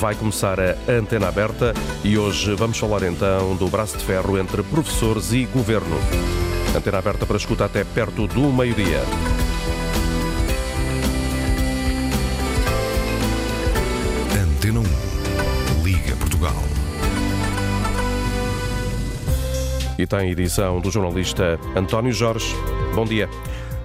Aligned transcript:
Vai 0.00 0.14
começar 0.14 0.58
a 0.58 0.76
antena 0.90 1.28
aberta 1.28 1.74
e 2.02 2.16
hoje 2.16 2.54
vamos 2.54 2.78
falar 2.78 3.02
então 3.02 3.54
do 3.54 3.68
braço 3.68 3.98
de 3.98 4.04
ferro 4.04 4.38
entre 4.38 4.62
professores 4.62 5.30
e 5.34 5.44
governo. 5.44 5.94
Antena 6.74 6.96
aberta 6.96 7.26
para 7.26 7.36
escuta 7.36 7.66
até 7.66 7.84
perto 7.84 8.26
do 8.26 8.50
meio-dia. 8.50 9.02
Antena 14.42 14.80
1. 14.80 15.82
Liga 15.84 16.16
Portugal. 16.16 16.56
E 19.98 20.06
tem 20.06 20.30
edição 20.30 20.80
do 20.80 20.90
jornalista 20.90 21.60
António 21.76 22.10
Jorge. 22.10 22.56
Bom 22.94 23.04
dia. 23.04 23.28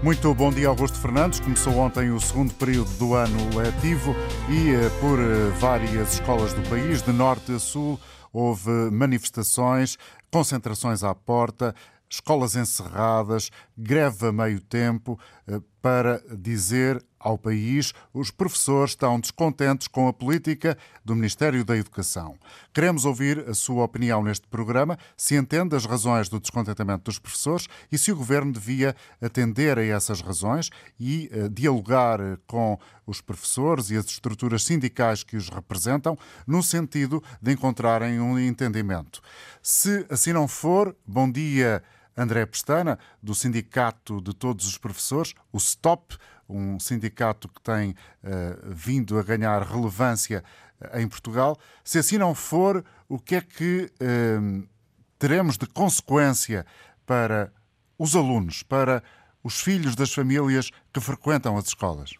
Muito 0.05 0.31
bom 0.35 0.51
dia, 0.51 0.67
Augusto 0.67 0.99
Fernandes. 0.99 1.39
Começou 1.39 1.77
ontem 1.77 2.11
o 2.11 2.19
segundo 2.19 2.54
período 2.54 2.95
do 2.99 3.15
ano 3.15 3.57
letivo 3.57 4.15
e, 4.47 4.69
eh, 4.69 4.87
por 5.01 5.17
eh, 5.19 5.49
várias 5.59 6.13
escolas 6.13 6.54
do 6.54 6.61
país, 6.69 7.01
de 7.01 7.11
norte 7.11 7.54
a 7.54 7.57
sul, 7.57 8.00
houve 8.32 8.69
manifestações, 8.91 9.97
concentrações 10.32 11.04
à 11.04 11.15
porta, 11.15 11.73
escolas 12.07 12.55
encerradas, 12.55 13.49
greve 13.75 14.27
a 14.27 14.32
meio 14.32 14.60
tempo, 14.60 15.19
eh, 15.47 15.60
para 15.82 16.21
dizer 16.37 17.04
ao 17.25 17.39
país 17.39 17.92
os 18.14 18.29
professores 18.29 18.92
estão 18.92 19.20
descontentes 19.20 19.88
com 19.88 20.07
a 20.07 20.14
política 20.14 20.78
do 21.04 21.16
Ministério 21.16 21.66
da 21.66 21.75
Educação. 21.75 22.38
Queremos 22.71 23.04
ouvir 23.04 23.50
a 23.50 23.54
sua 23.56 23.83
opinião 23.83 24.24
neste 24.24 24.47
programa, 24.47 24.97
se 25.18 25.36
entende 25.36 25.75
as 25.75 25.86
razões 25.86 26.30
do 26.30 26.39
descontentamento 26.39 27.06
dos 27.06 27.18
professores 27.18 27.68
e 27.92 27.97
se 27.97 28.11
o 28.11 28.16
Governo 28.16 28.54
devia 28.54 28.96
atender 29.19 29.80
a 29.80 29.83
essas 29.83 30.21
razões 30.21 30.69
e 31.00 31.32
uh, 31.33 31.50
dialogar 31.50 32.19
com 32.45 32.78
os 33.08 33.22
professores 33.22 33.89
e 33.89 33.97
as 33.97 34.05
estruturas 34.05 34.64
sindicais 34.64 35.23
que 35.23 35.36
os 35.36 35.50
representam, 35.50 36.16
no 36.45 36.61
sentido 36.61 37.23
de 37.42 37.53
encontrarem 37.53 38.19
um 38.19 38.38
entendimento. 38.38 39.19
Se 39.64 40.05
assim 40.11 40.31
não 40.31 40.47
for, 40.47 40.95
bom 41.08 41.31
dia 41.31 41.81
André 42.17 42.45
Pestana, 42.45 42.97
do 43.21 43.36
Sindicato 43.36 44.21
de 44.21 44.33
Todos 44.33 44.66
os 44.66 44.77
Professores, 44.77 45.33
o 45.52 45.59
STOP, 45.59 46.17
um 46.49 46.79
sindicato 46.79 47.47
que 47.47 47.61
tem 47.61 47.91
uh, 47.91 48.73
vindo 48.73 49.17
a 49.17 49.23
ganhar 49.23 49.61
relevância 49.61 50.43
uh, 50.81 50.99
em 50.99 51.07
Portugal. 51.07 51.57
Se 51.83 51.99
assim 51.99 52.17
não 52.17 52.35
for, 52.35 52.83
o 53.09 53.19
que 53.19 53.35
é 53.35 53.41
que 53.41 53.91
uh, 54.02 54.67
teremos 55.19 55.57
de 55.57 55.67
consequência 55.67 56.65
para 57.05 57.52
os 57.97 58.15
alunos, 58.15 58.63
para 58.63 59.03
os 59.43 59.61
filhos 59.61 59.95
das 59.95 60.13
famílias 60.13 60.71
que 60.93 60.99
frequentam 60.99 61.57
as 61.57 61.67
escolas? 61.67 62.13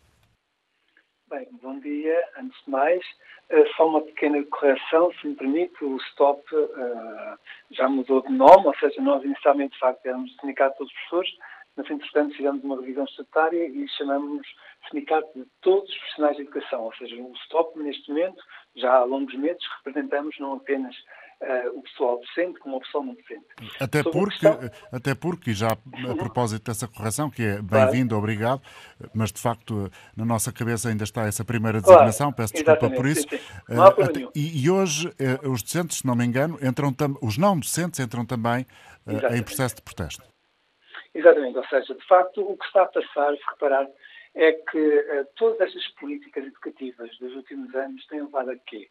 Bem, 1.30 1.48
bom 1.62 1.80
dia. 1.80 2.18
Antes 2.38 2.58
de 2.66 2.72
mais, 2.72 3.04
eh, 3.50 3.66
só 3.76 3.88
uma 3.88 4.02
pequena 4.02 4.44
correção, 4.46 5.12
se 5.14 5.28
me 5.28 5.36
permite, 5.36 5.84
o 5.84 6.00
STOP 6.00 6.42
uh, 6.56 7.38
já 7.72 7.88
mudou 7.88 8.22
de 8.22 8.32
nome, 8.32 8.68
ou 8.68 8.76
seja, 8.78 9.00
nós 9.02 9.24
inicialmente 9.24 9.74
de 9.74 9.80
facto 9.80 10.06
éramos 10.06 10.36
Sindicato 10.40 10.84
dos 10.84 10.92
Professores, 10.94 11.32
mas 11.76 11.90
entretanto 11.90 12.36
fizemos 12.36 12.64
uma 12.64 12.80
revisão 12.80 13.04
estatutária 13.06 13.68
e 13.68 13.88
chamamos-nos 13.90 14.48
Sindicato 14.90 15.28
de 15.36 15.46
Todos 15.62 15.90
os 15.90 15.98
Profissionais 15.98 16.38
de 16.38 16.44
Educação, 16.44 16.82
ou 16.84 16.94
seja, 16.96 17.16
o 17.16 17.36
STOP 17.46 17.80
neste 17.80 18.10
momento, 18.10 18.42
já 18.76 18.94
há 18.94 19.04
longos 19.04 19.34
meses, 19.36 19.62
representamos 19.78 20.36
não 20.40 20.54
apenas 20.54 20.96
uh, 20.96 21.78
o 21.78 21.82
pessoal 21.82 22.20
docente 22.20 22.60
como 22.60 22.78
o 22.78 22.80
pessoal 22.80 23.04
não 23.04 23.16
docente. 23.16 23.46
Até 23.80 24.04
porque, 24.04 24.40
questão... 24.40 24.60
até 24.92 25.16
porque, 25.16 25.54
já 25.54 25.72
a 25.72 26.16
propósito 26.16 26.66
dessa 26.66 26.88
correção, 26.88 27.30
que 27.30 27.44
é 27.44 27.62
bem-vindo, 27.62 28.10
claro. 28.10 28.24
obrigado, 28.24 28.62
mas 29.14 29.32
de 29.32 29.42
facto 29.42 29.90
na 30.16 30.26
nossa 30.26 30.52
cabeça 30.52 30.90
ainda 30.90 31.04
está 31.04 31.26
essa 31.26 31.44
primeira 31.44 31.82
designação, 31.82 32.32
claro, 32.32 32.36
peço 32.36 32.54
desculpa 32.54 32.90
por 32.90 33.06
isso. 33.06 33.28
Sim, 33.28 33.38
sim. 33.38 33.44
Não 33.70 33.84
há 33.84 33.90
uh, 33.90 34.04
até, 34.04 34.20
e, 34.36 34.64
e, 34.64 34.70
hoje 34.70 35.08
uh, 35.08 35.52
os 35.52 35.62
docentes, 35.62 35.98
se 36.00 36.08
não 36.08 36.16
me 36.16 36.26
engano, 36.26 36.58
entram 36.62 36.96
os 37.22 37.38
não 37.38 37.60
docentes 37.60 38.00
entram 38.00 38.26
também 38.26 38.66
em 39.08 39.44
processo 39.44 39.76
de 39.76 39.82
protesto. 39.82 40.35
Exatamente, 41.16 41.58
ou 41.58 41.66
seja, 41.66 41.96
de 41.96 42.06
facto 42.06 42.42
o 42.42 42.58
que 42.58 42.66
está 42.66 42.84
a 42.84 42.88
passar, 42.88 43.36
se 43.36 43.44
reparar, 43.50 43.88
é 44.36 44.52
que 44.52 45.26
todas 45.36 45.62
estas 45.62 45.88
políticas 45.94 46.46
educativas 46.46 47.18
dos 47.18 47.34
últimos 47.36 47.74
anos 47.74 48.06
têm 48.08 48.22
levado 48.22 48.52
a 48.52 48.56
quê? 48.58 48.90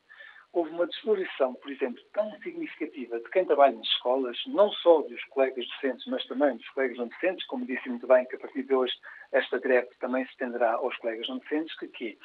houve 0.54 0.70
uma 0.70 0.86
desvalorização, 0.86 1.52
por 1.54 1.70
exemplo, 1.70 2.00
tão 2.12 2.30
significativa 2.40 3.18
de 3.18 3.28
quem 3.30 3.44
trabalha 3.44 3.76
nas 3.76 3.88
escolas, 3.88 4.38
não 4.46 4.70
só 4.70 5.02
dos 5.02 5.22
colegas 5.24 5.66
docentes, 5.66 6.06
mas 6.06 6.24
também 6.26 6.56
dos 6.56 6.68
colegas 6.70 6.96
não 6.96 7.08
docentes, 7.08 7.44
como 7.46 7.66
disse 7.66 7.88
muito 7.88 8.06
bem 8.06 8.24
que 8.26 8.36
a 8.36 8.38
partir 8.38 8.62
de 8.62 8.72
hoje 8.72 8.94
esta 9.32 9.58
greve 9.58 9.88
também 9.98 10.24
se 10.24 10.30
estenderá 10.30 10.74
aos 10.74 10.96
colegas 10.98 11.28
não 11.28 11.38
docentes, 11.38 11.76
que 11.76 11.88
quê? 11.88 12.18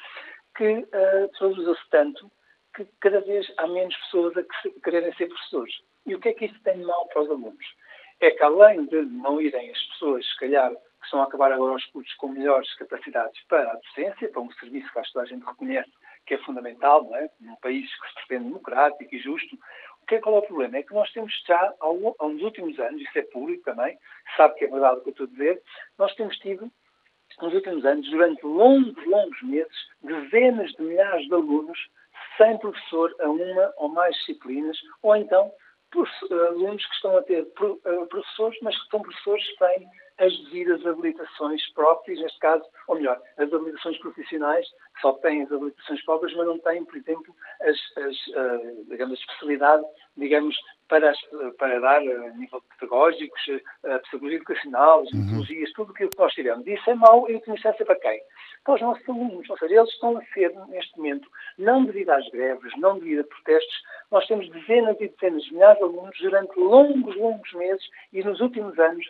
Que 0.56 0.78
uh, 0.78 1.28
desvalorizou-se 1.32 1.90
tanto 1.90 2.30
que 2.74 2.86
cada 3.00 3.20
vez 3.20 3.52
há 3.56 3.66
menos 3.66 3.96
pessoas 3.96 4.36
a 4.36 4.44
que 4.44 4.80
quererem 4.80 5.12
ser 5.14 5.26
professores. 5.26 5.74
E 6.06 6.14
o 6.14 6.20
que 6.20 6.28
é 6.28 6.32
que 6.32 6.44
isso 6.44 6.62
tem 6.62 6.78
de 6.78 6.84
mal 6.84 7.06
para 7.08 7.22
os 7.22 7.30
alunos? 7.30 7.66
É 8.20 8.30
que 8.30 8.42
além 8.42 8.84
de 8.86 9.02
não 9.02 9.40
irem 9.40 9.70
as 9.70 9.82
pessoas, 9.88 10.26
se 10.26 10.38
calhar, 10.38 10.70
que 10.70 11.04
estão 11.04 11.20
a 11.20 11.24
acabar 11.24 11.50
agora 11.52 11.74
os 11.74 11.86
cursos 11.86 12.14
com 12.16 12.28
melhores 12.28 12.72
capacidades 12.74 13.42
para 13.48 13.70
a 13.70 13.76
docência, 13.76 14.28
para 14.28 14.42
um 14.42 14.52
serviço 14.52 14.92
que 14.92 14.98
acho 14.98 15.12
que 15.12 15.18
a 15.18 15.24
gente 15.24 15.44
reconhece 15.44 15.90
que 16.26 16.34
é 16.34 16.38
fundamental, 16.38 17.04
não 17.04 17.16
é? 17.16 17.30
Num 17.40 17.56
país 17.56 17.88
que 17.98 18.08
se 18.08 18.14
pretende 18.14 18.44
democrático 18.44 19.14
e 19.14 19.18
justo. 19.18 19.58
O 20.02 20.06
que 20.06 20.16
é, 20.16 20.20
qual 20.20 20.36
é 20.36 20.38
o 20.38 20.42
problema? 20.42 20.76
É 20.76 20.82
que 20.82 20.92
nós 20.92 21.10
temos 21.12 21.32
já, 21.46 21.74
nos 22.20 22.42
últimos 22.42 22.78
anos, 22.78 23.00
isso 23.00 23.18
é 23.18 23.22
público 23.22 23.64
também, 23.64 23.98
sabe 24.36 24.54
que 24.56 24.64
é 24.64 24.68
verdade 24.68 24.98
o 24.98 25.02
que 25.02 25.08
eu 25.08 25.12
estou 25.12 25.26
a 25.26 25.30
dizer, 25.30 25.62
nós 25.98 26.14
temos 26.14 26.36
tido, 26.38 26.70
nos 27.40 27.54
últimos 27.54 27.84
anos, 27.84 28.08
durante 28.10 28.44
longos, 28.44 29.06
longos 29.06 29.42
meses, 29.42 29.88
dezenas 30.02 30.70
de 30.72 30.82
milhares 30.82 31.26
de 31.26 31.34
alunos 31.34 31.78
sem 32.36 32.58
professor 32.58 33.14
a 33.20 33.28
uma 33.28 33.72
ou 33.76 33.88
mais 33.88 34.14
disciplinas, 34.16 34.76
ou 35.02 35.16
então 35.16 35.50
alunos 36.30 36.84
que 36.86 36.94
estão 36.94 37.16
a 37.16 37.22
ter 37.22 37.42
eh, 37.42 38.04
professores, 38.06 38.58
mas 38.62 38.80
que 38.80 38.90
são 38.90 39.02
professores 39.02 39.44
sem 39.58 39.88
as 40.18 40.36
devidas 40.44 40.84
habilitações 40.86 41.66
próprias, 41.72 42.20
neste 42.20 42.38
caso, 42.40 42.62
ou 42.88 42.96
melhor, 42.96 43.20
as 43.38 43.52
habilitações 43.52 43.98
profissionais, 43.98 44.66
só 45.00 45.14
têm 45.14 45.42
as 45.42 45.50
habilitações 45.50 46.04
próprias, 46.04 46.36
mas 46.36 46.46
não 46.46 46.58
têm, 46.58 46.84
por 46.84 46.96
exemplo, 46.96 47.34
as, 47.62 47.76
as 47.96 48.16
uh, 48.28 48.84
digamos, 48.90 49.18
a 49.18 49.22
especialidade, 49.22 49.82
digamos, 50.18 50.54
para, 50.88 51.14
para 51.58 51.80
dar 51.80 52.02
a 52.02 52.30
nível 52.36 52.62
pedagógicos, 52.78 53.40
a 53.84 53.98
psicologia 54.00 54.36
educacional, 54.36 55.00
as 55.02 55.12
metodologias, 55.12 55.68
uhum. 55.70 55.74
tudo 55.76 55.92
aquilo 55.92 56.10
que 56.10 56.18
nós 56.18 56.32
tivemos. 56.34 56.66
Isso 56.66 56.90
é 56.90 56.94
mau 56.94 57.28
em 57.30 57.34
última 57.36 57.54
instância 57.54 57.86
para 57.86 57.98
quem? 57.98 58.20
Para 58.64 58.74
os 58.74 58.80
nossos 58.80 59.08
alunos. 59.08 59.48
Ou 59.48 59.58
seja, 59.58 59.74
eles 59.74 59.90
estão 59.90 60.16
a 60.16 60.24
ser, 60.34 60.52
neste 60.68 60.96
momento, 60.96 61.28
não 61.58 61.84
devido 61.84 62.10
às 62.10 62.28
greves, 62.30 62.72
não 62.78 62.98
devido 62.98 63.20
a 63.20 63.24
protestos, 63.24 63.82
nós 64.10 64.26
temos 64.26 64.48
dezenas 64.50 64.96
e 65.00 65.08
dezenas 65.08 65.42
de 65.44 65.54
milhares 65.54 65.78
de 65.78 65.84
alunos 65.84 66.18
durante 66.18 66.58
longos, 66.58 67.16
longos 67.16 67.52
meses 67.54 67.84
e 68.12 68.22
nos 68.22 68.40
últimos 68.40 68.78
anos 68.78 69.06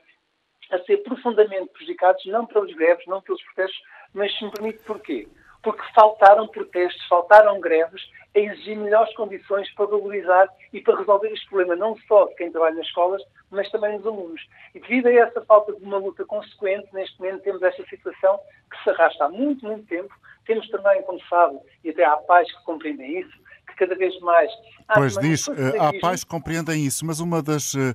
a 0.70 0.78
ser 0.84 0.98
profundamente 0.98 1.68
prejudicados, 1.72 2.24
não 2.26 2.46
pelas 2.46 2.72
greves, 2.74 3.06
não 3.06 3.20
pelos 3.20 3.42
protestos, 3.42 3.80
mas 4.14 4.36
se 4.36 4.44
me 4.44 4.52
permite 4.52 4.78
porquê? 4.84 5.28
Porque 5.62 5.82
faltaram 5.94 6.48
protestos, 6.48 7.06
faltaram 7.06 7.60
greves 7.60 8.02
a 8.34 8.38
exigir 8.38 8.76
melhores 8.76 9.14
condições 9.14 9.68
para 9.74 9.86
valorizar 9.86 10.48
e 10.72 10.80
para 10.80 10.98
resolver 10.98 11.28
este 11.32 11.46
problema, 11.48 11.76
não 11.76 11.96
só 12.06 12.26
de 12.26 12.34
quem 12.36 12.50
trabalha 12.50 12.76
nas 12.76 12.86
escolas, 12.86 13.22
mas 13.50 13.70
também 13.70 13.96
dos 13.96 14.06
alunos. 14.06 14.40
E 14.74 14.80
devido 14.80 15.08
a 15.08 15.12
essa 15.12 15.40
falta 15.42 15.72
de 15.72 15.84
uma 15.84 15.98
luta 15.98 16.24
consequente, 16.24 16.88
neste 16.92 17.18
momento 17.18 17.42
temos 17.42 17.62
esta 17.62 17.84
situação 17.86 18.38
que 18.70 18.82
se 18.84 18.90
arrasta 18.90 19.24
há 19.24 19.28
muito, 19.28 19.66
muito 19.66 19.86
tempo. 19.86 20.14
Temos 20.46 20.68
também, 20.70 21.02
como 21.02 21.20
sabe, 21.28 21.58
e 21.84 21.90
até 21.90 22.04
há 22.04 22.16
pais 22.16 22.50
que 22.50 22.64
compreendem 22.64 23.20
isso, 23.20 23.38
cada 23.80 23.94
vez 23.94 24.18
mais. 24.20 24.50
Pois 24.94 25.16
diz, 25.16 25.48
eh, 25.48 25.78
há 25.78 25.98
pais 25.98 26.22
que 26.22 26.30
compreendem 26.30 26.84
isso, 26.84 27.04
mas 27.06 27.18
uma 27.18 27.42
das 27.42 27.72
uh, 27.74 27.94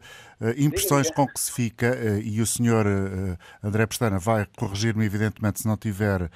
impressões 0.58 1.12
com 1.12 1.28
que 1.28 1.40
se 1.40 1.52
fica, 1.52 1.92
uh, 1.92 2.20
e 2.20 2.42
o 2.42 2.46
senhor 2.46 2.86
uh, 2.88 3.38
André 3.64 3.86
Pestana 3.86 4.18
vai 4.18 4.48
corrigir-me, 4.58 5.06
evidentemente, 5.06 5.60
se 5.60 5.68
não 5.68 5.78
tiver, 5.78 6.30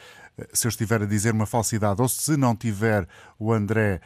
se 0.54 0.68
eu 0.68 0.70
estiver 0.70 1.02
a 1.02 1.06
dizer 1.06 1.34
uma 1.34 1.46
falsidade, 1.46 2.02
ou 2.02 2.08
se 2.08 2.38
não 2.38 2.56
tiver 2.56 3.08
o 3.38 3.52
André 3.52 4.02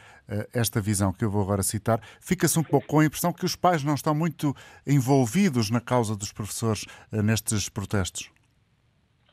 esta 0.52 0.80
visão 0.80 1.12
que 1.12 1.24
eu 1.24 1.30
vou 1.30 1.42
agora 1.42 1.62
citar, 1.62 2.00
fica-se 2.20 2.58
um 2.58 2.64
pouco 2.64 2.86
com 2.86 3.00
a 3.00 3.04
impressão 3.04 3.32
que 3.32 3.44
os 3.44 3.54
pais 3.54 3.84
não 3.84 3.94
estão 3.94 4.14
muito 4.14 4.54
envolvidos 4.86 5.70
na 5.70 5.80
causa 5.80 6.16
dos 6.16 6.32
professores 6.32 6.86
nestes 7.12 7.68
protestos. 7.68 8.30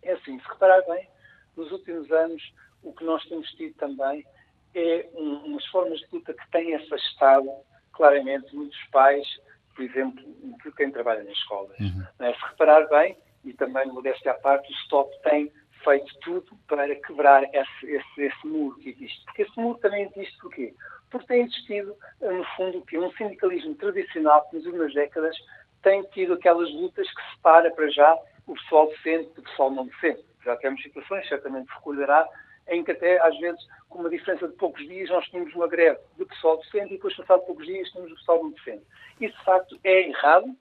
É 0.03 0.13
assim, 0.13 0.39
se 0.39 0.47
reparar 0.47 0.81
bem, 0.87 1.07
nos 1.55 1.71
últimos 1.71 2.11
anos, 2.11 2.41
o 2.83 2.91
que 2.93 3.03
nós 3.03 3.23
temos 3.25 3.47
tido 3.51 3.73
também 3.75 4.25
é 4.75 5.09
um, 5.13 5.45
umas 5.45 5.65
formas 5.67 5.99
de 5.99 6.07
luta 6.11 6.33
que 6.33 6.51
têm 6.51 6.75
afastado 6.75 7.49
claramente 7.93 8.53
muitos 8.55 8.79
pais, 8.91 9.25
por 9.75 9.85
exemplo, 9.85 10.23
de 10.63 10.71
quem 10.73 10.91
trabalha 10.91 11.23
nas 11.23 11.33
escolas. 11.33 11.77
Uhum. 11.79 12.03
É? 12.19 12.33
Se 12.33 12.45
reparar 12.49 12.87
bem, 12.89 13.17
e 13.43 13.53
também 13.53 13.87
modéstia 13.87 14.31
à 14.31 14.35
parte, 14.35 14.71
o 14.71 14.75
STOP 14.85 15.11
tem 15.23 15.51
feito 15.83 16.13
tudo 16.21 16.57
para 16.67 16.95
quebrar 16.95 17.43
esse, 17.43 17.85
esse, 17.85 18.21
esse, 18.21 18.47
muro 18.47 18.77
que 18.77 18.89
existe. 18.89 19.23
Porque 19.25 19.43
esse 19.43 19.59
muro 19.59 19.79
também 19.79 20.03
existe 20.03 20.37
porquê? 20.39 20.73
Porque 21.09 21.27
tem 21.27 21.43
existido, 21.43 21.95
no 22.21 22.43
fundo, 22.55 22.81
que 22.83 22.97
um 22.97 23.11
sindicalismo 23.13 23.75
tradicional 23.75 24.47
que 24.49 24.57
nas 24.57 24.65
últimas 24.65 24.93
décadas 24.93 25.35
tem 25.81 26.03
tido 26.11 26.33
aquelas 26.33 26.71
lutas 26.73 27.07
que 27.07 27.35
separa 27.35 27.71
para 27.71 27.89
já 27.89 28.17
o 28.47 28.53
pessoal 28.53 28.87
docente 28.87 29.33
do 29.33 29.41
pessoal 29.43 29.71
não 29.71 29.87
docente. 29.87 30.23
Já 30.43 30.55
temos 30.57 30.81
situações, 30.81 31.27
certamente 31.27 31.69
recordará, 31.73 32.27
em 32.67 32.83
que 32.83 32.91
até, 32.91 33.19
às 33.21 33.37
vezes, 33.39 33.61
com 33.89 33.99
uma 33.99 34.09
diferença 34.09 34.47
de 34.47 34.55
poucos 34.55 34.85
dias, 34.87 35.09
nós 35.09 35.25
tínhamos 35.25 35.53
uma 35.53 35.67
greve 35.67 35.99
de 36.17 36.25
pessoal 36.25 36.57
docente 36.57 36.93
e 36.93 36.97
depois, 36.97 37.15
passado 37.15 37.45
poucos 37.45 37.65
dias, 37.65 37.89
tínhamos 37.89 38.11
o 38.11 38.15
pessoal 38.15 38.43
não 38.43 38.51
docente. 38.51 38.83
Isso, 39.19 39.37
de 39.37 39.43
facto, 39.43 39.79
é 39.83 40.07
errado, 40.07 40.55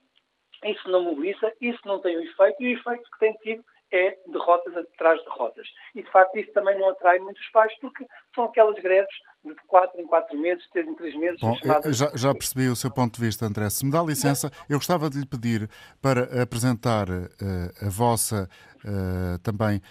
isso 0.65 0.89
não 0.89 1.03
mobiliza, 1.03 1.51
isso 1.61 1.79
não 1.85 1.99
tem 1.99 2.17
o 2.17 2.21
efeito, 2.21 2.61
e 2.61 2.75
o 2.75 2.79
efeito 2.79 3.11
que 3.11 3.19
tem 3.19 3.33
tido 3.35 3.63
é 3.91 4.17
derrotas 4.27 4.75
atrás 4.75 5.19
de 5.19 5.25
derrotas. 5.25 5.67
E, 5.95 6.01
de 6.01 6.11
facto, 6.11 6.37
isso 6.37 6.51
também 6.53 6.77
não 6.79 6.89
atrai 6.89 7.19
muitos 7.19 7.45
pais, 7.49 7.73
porque 7.79 8.05
são 8.33 8.45
aquelas 8.45 8.81
greves 8.81 9.13
de 9.43 9.55
4 9.67 9.99
em 9.99 10.05
4 10.05 10.37
meses, 10.37 10.63
3 10.71 10.87
em 10.87 10.95
3 10.95 11.15
meses. 11.17 11.41
Bom, 11.41 11.55
já, 11.91 12.11
já, 12.15 12.33
percebi 12.33 12.67
o 12.67 12.75
seu 12.75 12.91
ponto 12.91 13.19
de 13.19 13.25
vista, 13.25 13.45
André. 13.45 13.69
Se 13.69 13.85
me 13.85 13.91
dá 13.91 14.01
licença, 14.01 14.51
eu 14.69 14.77
gostava 14.77 15.09
de 15.09 15.19
lhe 15.19 15.25
pedir 15.25 15.69
para 16.01 16.41
apresentar 16.41 17.09
uh, 17.09 17.85
a 17.85 17.89
vossa 17.89 18.47
uh, 18.85 19.39
também 19.39 19.81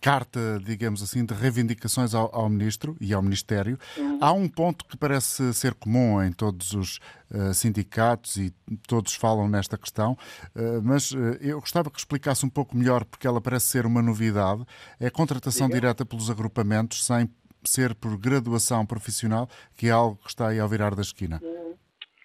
carta, 0.00 0.60
digamos 0.64 1.02
assim, 1.02 1.24
de 1.24 1.34
reivindicações 1.34 2.14
ao, 2.14 2.34
ao 2.34 2.48
Ministro 2.48 2.96
e 3.00 3.12
ao 3.12 3.22
Ministério. 3.22 3.78
Uhum. 3.96 4.18
Há 4.20 4.32
um 4.32 4.48
ponto 4.48 4.84
que 4.84 4.96
parece 4.96 5.52
ser 5.54 5.74
comum 5.74 6.22
em 6.22 6.32
todos 6.32 6.72
os 6.72 6.98
uh, 7.30 7.54
sindicatos 7.54 8.36
e 8.36 8.52
todos 8.86 9.14
falam 9.14 9.48
nesta 9.48 9.78
questão, 9.78 10.12
uh, 10.54 10.82
mas 10.82 11.12
uh, 11.12 11.36
eu 11.40 11.60
gostava 11.60 11.90
que 11.90 11.98
explicasse 11.98 12.44
um 12.44 12.50
pouco 12.50 12.76
melhor, 12.76 13.04
porque 13.04 13.26
ela 13.26 13.40
parece 13.40 13.66
ser 13.66 13.86
uma 13.86 14.02
novidade, 14.02 14.64
é 14.98 15.06
a 15.06 15.10
contratação 15.10 15.68
Diga. 15.68 15.80
direta 15.80 16.04
pelos 16.04 16.30
agrupamentos 16.30 17.04
sem 17.04 17.28
ser 17.64 17.94
por 17.94 18.16
graduação 18.16 18.84
profissional, 18.86 19.48
que 19.76 19.88
é 19.88 19.90
algo 19.90 20.16
que 20.16 20.28
está 20.28 20.48
aí 20.48 20.58
ao 20.58 20.68
virar 20.68 20.94
da 20.94 21.02
esquina. 21.02 21.40
Uhum. 21.42 21.74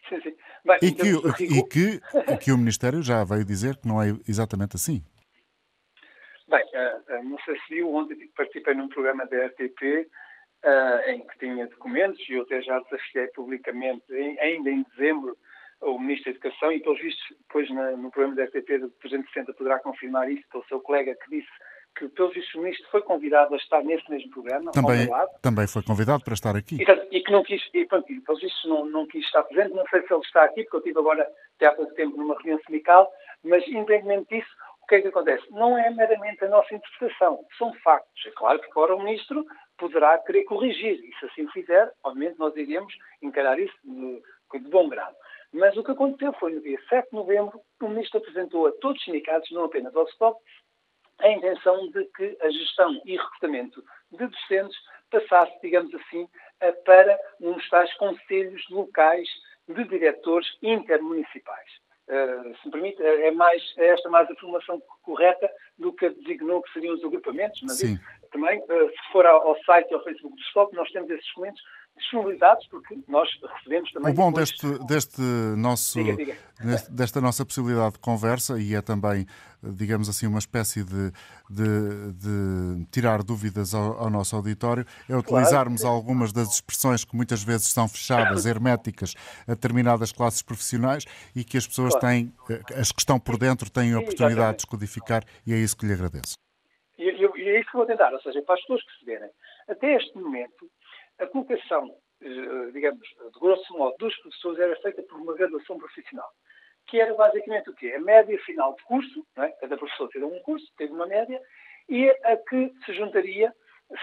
Sim, 0.09 0.21
sim. 0.21 0.33
Bem, 0.65 0.77
e, 0.81 0.91
que, 0.91 1.43
e 1.43 1.63
que, 1.63 2.01
que 2.39 2.51
o 2.51 2.57
Ministério 2.57 3.01
já 3.03 3.23
veio 3.23 3.43
dizer 3.43 3.75
que 3.77 3.87
não 3.87 4.01
é 4.01 4.15
exatamente 4.27 4.75
assim. 4.75 5.03
Bem, 6.49 6.63
uh, 6.63 7.23
não 7.23 7.37
sei 7.39 7.57
se 7.59 7.75
viu, 7.75 7.93
ontem 7.93 8.15
participei 8.35 8.73
num 8.73 8.89
programa 8.89 9.25
da 9.25 9.45
RTP 9.47 10.07
uh, 10.63 11.09
em 11.09 11.25
que 11.25 11.39
tinha 11.39 11.67
documentos 11.67 12.19
e 12.29 12.33
eu 12.33 12.43
até 12.43 12.61
já 12.61 12.79
desafiei 12.79 13.27
publicamente, 13.27 14.03
em, 14.11 14.39
ainda 14.39 14.69
em 14.69 14.83
dezembro, 14.83 15.37
o 15.81 15.99
Ministro 15.99 16.31
da 16.31 16.37
Educação 16.37 16.71
e, 16.71 16.79
pelos 16.79 16.99
vistos, 16.99 17.37
depois 17.39 17.69
na, 17.69 17.91
no 17.91 18.09
programa 18.09 18.35
da 18.35 18.45
RTP 18.45 18.79
do 18.79 18.89
360 19.01 19.53
poderá 19.53 19.79
confirmar 19.79 20.29
isso 20.31 20.43
pelo 20.49 20.65
seu 20.65 20.79
colega 20.79 21.15
que 21.15 21.29
disse 21.29 21.51
que, 21.97 22.07
pelos 22.09 22.33
vistos, 22.33 22.55
o 22.55 22.61
Ministro 22.61 22.89
foi 22.89 23.01
convidado 23.01 23.53
a 23.53 23.57
estar 23.57 23.83
nesse 23.83 24.09
mesmo 24.09 24.29
programa, 24.31 24.71
também, 24.71 25.07
Também 25.41 25.67
foi 25.67 25.83
convidado 25.83 26.23
para 26.23 26.33
estar 26.33 26.55
aqui. 26.55 26.77
E, 26.81 27.17
e 27.17 27.21
que 27.21 27.31
não 27.31 27.43
quis, 27.43 27.61
e, 27.73 27.85
pronto, 27.85 28.11
e, 28.11 28.19
pelos 28.21 28.41
vistos, 28.41 28.65
não, 28.65 28.85
não 28.85 29.07
quis 29.07 29.23
estar 29.25 29.43
presente. 29.43 29.75
Não 29.75 29.85
sei 29.87 30.01
se 30.01 30.13
ele 30.13 30.21
está 30.21 30.43
aqui, 30.43 30.63
porque 30.63 30.77
eu 30.77 30.79
estive 30.79 30.99
agora, 30.99 31.27
até 31.55 31.67
há 31.67 31.73
pouco 31.73 31.93
tempo, 31.93 32.17
numa 32.17 32.35
reunião 32.35 32.59
sindical, 32.65 33.11
mas, 33.43 33.67
independentemente 33.67 34.29
disso, 34.29 34.51
o 34.83 34.87
que 34.87 34.95
é 34.95 35.01
que 35.01 35.07
acontece? 35.07 35.43
Não 35.49 35.77
é 35.77 35.89
meramente 35.89 36.43
a 36.43 36.49
nossa 36.49 36.75
interpretação, 36.75 37.45
são 37.57 37.73
factos. 37.75 38.25
É 38.25 38.31
claro 38.31 38.59
que 38.59 38.69
agora 38.69 38.95
o 38.95 39.01
Ministro 39.01 39.45
poderá 39.77 40.17
querer 40.19 40.43
corrigir, 40.43 40.99
e 41.03 41.13
se 41.17 41.25
assim 41.25 41.45
o 41.45 41.51
fizer, 41.51 41.91
obviamente 42.03 42.37
nós 42.37 42.55
iremos 42.55 42.93
encarar 43.21 43.57
isso 43.59 43.73
de, 43.83 44.59
de 44.59 44.69
bom 44.69 44.89
grado. 44.89 45.15
Mas 45.53 45.77
o 45.77 45.83
que 45.83 45.91
aconteceu 45.91 46.33
foi 46.33 46.53
no 46.53 46.61
dia 46.61 46.79
7 46.89 47.09
de 47.09 47.15
novembro, 47.15 47.61
o 47.81 47.87
Ministro 47.87 48.19
apresentou 48.19 48.67
a 48.67 48.71
todos 48.73 48.99
os 48.99 49.05
sindicatos, 49.05 49.49
não 49.51 49.65
apenas 49.65 49.95
ao 49.95 50.07
STOP, 50.09 50.41
a 51.19 51.29
intenção 51.29 51.89
de 51.91 52.05
que 52.15 52.37
a 52.41 52.49
gestão 52.49 53.01
e 53.05 53.15
recrutamento 53.15 53.83
de 54.11 54.27
docentes 54.27 54.77
passasse, 55.09 55.53
digamos 55.61 55.93
assim, 55.93 56.27
para 56.85 57.17
uns 57.39 57.69
tais 57.69 57.93
conselhos 57.95 58.67
locais 58.69 59.29
de 59.67 59.83
diretores 59.85 60.47
intermunicipais. 60.61 61.82
Uh, 62.09 62.55
se 62.57 62.65
me 62.65 62.71
permite, 62.71 63.01
é, 63.01 63.31
mais, 63.31 63.61
é 63.77 63.87
esta 63.87 64.09
mais 64.09 64.29
a 64.29 64.35
formação 64.35 64.81
correta 65.03 65.49
do 65.77 65.93
que 65.93 66.09
designou 66.09 66.61
que 66.61 66.73
seriam 66.73 66.95
os 66.95 67.03
agrupamentos, 67.03 67.61
mas 67.63 67.79
também, 68.31 68.59
uh, 68.59 68.89
se 68.89 69.11
for 69.11 69.25
ao, 69.25 69.47
ao 69.47 69.63
site 69.63 69.89
e 69.89 69.93
ao 69.93 70.03
Facebook 70.03 70.35
do 70.35 70.41
Stop, 70.43 70.75
nós 70.75 70.91
temos 70.91 71.09
esses 71.09 71.25
documentos 71.27 71.61
disponibilizados, 71.97 72.67
porque 72.67 72.97
nós 73.07 73.29
recebemos 73.57 73.91
também. 73.91 74.11
O 74.11 74.15
bom 74.15 74.31
depois... 74.31 74.49
deste, 74.49 74.85
deste 74.85 75.21
nosso, 75.57 76.01
diga, 76.01 76.15
diga. 76.15 76.37
desta 76.89 77.21
nossa 77.21 77.45
possibilidade 77.45 77.93
de 77.93 77.99
conversa, 77.99 78.59
e 78.59 78.75
é 78.75 78.81
também, 78.81 79.25
digamos 79.61 80.09
assim, 80.09 80.27
uma 80.27 80.39
espécie 80.39 80.83
de, 80.83 81.11
de, 81.49 82.13
de 82.13 82.85
tirar 82.91 83.23
dúvidas 83.23 83.73
ao, 83.73 83.99
ao, 83.99 84.09
nosso 84.09 84.35
auditório, 84.35 84.85
é 85.09 85.15
utilizarmos 85.15 85.81
claro. 85.81 85.95
algumas 85.95 86.31
das 86.31 86.55
expressões 86.55 87.03
que 87.05 87.15
muitas 87.15 87.43
vezes 87.43 87.69
são 87.69 87.87
fechadas, 87.87 88.45
herméticas, 88.45 89.13
a 89.47 89.53
determinadas 89.53 90.11
classes 90.11 90.41
profissionais 90.41 91.05
e 91.35 91.43
que 91.43 91.57
as 91.57 91.67
pessoas 91.67 91.93
claro. 91.93 92.07
têm, 92.07 92.33
eh, 92.49 92.79
as 92.79 92.91
que 92.91 92.99
estão 92.99 93.19
por 93.19 93.37
dentro, 93.37 93.69
têm 93.69 93.93
a 93.93 93.99
oportunidade 93.99 94.51
de 94.51 94.57
descodificar, 94.57 95.23
e 95.45 95.53
é 95.53 95.57
isso 95.57 95.77
que 95.77 95.85
lhe 95.85 95.93
agradeço. 95.93 96.37
E, 96.97 97.03
e 97.03 97.49
é 97.49 97.59
isso 97.59 97.71
que 97.71 97.77
vou 97.77 97.85
tentar, 97.85 98.11
ou 98.13 98.21
seja, 98.21 98.41
para 98.41 98.55
as 98.55 98.61
pessoas 98.61 98.83
perceberem. 98.85 99.29
Até 99.67 99.95
este 99.95 100.17
momento, 100.17 100.69
a 101.19 101.27
colocação, 101.27 101.95
eh, 102.21 102.71
digamos, 102.71 103.07
de 103.07 103.39
grosso 103.39 103.77
modo, 103.77 103.95
dos 103.97 104.15
professores 104.17 104.59
era 104.59 104.75
feita 104.77 105.03
por 105.03 105.19
uma 105.19 105.35
graduação 105.35 105.77
profissional, 105.77 106.29
que 106.87 106.99
era 106.99 107.13
basicamente 107.13 107.69
o 107.69 107.75
quê? 107.75 107.93
A 107.95 108.01
média 108.01 108.37
final 108.43 108.75
de 108.75 108.83
curso, 108.83 109.25
é? 109.37 109.49
cada 109.49 109.77
professor 109.77 110.09
teve 110.09 110.25
um 110.25 110.39
curso, 110.41 110.65
teve 110.77 110.93
uma 110.93 111.07
média, 111.07 111.39
e 111.89 112.09
a 112.09 112.37
que 112.37 112.73
se 112.85 112.93
juntaria, 112.93 113.53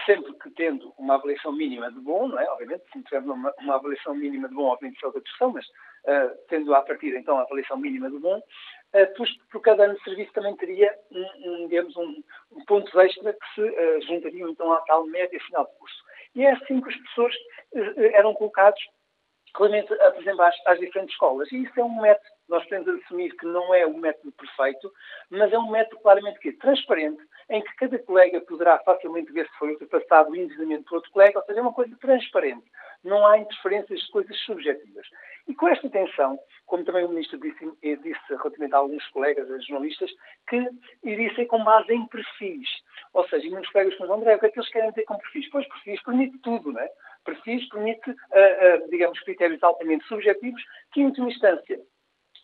sempre 0.05 0.33
que 0.35 0.49
tendo 0.51 0.93
uma 0.97 1.15
avaliação 1.15 1.51
mínima 1.51 1.91
de 1.91 1.99
bom, 1.99 2.27
não 2.27 2.39
é? 2.39 2.49
Obviamente, 2.51 2.83
se 2.91 2.97
não 2.97 3.03
tiver 3.03 3.19
uma, 3.19 3.53
uma 3.59 3.75
avaliação 3.75 4.15
mínima 4.15 4.47
de 4.47 4.55
bom, 4.55 4.65
obviamente 4.65 4.95
isso 4.95 5.05
é 5.05 5.07
outra 5.07 5.21
discussão, 5.21 5.51
mas 5.51 5.65
uh, 5.65 6.37
tendo 6.47 6.73
a 6.73 6.81
partir 6.81 7.15
então 7.15 7.37
a 7.37 7.41
avaliação 7.41 7.77
mínima 7.77 8.09
de 8.09 8.19
bom, 8.19 8.37
uh, 8.37 9.13
por, 9.15 9.27
por, 9.51 9.61
cada 9.61 9.85
ano 9.85 9.95
de 9.95 10.03
serviço 10.03 10.31
também 10.33 10.55
teria 10.55 10.95
um, 11.11 11.63
um 11.63 11.67
digamos, 11.67 11.95
um, 11.97 12.23
um 12.51 12.99
extra 13.01 13.33
que 13.33 13.53
se 13.55 13.61
uh, 13.61 14.01
juntariam 14.03 14.49
então 14.49 14.71
à 14.71 14.81
tal 14.81 15.05
média 15.07 15.39
final 15.41 15.65
de 15.65 15.77
curso. 15.77 16.03
E 16.35 16.43
é 16.43 16.51
assim 16.51 16.79
que 16.81 16.87
os 16.89 16.95
professores 16.95 17.35
eh, 17.75 18.17
eram 18.17 18.33
colocados 18.33 18.81
claramente, 19.53 19.91
exemplo, 20.17 20.41
às, 20.65 20.79
diferentes 20.79 21.13
escolas. 21.13 21.51
E 21.51 21.63
isso 21.63 21.79
é 21.79 21.83
um 21.83 22.01
método, 22.01 22.29
nós 22.47 22.63
podemos 22.63 23.01
assumir 23.03 23.35
que 23.35 23.45
não 23.45 23.73
é 23.73 23.85
o 23.85 23.97
método 23.97 24.31
perfeito, 24.33 24.91
mas 25.29 25.51
é 25.51 25.59
um 25.59 25.69
método 25.69 26.01
claramente 26.01 26.39
que 26.39 26.53
transparente, 26.53 27.21
em 27.51 27.61
que 27.61 27.75
cada 27.75 27.99
colega 27.99 28.39
poderá 28.41 28.79
facilmente 28.79 29.31
ver 29.33 29.45
se 29.45 29.57
foi 29.59 29.71
ultrapassado 29.73 30.33
indevidamente 30.33 30.85
por 30.85 30.95
outro 30.95 31.11
colega, 31.11 31.37
ou 31.37 31.45
seja, 31.45 31.59
é 31.59 31.61
uma 31.61 31.73
coisa 31.73 31.93
transparente. 31.97 32.63
Não 33.03 33.27
há 33.27 33.37
interferências 33.37 33.99
de 33.99 34.11
coisas 34.11 34.37
subjetivas. 34.45 35.05
E 35.49 35.53
com 35.53 35.67
esta 35.67 35.85
intenção, 35.85 36.39
como 36.65 36.85
também 36.85 37.03
o 37.03 37.09
Ministro 37.09 37.37
disse, 37.39 37.69
disse 37.81 38.19
relativamente 38.29 38.73
a 38.73 38.77
alguns 38.77 39.05
colegas, 39.09 39.51
a 39.51 39.59
jornalistas, 39.59 40.09
que 40.47 40.65
iria 41.03 41.35
ser 41.35 41.45
com 41.47 41.61
base 41.61 41.91
em 41.93 42.07
perfis. 42.07 42.69
Ou 43.13 43.27
seja, 43.27 43.49
muitos 43.49 43.69
colegas 43.71 43.99
me 43.99 44.07
André, 44.07 44.35
o 44.35 44.39
que 44.39 44.45
é 44.45 44.49
que 44.49 44.59
eles 44.59 44.71
querem 44.71 44.89
dizer 44.91 45.03
com 45.03 45.17
perfis? 45.17 45.49
Pois 45.49 45.67
perfis 45.67 46.01
permite 46.03 46.37
tudo, 46.39 46.71
não 46.71 46.79
é? 46.79 46.89
Perfis 47.25 47.67
permite, 47.67 48.11
uh, 48.11 48.13
uh, 48.13 48.89
digamos, 48.89 49.19
critérios 49.19 49.61
altamente 49.61 50.07
subjetivos 50.07 50.63
que, 50.93 51.01
em 51.01 51.05
última 51.07 51.27
instância, 51.27 51.79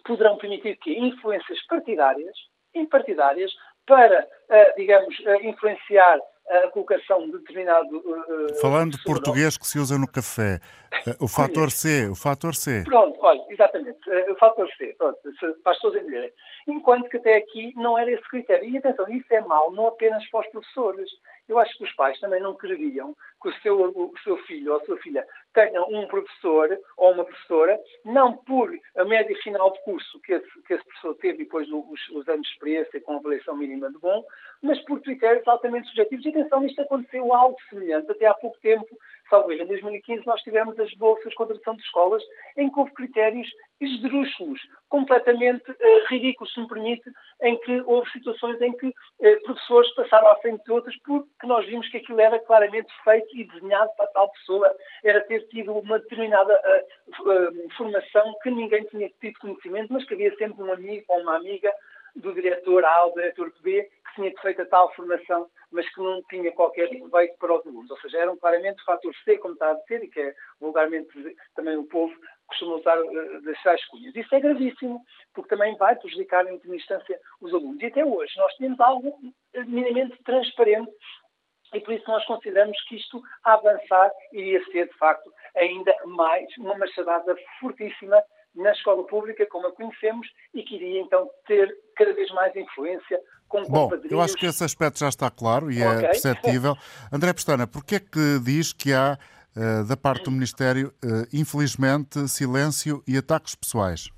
poderão 0.04 0.38
permitir 0.38 0.76
que 0.78 0.98
influências 0.98 1.66
partidárias, 1.68 2.36
impartidárias, 2.76 3.52
para, 3.88 4.22
uh, 4.24 4.78
digamos, 4.78 5.16
influenciar 5.42 6.20
a 6.50 6.68
colocação 6.70 7.26
de 7.26 7.40
determinado. 7.40 7.98
Uh, 7.98 8.56
Falando 8.62 8.98
português 9.04 9.58
que 9.58 9.68
se 9.68 9.80
usa 9.80 9.98
no 9.98 10.08
café, 10.08 10.60
o 11.20 11.28
fator 11.28 11.72
C, 11.72 12.08
o 12.08 12.16
fator 12.16 12.56
C. 12.56 12.84
Pronto, 12.86 13.18
olha, 13.22 13.42
exatamente, 13.50 14.00
o 14.30 14.36
fator 14.36 14.68
C, 14.78 14.96
pronto, 14.98 15.18
para 15.64 15.72
as 15.72 15.78
pessoas 15.78 15.96
entenderem. 15.96 16.32
Enquanto 16.68 17.10
que 17.10 17.18
até 17.18 17.38
aqui 17.38 17.74
não 17.76 17.98
era 17.98 18.12
esse 18.12 18.28
critério. 18.30 18.70
E 18.70 18.78
atenção, 18.78 19.08
isso 19.10 19.34
é 19.34 19.42
mau 19.42 19.72
não 19.72 19.88
apenas 19.88 20.28
para 20.30 20.42
os 20.42 20.48
professores. 20.48 21.10
Eu 21.48 21.58
acho 21.60 21.78
que 21.78 21.86
os 21.86 21.94
pais 21.94 22.20
também 22.20 22.42
não 22.42 22.56
queriam 22.56 23.16
que 23.42 23.50
o 23.50 23.54
seu, 23.62 23.82
o 23.82 24.14
seu 24.24 24.38
filho 24.40 24.74
ou 24.74 24.80
a 24.80 24.86
sua 24.86 24.98
filha 24.98 25.26
tenha 25.54 25.82
um 25.84 26.06
professor 26.08 26.78
ou 26.98 27.14
uma 27.14 27.24
professora, 27.24 27.80
não 28.04 28.36
por 28.36 28.72
a 28.98 29.06
média 29.06 29.36
final 29.42 29.72
de 29.72 29.82
curso 29.84 30.20
que 30.22 30.34
esse, 30.34 30.62
que 30.64 30.74
esse 30.74 30.84
professor 30.84 31.16
teve 31.16 31.38
depois 31.40 31.68
os, 31.72 32.10
os 32.10 32.28
anos 32.28 32.46
de 32.46 32.54
experiência 32.54 33.02
com 33.02 33.16
avaliação 33.16 33.56
mínima 33.56 33.90
de 33.90 33.98
bom, 34.00 34.26
mas 34.62 34.80
por 34.86 35.00
critérios 35.02 35.48
altamente 35.48 35.88
subjetivos. 35.88 36.26
E 36.26 36.30
atenção, 36.30 36.66
isto 36.66 36.82
aconteceu 36.82 37.34
algo 37.34 37.58
semelhante 37.70 38.12
até 38.12 38.26
há 38.26 38.34
pouco 38.34 38.58
tempo. 38.60 38.88
Salvo 39.30 39.52
em 39.52 39.66
2015 39.66 40.26
nós 40.26 40.42
tivemos 40.42 40.80
as 40.80 40.94
bolsas 40.96 41.30
de 41.30 41.36
contratação 41.36 41.76
de 41.76 41.82
escolas 41.82 42.24
em 42.56 42.70
que 42.70 42.80
houve 42.80 42.94
critérios 42.94 43.48
esdrúxulos, 43.80 44.60
completamente 44.90 45.70
uh, 45.70 46.08
ridículos, 46.08 46.52
se 46.54 46.60
me 46.60 46.68
permite, 46.68 47.10
em 47.42 47.58
que 47.60 47.82
houve 47.86 48.10
situações 48.12 48.60
em 48.62 48.72
que 48.74 48.88
uh, 48.88 49.44
professores 49.44 49.94
passaram 49.96 50.28
à 50.30 50.36
frente 50.38 50.64
de 50.64 50.72
outras 50.72 50.96
porque 51.04 51.46
nós 51.46 51.66
vimos 51.66 51.88
que 51.90 51.98
aquilo 51.98 52.20
era 52.20 52.40
claramente 52.40 52.92
feito 53.04 53.28
e 53.36 53.44
desenhado 53.44 53.92
para 53.96 54.08
tal 54.08 54.30
pessoa, 54.32 54.76
era 55.04 55.22
ter 55.22 55.48
tido 55.50 55.74
uma 55.74 56.00
determinada 56.00 56.54
uh, 56.54 57.70
formação 57.78 58.36
que 58.42 58.50
ninguém 58.50 58.84
tinha 58.86 59.10
tido 59.22 59.40
conhecimento, 59.40 59.94
mas 59.94 60.06
que 60.06 60.14
havia 60.14 60.36
sempre 60.38 60.64
um 60.64 60.72
amigo 60.72 61.06
ou 61.10 61.22
uma 61.22 61.36
amiga 61.36 61.72
do 62.16 62.34
diretor 62.34 62.84
A 62.84 62.96
ao 62.96 63.14
diretor 63.14 63.54
B 63.62 63.84
que 63.84 64.16
tinha 64.16 64.34
feito 64.42 64.62
a 64.62 64.66
tal 64.66 64.94
formação, 64.96 65.48
mas 65.72 65.88
que 65.94 66.02
não 66.02 66.22
tinha 66.30 66.52
qualquer 66.52 66.90
proveito 66.90 67.38
para 67.38 67.56
os 67.56 67.66
alunos. 67.66 67.92
Ou 67.92 67.98
seja, 68.00 68.20
eram 68.20 68.38
claramente 68.38 68.82
o 68.82 68.86
fator 68.86 69.14
C, 69.24 69.38
como 69.38 69.54
está 69.54 69.72
a 69.72 69.74
dizer, 69.74 70.04
e 70.04 70.10
que 70.10 70.20
é 70.20 70.34
vulgarmente 70.60 71.10
também 71.56 71.78
o 71.78 71.86
povo 71.86 72.14
costuma 72.48 72.76
usar 72.76 73.00
uh, 73.00 73.42
das 73.42 73.62
tais 73.62 73.84
cunhas. 73.88 74.16
Isso 74.16 74.34
é 74.34 74.40
gravíssimo, 74.40 75.02
porque 75.34 75.50
também 75.50 75.76
vai 75.78 75.96
prejudicar, 75.96 76.46
em 76.48 76.54
última 76.54 76.76
instância, 76.76 77.20
os 77.42 77.54
alunos. 77.54 77.82
E 77.82 77.86
até 77.88 78.06
hoje 78.06 78.34
nós 78.38 78.54
temos 78.56 78.80
algo 78.80 79.18
minimamente 79.66 80.22
transparente 80.24 80.92
e 81.74 81.82
por 81.82 81.94
isso 81.94 82.10
nós 82.10 82.26
consideramos 82.26 82.82
que 82.84 82.96
isto, 82.96 83.22
a 83.44 83.54
avançar, 83.54 84.12
iria 84.32 84.64
ser, 84.66 84.88
de 84.88 84.98
facto, 84.98 85.32
ainda 85.56 85.94
mais 86.06 86.48
uma 86.58 86.78
machadada 86.78 87.36
fortíssima 87.60 88.24
na 88.58 88.72
escola 88.72 89.04
pública, 89.06 89.46
como 89.46 89.68
a 89.68 89.72
conhecemos, 89.72 90.28
e 90.54 90.64
que 90.64 90.76
iria 90.76 91.02
então 91.02 91.30
ter 91.46 91.74
cada 91.96 92.14
vez 92.14 92.30
mais 92.32 92.56
influência 92.56 93.22
com 93.48 93.64
Bom, 93.64 93.90
eu 94.10 94.20
acho 94.20 94.36
que 94.36 94.46
esse 94.46 94.64
aspecto 94.64 95.00
já 95.00 95.08
está 95.08 95.32
claro 95.32 95.72
e 95.72 95.82
é 95.82 95.90
okay. 95.90 96.06
é 96.06 96.08
perceptível. 96.10 96.76
André 97.14 97.32
Pestana, 97.34 97.66
porquê 97.66 97.96
é 97.96 98.00
que 98.00 98.40
diz 98.44 98.74
que 98.74 98.92
há, 98.92 99.18
uh, 99.56 99.88
da 99.88 99.96
parte 99.96 100.26
do 100.26 100.32
Ministério, 100.32 100.90
uh, 101.04 101.24
infelizmente, 101.32 102.28
silêncio 102.28 103.02
e 103.08 103.18
ataques 103.18 103.56
pessoais? 103.56 104.10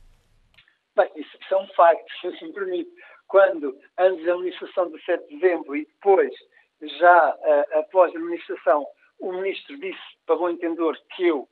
Bem, 0.95 1.09
isso 1.15 1.37
são 1.47 1.67
factos, 1.75 2.11
se 2.21 2.45
me 2.45 2.53
permite. 2.53 2.89
Quando, 3.27 3.77
antes 3.99 4.25
da 4.25 4.33
administração 4.33 4.89
do 4.89 4.99
7 5.01 5.27
de 5.27 5.39
dezembro 5.39 5.75
e 5.75 5.85
depois, 5.85 6.33
já 6.99 7.35
uh, 7.35 7.79
após 7.79 8.11
a 8.15 8.17
administração, 8.17 8.87
o 9.19 9.33
ministro 9.33 9.77
disse, 9.79 9.99
para 10.25 10.37
bom 10.37 10.49
entendedor, 10.49 10.97
que 11.15 11.27
eu 11.27 11.47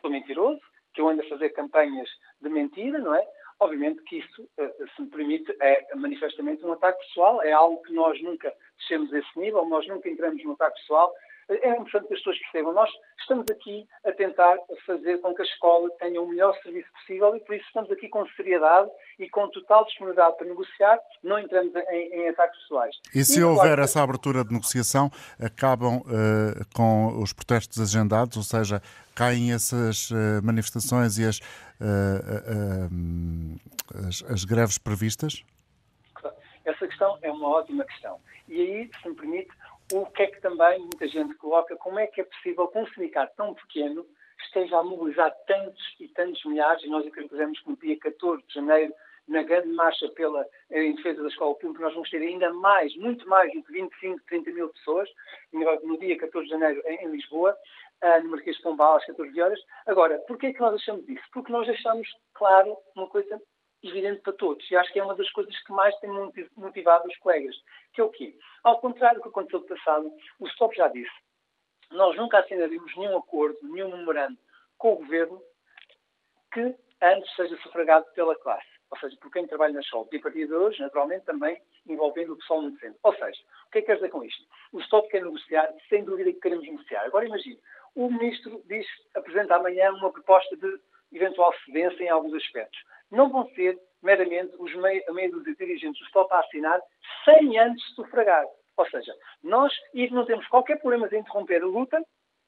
sou 0.00 0.10
mentiroso, 0.10 0.60
que 0.96 1.02
eu 1.02 1.08
ando 1.08 1.20
a 1.20 1.28
fazer 1.28 1.50
campanhas 1.50 2.08
de 2.40 2.48
mentira, 2.48 2.98
não 2.98 3.14
é? 3.14 3.22
Obviamente 3.60 4.02
que 4.04 4.18
isso, 4.18 4.48
eh, 4.58 4.74
se 4.96 5.02
me 5.02 5.10
permite, 5.10 5.54
é 5.60 5.94
manifestamente 5.94 6.64
um 6.64 6.72
ataque 6.72 6.98
pessoal, 7.06 7.42
é 7.42 7.52
algo 7.52 7.82
que 7.82 7.92
nós 7.92 8.20
nunca 8.22 8.52
descemos 8.78 9.12
a 9.12 9.18
esse 9.18 9.38
nível, 9.38 9.64
nós 9.66 9.86
nunca 9.86 10.08
entramos 10.08 10.42
no 10.42 10.52
ataque 10.52 10.80
pessoal. 10.80 11.12
É 11.48 11.70
importante 11.76 12.08
que 12.08 12.14
as 12.14 12.20
pessoas 12.20 12.38
percebam. 12.40 12.72
Nós 12.72 12.90
estamos 13.20 13.46
aqui 13.50 13.86
a 14.04 14.12
tentar 14.12 14.56
fazer 14.84 15.18
com 15.18 15.32
que 15.32 15.42
a 15.42 15.44
escola 15.44 15.88
tenha 15.98 16.20
o 16.20 16.26
melhor 16.26 16.52
serviço 16.60 16.90
possível 16.92 17.36
e 17.36 17.40
por 17.40 17.54
isso 17.54 17.64
estamos 17.66 17.90
aqui 17.90 18.08
com 18.08 18.26
seriedade 18.30 18.90
e 19.18 19.28
com 19.30 19.48
total 19.50 19.84
disponibilidade 19.84 20.36
para 20.36 20.46
negociar, 20.46 20.98
não 21.22 21.38
entramos 21.38 21.72
em, 21.74 22.14
em 22.14 22.28
ataques 22.28 22.60
pessoais. 22.62 22.96
E 23.14 23.24
se 23.24 23.38
e, 23.40 23.44
houver 23.44 23.66
claro, 23.66 23.82
essa 23.82 24.02
abertura 24.02 24.44
de 24.44 24.52
negociação, 24.52 25.08
acabam 25.40 25.98
uh, 25.98 26.66
com 26.74 27.22
os 27.22 27.32
protestos 27.32 27.80
agendados, 27.80 28.36
ou 28.36 28.42
seja, 28.42 28.82
caem 29.14 29.52
essas 29.52 30.10
uh, 30.10 30.42
manifestações 30.42 31.16
e 31.18 31.24
as, 31.24 31.38
uh, 31.38 32.40
as, 34.08 34.24
as 34.30 34.44
greves 34.44 34.78
previstas? 34.78 35.44
Essa 36.64 36.88
questão 36.88 37.16
é 37.22 37.30
uma 37.30 37.48
ótima 37.48 37.84
questão. 37.84 38.18
E 38.48 38.60
aí, 38.60 38.90
se 39.00 39.08
me 39.08 39.14
permite, 39.14 39.50
o 39.92 40.06
que 40.06 40.22
é 40.22 40.26
que 40.26 40.40
também 40.40 40.80
muita 40.80 41.06
gente 41.08 41.34
coloca, 41.34 41.76
como 41.76 41.98
é 41.98 42.06
que 42.06 42.20
é 42.20 42.24
possível 42.24 42.68
que 42.68 42.78
um 42.78 42.86
sindicato 42.88 43.34
tão 43.36 43.54
pequeno 43.54 44.06
esteja 44.46 44.78
a 44.78 44.82
mobilizar 44.82 45.34
tantos 45.46 45.82
e 46.00 46.08
tantos 46.08 46.44
milhares, 46.44 46.82
e 46.84 46.88
nós 46.88 47.06
acreditamos 47.06 47.60
que 47.60 47.70
no 47.70 47.76
dia 47.76 47.98
14 47.98 48.42
de 48.46 48.54
janeiro, 48.54 48.92
na 49.28 49.42
grande 49.42 49.68
marcha 49.68 50.08
pela, 50.10 50.46
em 50.70 50.94
defesa 50.94 51.22
da 51.22 51.28
escola 51.28 51.54
pública, 51.56 51.84
nós 51.84 51.94
vamos 51.94 52.10
ter 52.10 52.18
ainda 52.18 52.52
mais, 52.52 52.94
muito 52.96 53.28
mais 53.28 53.52
do 53.52 53.62
que 53.62 53.72
25, 53.72 54.20
30 54.28 54.52
mil 54.52 54.68
pessoas, 54.68 55.08
no 55.52 55.98
dia 55.98 56.16
14 56.16 56.46
de 56.46 56.52
janeiro 56.52 56.82
em, 56.86 57.04
em 57.04 57.10
Lisboa, 57.10 57.56
uh, 58.04 58.22
no 58.22 58.30
Marquês 58.30 58.56
de 58.56 58.62
Pombal, 58.62 58.96
às 58.96 59.06
14 59.06 59.40
horas. 59.40 59.60
Agora, 59.86 60.18
porquê 60.28 60.48
é 60.48 60.52
que 60.52 60.60
nós 60.60 60.74
achamos 60.74 61.08
isso? 61.08 61.24
Porque 61.32 61.50
nós 61.50 61.68
achamos, 61.68 62.08
claro, 62.34 62.76
uma 62.94 63.08
coisa 63.08 63.40
evidente 63.82 64.22
para 64.22 64.32
todos. 64.32 64.68
E 64.70 64.76
acho 64.76 64.92
que 64.92 64.98
é 64.98 65.04
uma 65.04 65.14
das 65.14 65.30
coisas 65.30 65.56
que 65.62 65.72
mais 65.72 65.94
tem 65.98 66.10
motivado 66.56 67.06
os 67.08 67.16
colegas. 67.18 67.56
Que 67.92 68.00
é 68.00 68.04
o 68.04 68.10
quê? 68.10 68.36
Ao 68.64 68.80
contrário 68.80 69.18
do 69.18 69.22
que 69.22 69.28
aconteceu 69.28 69.60
no 69.60 69.66
passado, 69.66 70.12
o 70.40 70.48
STOP 70.48 70.76
já 70.76 70.88
disse, 70.88 71.12
nós 71.90 72.16
nunca 72.16 72.38
assinaríamos 72.38 72.96
nenhum 72.96 73.16
acordo, 73.16 73.58
nenhum 73.62 73.96
memorando 73.96 74.38
com 74.76 74.92
o 74.92 74.96
Governo 74.96 75.40
que 76.52 76.74
antes 77.02 77.34
seja 77.34 77.56
sufragado 77.58 78.06
pela 78.14 78.34
classe. 78.36 78.66
Ou 78.90 78.98
seja, 78.98 79.16
por 79.20 79.32
quem 79.32 79.46
trabalha 79.46 79.74
na 79.74 79.80
escola. 79.80 80.06
E 80.12 80.16
a 80.16 80.20
partir 80.20 80.46
de 80.46 80.54
hoje, 80.54 80.80
naturalmente, 80.80 81.24
também 81.24 81.60
envolvendo 81.86 82.32
o 82.32 82.36
pessoal 82.36 82.62
no 82.62 82.78
centro. 82.78 82.98
Ou 83.02 83.14
seja, 83.16 83.40
o 83.66 83.70
que 83.70 83.78
é 83.78 83.80
que 83.80 83.86
quer 83.86 83.96
dizer 83.96 84.10
com 84.10 84.22
isto? 84.22 84.44
O 84.72 84.80
STOP 84.82 85.08
quer 85.10 85.24
negociar, 85.24 85.72
sem 85.88 86.04
dúvida 86.04 86.32
que 86.32 86.40
queremos 86.40 86.64
negociar. 86.64 87.04
Agora 87.04 87.26
imagine, 87.26 87.60
o 87.94 88.10
Ministro 88.10 88.62
diz, 88.66 88.86
apresenta 89.14 89.56
amanhã 89.56 89.92
uma 89.92 90.12
proposta 90.12 90.56
de 90.56 90.80
eventual 91.12 91.52
cedência 91.64 92.02
em 92.02 92.08
alguns 92.08 92.34
aspectos 92.34 92.78
não 93.10 93.30
vão 93.30 93.48
ser 93.50 93.78
meramente 94.02 94.54
os 94.58 94.74
meia, 94.76 95.02
meia 95.12 95.30
de 95.30 95.54
dirigentes 95.56 96.00
do 96.00 96.06
STOP 96.06 96.32
a 96.32 96.40
assinar 96.40 96.80
sem 97.24 97.58
antes 97.58 97.84
sufragar. 97.94 98.44
Ou 98.76 98.86
seja, 98.90 99.14
nós 99.42 99.72
e 99.94 100.08
não 100.10 100.26
temos 100.26 100.46
qualquer 100.48 100.78
problema 100.80 101.08
de 101.08 101.16
interromper 101.16 101.62
a 101.62 101.66
luta, 101.66 102.02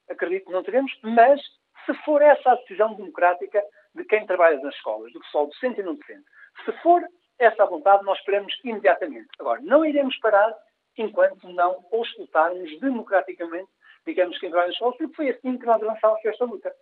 acredito 0.09 0.45
que 0.45 0.51
não 0.51 0.63
teremos, 0.63 0.91
mas 1.01 1.41
se 1.85 1.93
for 2.05 2.21
essa 2.21 2.51
a 2.51 2.55
decisão 2.55 2.93
democrática 2.93 3.63
de 3.95 4.03
quem 4.05 4.25
trabalha 4.25 4.59
nas 4.59 4.75
escolas, 4.75 5.11
do 5.11 5.19
pessoal 5.19 5.47
docente 5.47 5.79
e 5.79 5.83
não 5.83 5.95
docente, 5.95 6.25
se 6.65 6.71
for 6.83 7.03
essa 7.39 7.63
a 7.63 7.65
vontade, 7.65 8.03
nós 8.03 8.19
esperamos 8.19 8.53
imediatamente. 8.63 9.29
Agora, 9.39 9.61
não 9.61 9.85
iremos 9.85 10.17
parar 10.19 10.53
enquanto 10.97 11.47
não 11.47 11.85
auscultarmos 11.91 12.79
democraticamente, 12.79 13.69
digamos, 14.05 14.37
quem 14.39 14.49
trabalha 14.49 14.67
nas 14.67 14.75
escolas, 14.75 14.97
porque 14.97 15.15
foi 15.15 15.29
assim 15.29 15.57
que 15.57 15.65
nós 15.65 15.81
avançámos 15.81 16.23
esta 16.25 16.45
luta. 16.45 16.73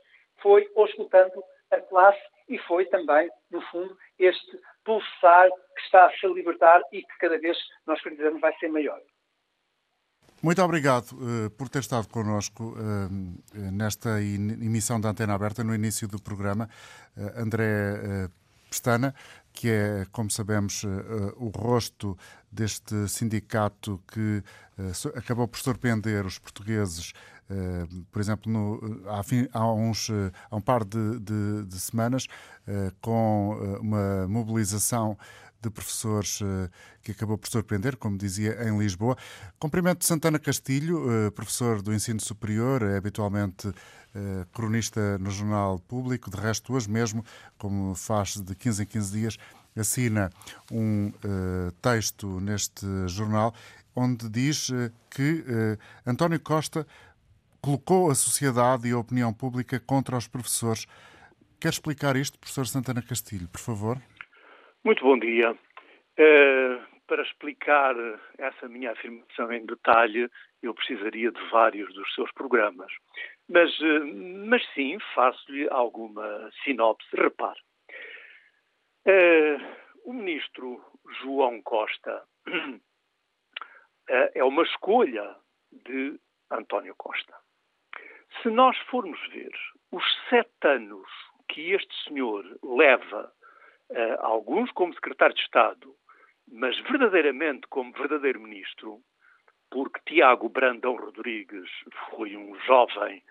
Foi 0.42 0.68
auscultando 0.76 1.44
a 1.72 1.82
classe 1.82 2.22
e 2.50 2.58
foi 2.60 2.86
também, 2.86 3.30
no 3.52 3.62
fundo, 3.70 3.98
este 4.18 4.60
pulsar 4.86 5.50
que 5.50 5.82
está 5.84 6.06
a 6.06 6.12
se 6.12 6.28
libertar 6.28 6.82
e 6.94 7.02
que 7.02 7.18
cada 7.20 7.38
vez 7.40 7.58
nós 7.86 8.00
acreditamos 8.00 8.40
vai 8.40 8.56
ser 8.58 8.70
maior. 8.70 9.00
Muito 10.42 10.62
obrigado 10.62 11.12
uh, 11.14 11.50
por 11.52 11.68
ter 11.68 11.80
estado 11.80 12.08
connosco 12.08 12.76
uh, 12.78 13.72
nesta 13.72 14.22
emissão 14.22 15.02
da 15.02 15.10
Antena 15.10 15.34
Aberta 15.34 15.64
no 15.64 15.74
início 15.74 16.08
do 16.08 16.22
programa. 16.22 16.70
Uh, 17.18 17.42
André 17.42 18.30
Pestana, 18.70 19.16
que 19.60 19.70
é, 19.70 20.06
como 20.12 20.30
sabemos, 20.30 20.84
o 21.38 21.50
rosto 21.50 22.16
deste 22.52 23.08
sindicato 23.08 24.00
que 24.08 24.44
acabou 25.16 25.48
por 25.48 25.60
surpreender 25.60 26.26
os 26.26 26.38
portugueses 26.38 27.14
Uh, 27.50 28.04
por 28.12 28.22
exemplo, 28.22 28.52
no, 28.52 29.02
há, 29.08 29.22
há, 29.54 29.74
uns, 29.74 30.10
uh, 30.10 30.32
há 30.52 30.56
um 30.56 30.62
par 30.62 30.84
de, 30.84 31.20
de, 31.20 31.66
de 31.66 31.80
semanas, 31.80 32.26
uh, 32.68 32.94
com 33.00 33.58
uma 33.80 34.28
mobilização 34.28 35.18
de 35.60 35.72
professores 35.72 36.40
que 37.02 37.12
acabou 37.12 37.36
por 37.36 37.50
surpreender, 37.50 37.98
como 37.98 38.16
dizia, 38.16 38.64
em 38.70 38.78
Lisboa. 38.78 39.18
Cumprimento 39.58 40.06
Santana 40.06 40.38
Castilho, 40.38 41.32
professor 41.32 41.82
do 41.82 41.92
ensino 41.92 42.20
superior, 42.20 42.84
é 42.84 42.96
habitualmente 42.96 43.68
cronista 44.54 45.18
no 45.18 45.30
Jornal 45.30 45.80
Público, 45.80 46.30
de 46.30 46.38
resto, 46.38 46.74
hoje 46.74 46.90
mesmo, 46.90 47.24
como 47.58 47.96
faz 47.96 48.36
de 48.36 48.56
15 48.56 48.84
em 48.84 48.86
15 48.86 49.20
dias, 49.20 49.38
assina 49.76 50.30
um 50.72 51.12
texto 51.82 52.40
neste 52.40 52.86
jornal 53.08 53.54
onde 53.96 54.30
diz 54.30 54.70
que 55.10 55.44
António 56.06 56.40
Costa 56.40 56.86
colocou 57.62 58.10
a 58.10 58.16
sociedade 58.16 58.88
e 58.88 58.94
a 58.94 58.98
opinião 58.98 59.34
pública 59.34 59.80
contra 59.80 60.18
os 60.18 60.28
professores. 60.28 60.86
Quer 61.60 61.70
explicar 61.70 62.16
isto, 62.16 62.40
professor 62.40 62.66
Santana 62.66 63.02
Castilho, 63.02 63.48
por 63.50 63.60
favor? 63.60 63.98
Muito 64.86 65.04
bom 65.04 65.18
dia. 65.20 65.52
Uh, 65.52 66.80
para 67.08 67.24
explicar 67.24 67.96
essa 68.38 68.68
minha 68.70 68.92
afirmação 68.92 69.52
em 69.52 69.66
detalhe, 69.66 70.30
eu 70.62 70.74
precisaria 70.74 71.32
de 71.32 71.50
vários 71.50 71.94
dos 71.94 72.14
seus 72.14 72.32
programas. 72.32 72.92
Mas, 73.50 73.80
uh, 73.80 74.06
mas 74.48 74.66
sim, 74.74 74.98
faço-lhe 75.16 75.70
alguma 75.70 76.50
sinopse. 76.64 77.08
Repare. 77.14 77.60
Uh, 79.08 79.58
o 80.06 80.14
ministro 80.14 80.84
João 81.22 81.62
Costa 81.62 82.24
é 84.34 84.44
uma 84.44 84.64
escolha 84.64 85.36
de 85.72 86.18
António 86.50 86.96
Costa. 86.98 87.34
Se 88.42 88.50
nós 88.50 88.78
formos 88.90 89.20
ver 89.30 89.52
os 89.92 90.04
sete 90.30 90.50
anos 90.64 91.08
que 91.50 91.72
este 91.72 92.04
senhor 92.04 92.46
leva, 92.64 93.32
alguns 94.20 94.72
como 94.72 94.94
secretário 94.94 95.36
de 95.36 95.42
Estado, 95.42 95.94
mas 96.50 96.78
verdadeiramente 96.82 97.68
como 97.68 97.92
verdadeiro 97.94 98.40
ministro, 98.40 99.02
porque 99.70 100.00
Tiago 100.06 100.50
Brandão 100.50 100.96
Rodrigues 100.96 101.70
foi 102.10 102.36
um 102.38 102.56
jovem 102.62 103.22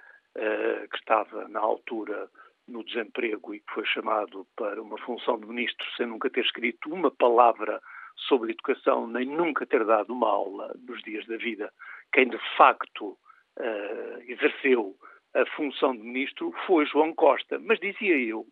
que 0.91 0.97
estava 0.97 1.49
na 1.49 1.61
altura 1.61 2.29
no 2.69 2.85
desemprego 2.85 3.55
e 3.55 3.61
que 3.61 3.73
foi 3.73 3.87
chamado 3.87 4.47
para 4.57 4.83
uma 4.83 4.99
função 4.99 5.39
de 5.39 5.47
ministro 5.47 5.87
sem 5.97 6.07
nunca 6.07 6.29
ter 6.29 6.45
escrito 6.45 6.93
uma 6.93 7.11
palavra 7.11 7.81
sobre 8.17 8.53
educação, 8.53 9.07
nem 9.07 9.27
nunca 9.27 9.67
ter 9.67 9.85
dado 9.85 10.13
uma 10.13 10.29
aula 10.29 10.75
nos 10.87 11.03
dias 11.03 11.25
da 11.27 11.37
vida. 11.37 11.73
Quem 12.13 12.29
de 12.29 12.39
facto 12.57 13.11
uh, 13.11 14.21
exerceu 14.27 14.97
a 15.35 15.47
função 15.55 15.95
de 15.95 16.03
ministro 16.03 16.53
foi 16.67 16.87
João 16.87 17.15
Costa. 17.15 17.59
Mas 17.59 17.79
dizia 17.79 18.19
eu, 18.19 18.47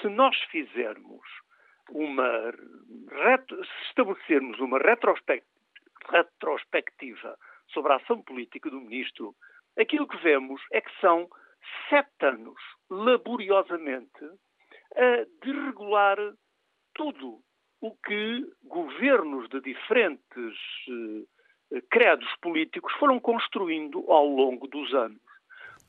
se 0.00 0.08
nós 0.08 0.36
fizermos 0.50 1.22
uma 1.90 2.52
se 2.52 3.88
estabelecermos 3.88 4.58
uma 4.58 4.78
retrospectiva 6.10 7.38
sobre 7.68 7.92
a 7.92 7.96
ação 7.96 8.22
política 8.22 8.70
do 8.70 8.80
ministro, 8.80 9.34
aquilo 9.78 10.06
que 10.06 10.16
vemos 10.18 10.60
é 10.72 10.80
que 10.80 10.90
são 11.00 11.28
sete 11.88 12.08
anos 12.22 12.60
laboriosamente 12.90 14.24
a 14.96 15.26
desregular 15.44 16.16
tudo 16.94 17.40
o 17.80 17.90
que 17.96 18.46
governos 18.64 19.48
de 19.48 19.60
diferentes 19.60 20.56
credos 21.90 22.28
políticos 22.40 22.92
foram 22.98 23.18
construindo 23.18 24.04
ao 24.10 24.26
longo 24.26 24.66
dos 24.68 24.92
anos. 24.94 25.20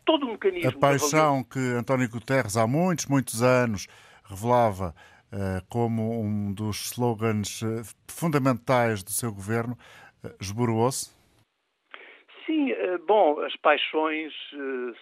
Todo 0.06 0.26
o 0.26 0.32
mecanismo. 0.32 0.70
A 0.70 0.80
paixão 0.80 1.44
que 1.44 1.60
António 1.60 2.10
Guterres 2.10 2.58
há 2.58 2.68
muitos, 2.68 3.06
muitos 3.08 3.42
anos 3.42 3.88
revelava 4.24 4.94
uh, 5.32 5.66
como 5.70 6.22
um 6.22 6.54
dos 6.54 6.92
slogans 6.92 7.62
uh, 7.62 7.82
fundamentais 8.08 9.04
do 9.04 9.12
seu 9.12 9.32
governo 9.32 9.78
esboroou-se? 10.40 11.14
Sim, 12.46 12.72
bom, 13.06 13.40
as 13.42 13.56
paixões 13.58 14.34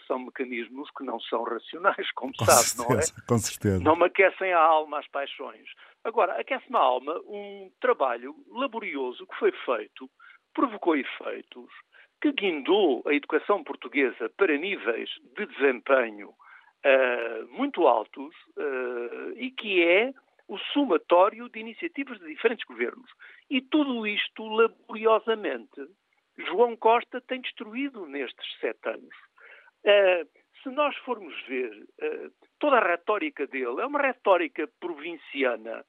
são 0.08 0.20
mecanismos 0.20 0.90
que 0.98 1.04
não 1.04 1.20
são 1.20 1.44
racionais, 1.44 2.12
como 2.12 2.34
com 2.34 2.46
sabe, 2.46 2.60
certeza, 2.60 2.90
não 2.90 3.00
é? 3.00 3.28
Com 3.28 3.38
certeza. 3.38 3.84
Não 3.84 3.96
me 3.96 4.06
aquecem 4.06 4.54
a 4.54 4.60
alma 4.60 5.00
as 5.00 5.08
paixões. 5.08 5.70
Agora, 6.04 6.40
aquece-me 6.40 6.76
a 6.76 6.82
alma 6.82 7.14
um 7.26 7.72
trabalho 7.80 8.36
laborioso 8.52 9.26
que 9.28 9.36
foi 9.36 9.52
feito 9.66 10.10
provocou 10.54 10.96
efeitos 10.96 11.70
que 12.22 12.32
guindou 12.32 13.04
a 13.06 13.14
educação 13.14 13.64
portuguesa 13.64 14.30
para 14.38 14.58
níveis 14.58 15.10
de 15.36 15.46
desempenho 15.46 16.30
uh, 16.30 17.48
muito 17.52 17.86
altos 17.86 18.34
uh, 18.58 19.34
e 19.36 19.52
que 19.52 19.84
é 19.84 20.14
o 20.48 20.58
somatório 20.58 21.50
de 21.50 21.60
iniciativas 21.60 22.20
de 22.20 22.28
diferentes 22.28 22.66
governos. 22.66 23.10
E 23.50 23.62
tudo 23.62 24.06
isto, 24.08 24.48
laboriosamente, 24.48 25.82
João 26.38 26.76
Costa 26.76 27.22
tem 27.22 27.42
destruído 27.42 28.06
nestes 28.06 28.60
sete 28.60 28.90
anos. 28.90 29.16
Uh, 29.86 30.28
se 30.62 30.70
nós 30.70 30.96
formos 31.00 31.34
ver 31.46 31.72
toda 32.58 32.78
a 32.78 32.88
retórica 32.88 33.46
dele, 33.46 33.82
é 33.82 33.86
uma 33.86 34.02
retórica 34.02 34.66
provinciana 34.80 35.86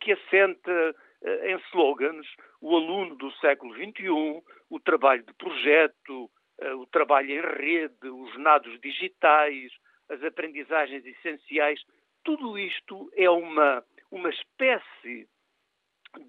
que 0.00 0.12
assenta 0.12 0.94
em 1.42 1.56
slogans 1.68 2.26
o 2.62 2.74
aluno 2.74 3.14
do 3.16 3.30
século 3.32 3.74
XXI, 3.74 4.42
o 4.70 4.80
trabalho 4.80 5.22
de 5.22 5.34
projeto, 5.34 6.30
o 6.78 6.86
trabalho 6.86 7.30
em 7.30 7.40
rede, 7.40 8.08
os 8.08 8.34
nados 8.38 8.80
digitais, 8.80 9.70
as 10.08 10.22
aprendizagens 10.22 11.04
essenciais. 11.04 11.80
Tudo 12.24 12.58
isto 12.58 13.10
é 13.16 13.28
uma, 13.28 13.84
uma 14.10 14.30
espécie 14.30 15.28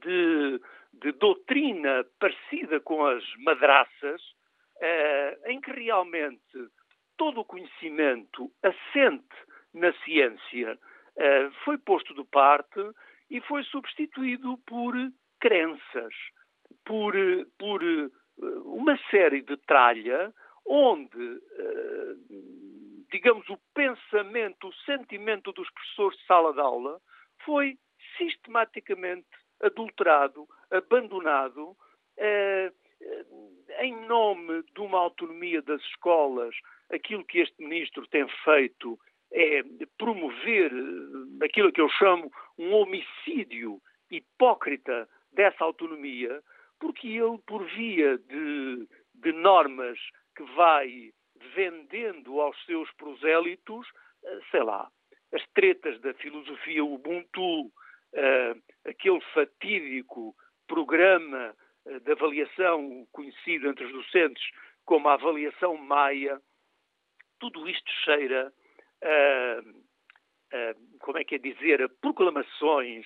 de, 0.01 0.61
de 1.01 1.11
doutrina 1.13 2.05
parecida 2.19 2.79
com 2.79 3.05
as 3.05 3.23
madraças, 3.39 4.21
eh, 4.81 5.39
em 5.45 5.61
que 5.61 5.71
realmente 5.71 6.69
todo 7.17 7.41
o 7.41 7.45
conhecimento 7.45 8.51
assente 8.63 9.35
na 9.73 9.93
ciência 10.03 10.77
foi 11.63 11.77
posto 11.77 12.13
de 12.13 12.25
parte 12.25 12.81
e 13.29 13.39
foi 13.41 13.63
substituído 13.63 14.57
por 14.67 14.93
crenças, 15.39 16.13
por, 16.85 17.13
por 17.57 17.83
eh, 17.83 18.09
uma 18.65 18.97
série 19.09 19.41
de 19.41 19.57
tralha 19.57 20.33
onde, 20.65 21.41
eh, 21.57 22.15
digamos, 23.11 23.47
o 23.49 23.59
pensamento, 23.73 24.67
o 24.67 24.73
sentimento 24.85 25.51
dos 25.51 25.69
professores 25.71 26.17
de 26.17 26.25
sala 26.25 26.53
de 26.53 26.59
aula 26.59 26.99
foi 27.45 27.77
sistematicamente 28.17 29.27
adulterado, 29.61 30.47
abandonado, 30.77 31.75
eh, 32.17 32.71
em 33.79 33.95
nome 34.07 34.63
de 34.73 34.81
uma 34.81 34.99
autonomia 34.99 35.61
das 35.61 35.81
escolas, 35.81 36.55
aquilo 36.89 37.25
que 37.25 37.39
este 37.39 37.61
ministro 37.61 38.07
tem 38.07 38.27
feito 38.43 38.99
é 39.31 39.63
promover 39.97 40.71
eh, 40.71 41.45
aquilo 41.45 41.71
que 41.71 41.81
eu 41.81 41.89
chamo 41.89 42.31
um 42.57 42.73
homicídio 42.73 43.81
hipócrita 44.09 45.09
dessa 45.33 45.63
autonomia, 45.63 46.41
porque 46.79 47.07
ele, 47.07 47.37
por 47.45 47.65
via 47.65 48.17
de, 48.17 48.87
de 49.15 49.31
normas 49.33 49.99
que 50.35 50.43
vai 50.55 51.11
vendendo 51.53 52.39
aos 52.39 52.57
seus 52.65 52.89
prosélitos, 52.93 53.87
eh, 54.23 54.39
sei 54.51 54.63
lá, 54.63 54.89
as 55.33 55.45
tretas 55.53 55.99
da 56.01 56.13
filosofia 56.13 56.83
Ubuntu, 56.83 57.71
aquele 58.85 59.19
fatídico 59.33 60.33
programa 60.67 61.55
de 62.03 62.11
avaliação 62.11 63.07
conhecido 63.11 63.67
entre 63.67 63.85
os 63.85 63.91
docentes 63.91 64.43
como 64.85 65.07
a 65.09 65.13
avaliação 65.13 65.77
Maia, 65.77 66.39
tudo 67.39 67.67
isto 67.67 67.91
cheira 68.03 68.51
uh, 69.03 69.69
uh, 69.69 70.97
como 70.99 71.17
é 71.17 71.23
que 71.23 71.35
é 71.35 71.37
dizer, 71.37 71.87
proclamações 72.01 73.05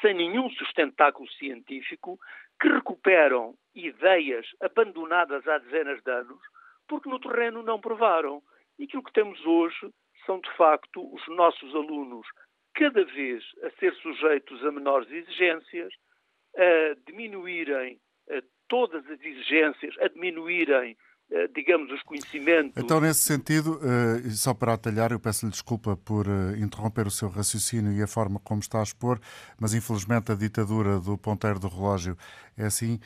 sem 0.00 0.14
nenhum 0.14 0.50
sustentáculo 0.50 1.28
científico 1.32 2.18
que 2.60 2.68
recuperam 2.68 3.54
ideias 3.74 4.46
abandonadas 4.60 5.46
há 5.46 5.58
dezenas 5.58 6.02
de 6.02 6.10
anos 6.10 6.40
porque 6.88 7.08
no 7.08 7.20
terreno 7.20 7.62
não 7.62 7.80
provaram. 7.80 8.42
E 8.78 8.84
aquilo 8.84 9.04
que 9.04 9.12
temos 9.12 9.44
hoje 9.44 9.92
são, 10.24 10.40
de 10.40 10.50
facto, 10.56 11.14
os 11.14 11.28
nossos 11.28 11.74
alunos 11.74 12.26
cada 12.74 13.04
vez 13.04 13.44
a 13.62 13.70
ser 13.72 13.94
sujeitos 13.96 14.64
a 14.64 14.72
menores 14.72 15.10
exigências, 15.10 15.92
a 16.56 16.96
diminuírem 17.06 17.98
todas 18.68 19.04
as 19.10 19.20
exigências, 19.20 19.96
a 19.98 20.08
diminuírem 20.08 20.96
digamos, 21.54 21.92
os 21.92 22.02
conhecimentos. 22.02 22.72
Então, 22.76 23.00
nesse 23.00 23.20
sentido, 23.20 23.78
eh, 23.82 24.30
só 24.30 24.54
para 24.54 24.72
atalhar, 24.72 25.12
eu 25.12 25.20
peço-lhe 25.20 25.52
desculpa 25.52 25.96
por 25.96 26.26
eh, 26.26 26.58
interromper 26.58 27.06
o 27.06 27.10
seu 27.10 27.28
raciocínio 27.28 27.92
e 27.92 28.02
a 28.02 28.06
forma 28.06 28.40
como 28.40 28.60
está 28.60 28.80
a 28.80 28.82
expor, 28.82 29.20
mas 29.60 29.74
infelizmente 29.74 30.32
a 30.32 30.34
ditadura 30.34 30.98
do 30.98 31.18
ponteiro 31.18 31.58
do 31.58 31.68
relógio 31.68 32.16
é 32.56 32.64
assim. 32.64 32.98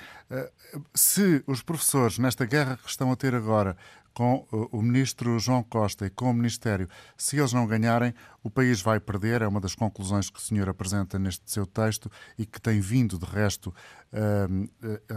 Se 0.94 1.42
os 1.46 1.62
professores, 1.62 2.18
nesta 2.18 2.46
guerra 2.46 2.78
que 2.82 2.88
estão 2.88 3.10
a 3.10 3.16
ter 3.16 3.34
agora, 3.34 3.76
com 4.14 4.46
o 4.50 4.82
ministro 4.82 5.38
João 5.38 5.62
Costa 5.62 6.06
e 6.06 6.10
com 6.10 6.30
o 6.30 6.34
Ministério, 6.34 6.88
se 7.16 7.38
eles 7.38 7.52
não 7.52 7.66
ganharem, 7.66 8.14
o 8.42 8.50
país 8.50 8.80
vai 8.80 9.00
perder. 9.00 9.42
É 9.42 9.48
uma 9.48 9.60
das 9.60 9.74
conclusões 9.74 10.30
que 10.30 10.38
o 10.38 10.42
senhor 10.42 10.68
apresenta 10.68 11.18
neste 11.18 11.50
seu 11.50 11.66
texto 11.66 12.10
e 12.38 12.46
que 12.46 12.60
tem 12.60 12.80
vindo, 12.80 13.18
de 13.18 13.26
resto, 13.26 13.74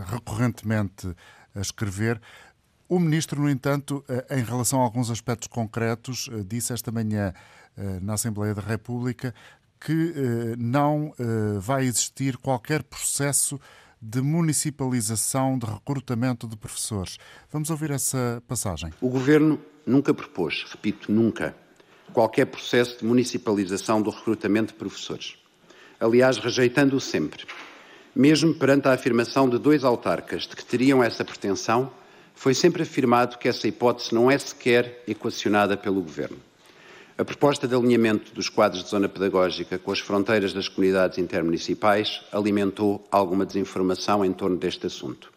recorrentemente 0.09 1.13
a 1.55 1.61
escrever. 1.61 2.21
O 2.87 2.99
ministro, 2.99 3.41
no 3.41 3.49
entanto, 3.49 4.03
eh, 4.07 4.37
em 4.37 4.43
relação 4.43 4.79
a 4.79 4.83
alguns 4.83 5.09
aspectos 5.09 5.47
concretos, 5.47 6.29
eh, 6.31 6.43
disse 6.45 6.71
esta 6.71 6.91
manhã 6.91 7.33
eh, 7.75 7.99
na 7.99 8.13
Assembleia 8.13 8.53
da 8.53 8.61
República 8.61 9.33
que 9.77 10.55
não 10.57 11.13
vai 11.59 11.85
existir 11.85 12.37
qualquer 12.37 12.81
processo 12.81 13.59
de 14.01 14.19
municipalização 14.19 15.59
de 15.59 15.67
recrutamento 15.67 16.47
de 16.47 16.57
professores. 16.57 17.19
Vamos 17.51 17.69
ouvir 17.69 17.91
essa 17.91 18.41
passagem. 18.47 18.91
O 18.99 19.09
governo 19.09 19.59
nunca 19.85 20.11
propôs, 20.11 20.65
repito, 20.71 21.11
nunca, 21.11 21.55
qualquer 22.13 22.45
processo 22.45 22.97
de 22.97 23.05
municipalização 23.05 24.01
do 24.01 24.09
recrutamento 24.09 24.73
de 24.73 24.79
professores. 24.79 25.37
Aliás, 25.99 26.39
rejeitando-o 26.39 26.99
sempre. 26.99 27.45
Mesmo 28.15 28.55
perante 28.55 28.87
a 28.87 28.93
afirmação 28.93 29.47
de 29.47 29.59
dois 29.59 29.83
autarcas 29.83 30.47
de 30.47 30.55
que 30.55 30.65
teriam 30.65 31.03
essa 31.03 31.23
pretensão, 31.23 31.91
foi 32.35 32.53
sempre 32.53 32.83
afirmado 32.83 33.37
que 33.37 33.47
essa 33.47 33.67
hipótese 33.67 34.13
não 34.13 34.29
é 34.29 34.37
sequer 34.37 35.03
equacionada 35.07 35.75
pelo 35.75 36.01
Governo. 36.01 36.37
A 37.17 37.23
proposta 37.23 37.65
de 37.65 37.73
alinhamento 37.73 38.33
dos 38.33 38.49
quadros 38.49 38.83
de 38.83 38.89
zona 38.89 39.07
pedagógica 39.07 39.79
com 39.79 39.89
as 39.89 39.99
fronteiras 39.99 40.51
das 40.51 40.67
comunidades 40.67 41.17
intermunicipais 41.17 42.21
alimentou 42.29 43.07
alguma 43.09 43.45
desinformação 43.45 44.25
em 44.25 44.33
torno 44.33 44.57
deste 44.57 44.85
assunto. 44.87 45.31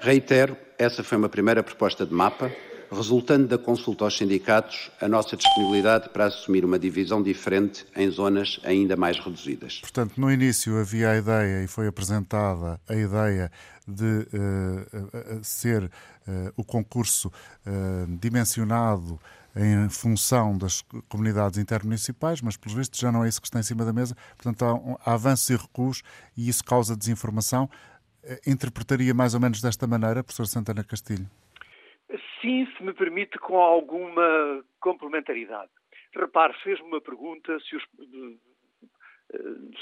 Reitero, 0.00 0.56
essa 0.78 1.04
foi 1.04 1.18
uma 1.18 1.28
primeira 1.28 1.62
proposta 1.62 2.06
de 2.06 2.14
mapa, 2.14 2.50
resultando 2.90 3.46
da 3.46 3.58
consulta 3.58 4.04
aos 4.04 4.16
sindicatos, 4.16 4.90
a 4.98 5.06
nossa 5.06 5.36
disponibilidade 5.36 6.08
para 6.08 6.24
assumir 6.24 6.64
uma 6.64 6.78
divisão 6.78 7.22
diferente 7.22 7.84
em 7.94 8.10
zonas 8.10 8.58
ainda 8.64 8.96
mais 8.96 9.18
reduzidas. 9.18 9.78
Portanto, 9.82 10.18
no 10.18 10.32
início 10.32 10.78
havia 10.80 11.10
a 11.10 11.18
ideia 11.18 11.62
e 11.62 11.66
foi 11.66 11.86
apresentada 11.86 12.80
a 12.88 12.94
ideia 12.94 13.52
de 13.90 14.26
uh, 14.36 15.44
ser 15.44 15.84
uh, 15.84 15.90
o 16.56 16.64
concurso 16.64 17.28
uh, 17.28 18.18
dimensionado 18.20 19.18
em 19.56 19.88
função 19.88 20.56
das 20.56 20.82
comunidades 21.08 21.58
intermunicipais, 21.58 22.40
mas 22.40 22.56
pelos 22.56 22.76
vistos 22.76 23.00
já 23.00 23.10
não 23.10 23.24
é 23.24 23.28
isso 23.28 23.40
que 23.40 23.48
está 23.48 23.58
em 23.58 23.64
cima 23.64 23.84
da 23.84 23.92
mesa. 23.92 24.14
Portanto, 24.36 24.64
há, 24.64 24.74
um, 24.74 24.96
há 25.04 25.14
avanços 25.14 25.50
e 25.50 25.56
recuos 25.56 26.02
e 26.36 26.48
isso 26.48 26.64
causa 26.64 26.96
desinformação. 26.96 27.68
Interpretaria 28.46 29.12
mais 29.12 29.34
ou 29.34 29.40
menos 29.40 29.60
desta 29.60 29.86
maneira, 29.86 30.22
professor 30.22 30.46
Santana 30.46 30.84
Castilho? 30.84 31.26
Sim, 32.40 32.68
se 32.76 32.82
me 32.84 32.94
permite, 32.94 33.38
com 33.38 33.58
alguma 33.58 34.62
complementaridade. 34.78 35.70
Repare, 36.14 36.54
fez-me 36.62 36.86
uma 36.86 37.00
pergunta 37.00 37.58
se 37.60 37.76
os, 37.76 37.82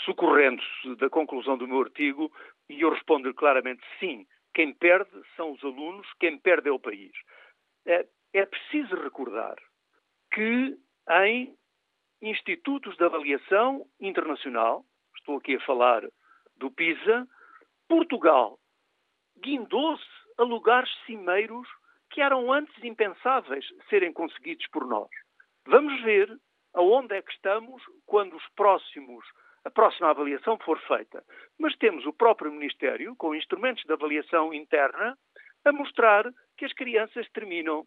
socorrendo-se 0.05 0.97
da 0.97 1.09
conclusão 1.09 1.57
do 1.57 1.67
meu 1.67 1.81
artigo, 1.81 2.31
e 2.69 2.81
eu 2.81 2.91
respondo 2.91 3.33
claramente 3.35 3.83
sim. 3.99 4.27
Quem 4.55 4.73
perde 4.73 5.11
são 5.37 5.53
os 5.53 5.63
alunos, 5.63 6.07
quem 6.19 6.39
perde 6.39 6.69
é 6.69 6.73
o 6.73 6.81
país. 6.81 7.13
É, 7.87 8.07
é 8.33 8.47
preciso 8.47 8.97
recordar 8.97 9.57
que 10.33 10.77
em 11.11 11.57
institutos 12.21 12.97
de 12.97 13.05
avaliação 13.05 13.87
internacional, 14.01 14.85
estou 15.17 15.39
aqui 15.39 15.57
a 15.57 15.61
falar 15.61 16.03
do 16.57 16.71
PISA, 16.71 17.27
Portugal 17.89 18.59
guindou-se 19.43 20.05
a 20.37 20.43
lugares 20.43 20.91
cimeiros 21.07 21.69
que 22.11 22.21
eram 22.21 22.53
antes 22.53 22.83
impensáveis 22.83 23.65
serem 23.89 24.13
conseguidos 24.13 24.67
por 24.69 24.87
nós. 24.87 25.09
Vamos 25.67 26.01
ver 26.03 26.29
aonde 26.75 27.15
é 27.15 27.23
que 27.23 27.33
estamos 27.33 27.83
quando 28.07 28.37
os 28.37 28.49
próximos, 28.57 29.25
a 29.65 29.71
próxima 29.71 30.11
avaliação 30.11 30.59
for 30.59 30.79
feita. 30.81 31.25
Mas 31.59 31.77
temos 31.77 32.07
o 32.07 32.13
próprio 32.13 32.53
Ministério, 32.53 33.15
com 33.17 33.35
instrumentos 33.35 33.85
de 33.85 33.93
avaliação 33.93 34.53
interna, 34.55 35.17
a 35.65 35.73
mostrar 35.73 36.25
que 36.57 36.65
as 36.65 36.73
crianças 36.73 37.29
terminam 37.31 37.87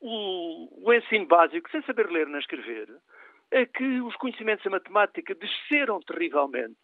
o, 0.00 0.88
o 0.88 0.92
ensino 0.92 1.26
básico 1.26 1.70
sem 1.70 1.82
saber 1.82 2.10
ler 2.10 2.26
nem 2.26 2.38
escrever, 2.38 2.88
é 3.50 3.64
que 3.64 4.00
os 4.00 4.16
conhecimentos 4.16 4.64
em 4.66 4.70
matemática 4.70 5.34
desceram 5.34 6.00
terrivelmente. 6.00 6.76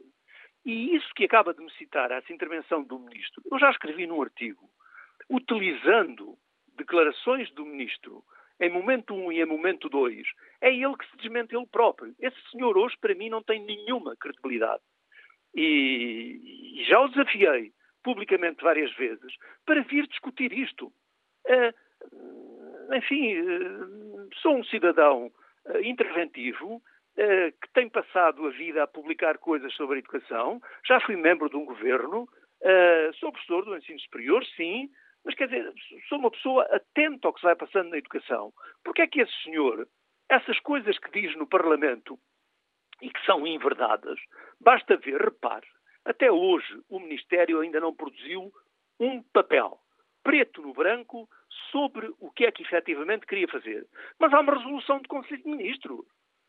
E 0.65 0.95
isso 0.95 1.09
que 1.15 1.25
acaba 1.25 1.53
de 1.53 1.61
me 1.61 1.71
citar, 1.73 2.11
essa 2.13 2.33
intervenção 2.33 2.85
do 2.85 2.99
Ministro, 2.99 3.43
eu 3.51 3.59
já 3.59 3.71
escrevi 3.71 4.07
num 4.07 4.23
artigo, 4.23 4.69
utilizando 5.29 6.37
declarações 6.77 7.51
do 7.53 7.67
Ministro 7.67 8.23
em 8.61 8.71
momento 8.71 9.15
1 9.15 9.25
um 9.25 9.33
e 9.33 9.41
em 9.41 9.47
momento 9.47 9.89
2, 9.89 10.27
é 10.61 10.73
ele 10.73 10.97
que 10.97 11.09
se 11.11 11.17
desmente 11.17 11.55
ele 11.55 11.67
próprio. 11.67 12.15
Esse 12.21 12.37
senhor 12.51 12.77
hoje, 12.77 12.97
para 13.01 13.15
mim, 13.15 13.29
não 13.29 13.43
tem 13.43 13.65
nenhuma 13.65 14.17
credibilidade. 14.17 14.83
E, 15.55 16.81
e 16.81 16.85
já 16.85 17.01
o 17.01 17.09
desafiei 17.09 17.73
publicamente 18.03 18.63
várias 18.63 18.93
vezes 18.95 19.35
para 19.65 19.83
vir 19.83 20.07
discutir 20.07 20.53
isto. 20.53 20.93
Uh, 21.47 22.95
enfim, 22.95 23.41
uh, 23.41 24.29
sou 24.41 24.57
um 24.57 24.65
cidadão 24.65 25.27
uh, 25.67 25.79
interventivo 25.83 26.83
que 27.15 27.71
tem 27.75 27.91
passado 27.91 28.47
a 28.47 28.51
vida 28.53 28.83
a 28.83 28.87
publicar 28.87 29.37
coisas 29.37 29.71
sobre 29.75 29.97
a 29.97 29.99
educação. 29.99 30.63
Já 30.89 30.99
fui 30.99 31.15
membro 31.15 31.51
de 31.51 31.57
um 31.57 31.65
governo, 31.67 32.27
sou 33.21 33.31
professor 33.31 33.67
do 33.67 33.77
ensino 33.77 34.01
superior, 34.01 34.43
sim, 34.57 34.89
mas 35.25 35.35
quer 35.35 35.49
dizer, 35.49 35.73
sou 36.09 36.19
uma 36.19 36.31
pessoa 36.31 36.65
atenta 36.65 37.29
ao 37.29 37.33
que 37.33 37.41
se 37.41 37.47
vai 37.47 37.57
passando 37.57 37.91
na 37.91 37.99
educação. 37.99 38.53
Porque 38.85 39.03
é 39.03 39.07
que 39.07 39.21
esse 39.21 39.43
senhor, 39.43 39.89
essas 40.29 40.59
coisas 40.61 40.99
que 40.99 41.11
diz 41.21 41.37
no 41.37 41.47
Parlamento 41.47 42.19
e 43.01 43.11
que 43.11 43.25
são 43.25 43.47
inverdades, 43.47 44.19
basta 44.61 44.97
ver, 44.97 45.21
repare, 45.21 45.67
até 46.05 46.31
hoje 46.31 46.83
o 46.89 46.99
Ministério 46.99 47.61
ainda 47.61 47.81
não 47.81 47.95
produziu 47.95 48.53
um 48.99 49.23
papel 49.23 49.79
preto 50.23 50.63
no 50.63 50.73
branco 50.73 51.29
sobre 51.71 52.13
o 52.21 52.31
que 52.31 52.45
é 52.45 52.53
que 52.53 52.63
efetivamente 52.63 53.27
queria 53.27 53.49
fazer. 53.49 53.87
Mas 54.19 54.33
há 54.33 54.41
uma 54.41 54.55
resolução 54.55 55.01
do 55.01 55.09
Conselho 55.09 55.43
de 55.43 55.49
Ministros. 55.51 56.07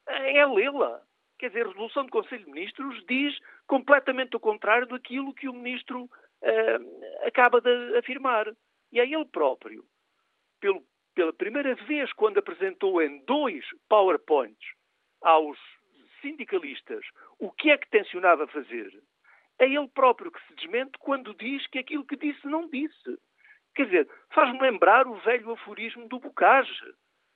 É 0.08 0.46
lê-la. 0.46 1.02
Quer 1.40 1.50
dizer, 1.50 1.66
a 1.66 1.70
resolução 1.70 2.06
do 2.06 2.12
Conselho 2.12 2.46
de 2.46 2.52
Ministros 2.52 3.04
diz 3.08 3.38
completamente 3.68 4.36
o 4.36 4.40
contrário 4.40 4.88
daquilo 4.88 5.34
que 5.34 5.50
o 5.50 5.54
Ministro 5.54 6.10
uh, 6.44 7.28
acaba 7.28 7.60
de 7.62 7.98
afirmar. 7.98 8.54
E 8.92 9.00
é 9.00 9.04
ele 9.04 9.26
próprio, 9.26 9.84
pelo, 10.60 10.84
pela 11.16 11.34
primeira 11.34 11.74
vez, 11.76 12.12
quando 12.14 12.38
apresentou 12.38 13.02
em 13.02 13.24
dois 13.26 13.66
PowerPoints 13.90 14.74
aos 15.22 15.58
sindicalistas 16.22 17.04
o 17.40 17.52
que 17.52 17.72
é 17.72 17.78
que 17.78 17.90
tencionava 17.90 18.48
fazer, 18.48 18.92
é 19.60 19.66
ele 19.66 19.88
próprio 19.90 20.32
que 20.32 20.42
se 20.48 20.56
desmente 20.56 20.98
quando 21.00 21.34
diz 21.36 21.66
que 21.68 21.80
aquilo 21.80 22.06
que 22.06 22.16
disse 22.16 22.46
não 22.48 22.70
disse. 22.70 23.18
Quer 23.76 23.86
dizer, 23.86 24.10
faz-me 24.32 24.60
lembrar 24.62 25.08
o 25.08 25.16
velho 25.22 25.52
aforismo 25.52 26.08
do 26.08 26.20
Bocage. 26.20 26.84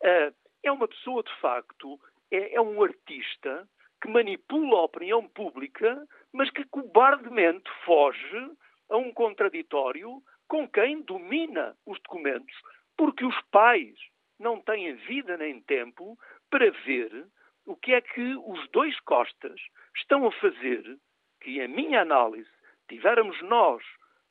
Uh, 0.03 0.33
é 0.63 0.71
uma 0.71 0.87
pessoa, 0.87 1.23
de 1.23 1.33
facto, 1.39 1.99
é, 2.31 2.55
é 2.55 2.61
um 2.61 2.81
artista 2.83 3.67
que 4.01 4.09
manipula 4.09 4.79
a 4.79 4.83
opinião 4.83 5.27
pública, 5.29 6.07
mas 6.31 6.49
que 6.51 6.63
cobardemente 6.65 7.69
foge 7.85 8.51
a 8.89 8.97
um 8.97 9.11
contraditório 9.13 10.21
com 10.47 10.67
quem 10.67 11.01
domina 11.01 11.75
os 11.85 11.99
documentos, 12.01 12.55
porque 12.97 13.25
os 13.25 13.39
pais 13.51 13.95
não 14.39 14.61
têm 14.61 14.95
vida 14.95 15.37
nem 15.37 15.61
tempo 15.61 16.17
para 16.49 16.69
ver 16.85 17.27
o 17.65 17.75
que 17.75 17.93
é 17.93 18.01
que 18.01 18.35
os 18.45 18.69
dois 18.71 18.97
Costas 19.01 19.59
estão 19.95 20.25
a 20.25 20.31
fazer, 20.31 20.97
que, 21.41 21.59
em 21.59 21.67
minha 21.67 22.01
análise, 22.01 22.49
tivermos 22.87 23.39
nós, 23.41 23.83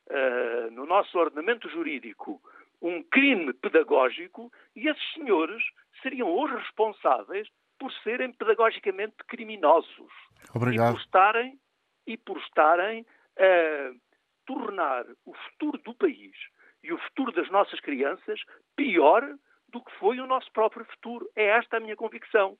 uh, 0.09 0.71
no 0.71 0.85
nosso 0.85 1.17
ordenamento 1.17 1.69
jurídico, 1.69 2.41
um 2.81 3.03
crime 3.03 3.53
pedagógico 3.53 4.51
e 4.75 4.87
esses 4.87 5.13
senhores 5.13 5.63
seriam 6.01 6.35
os 6.35 6.51
responsáveis 6.51 7.47
por 7.79 7.91
serem 8.03 8.31
pedagogicamente 8.31 9.15
criminosos. 9.27 10.11
Obrigado. 10.53 10.89
E 10.89 10.93
por 10.93 11.01
estarem, 11.01 11.59
e 12.07 12.17
por 12.17 12.37
estarem 12.39 13.01
uh, 13.01 13.99
tornar 14.47 15.05
o 15.25 15.33
futuro 15.35 15.77
do 15.83 15.93
país 15.93 16.35
e 16.81 16.91
o 16.91 16.97
futuro 16.97 17.31
das 17.33 17.49
nossas 17.51 17.79
crianças 17.81 18.39
pior 18.75 19.21
do 19.69 19.83
que 19.83 19.91
foi 19.99 20.19
o 20.19 20.25
nosso 20.25 20.51
próprio 20.51 20.85
futuro. 20.85 21.29
É 21.35 21.45
esta 21.57 21.77
a 21.77 21.79
minha 21.79 21.95
convicção. 21.95 22.57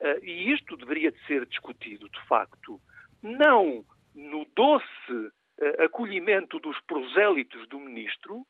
Uh, 0.00 0.24
e 0.24 0.52
isto 0.52 0.76
deveria 0.76 1.12
de 1.12 1.26
ser 1.26 1.46
discutido, 1.46 2.08
de 2.08 2.26
facto, 2.26 2.80
não 3.22 3.84
no 4.14 4.44
doce 4.54 5.12
uh, 5.12 5.82
acolhimento 5.84 6.58
dos 6.58 6.78
prosélitos 6.82 7.66
do 7.68 7.78
ministro, 7.78 8.46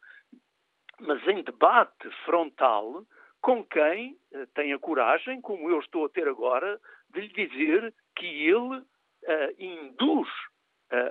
mas 1.01 1.25
em 1.29 1.43
debate 1.43 2.09
frontal 2.25 3.05
com 3.41 3.65
quem 3.65 4.19
uh, 4.33 4.47
tem 4.55 4.73
a 4.73 4.79
coragem, 4.79 5.41
como 5.41 5.71
eu 5.71 5.79
estou 5.81 6.07
a 6.07 6.09
ter 6.09 6.27
agora, 6.27 6.81
de 7.11 7.21
lhe 7.21 7.49
dizer 7.49 7.95
que 8.17 8.27
ele 8.27 8.85
induz 9.59 10.29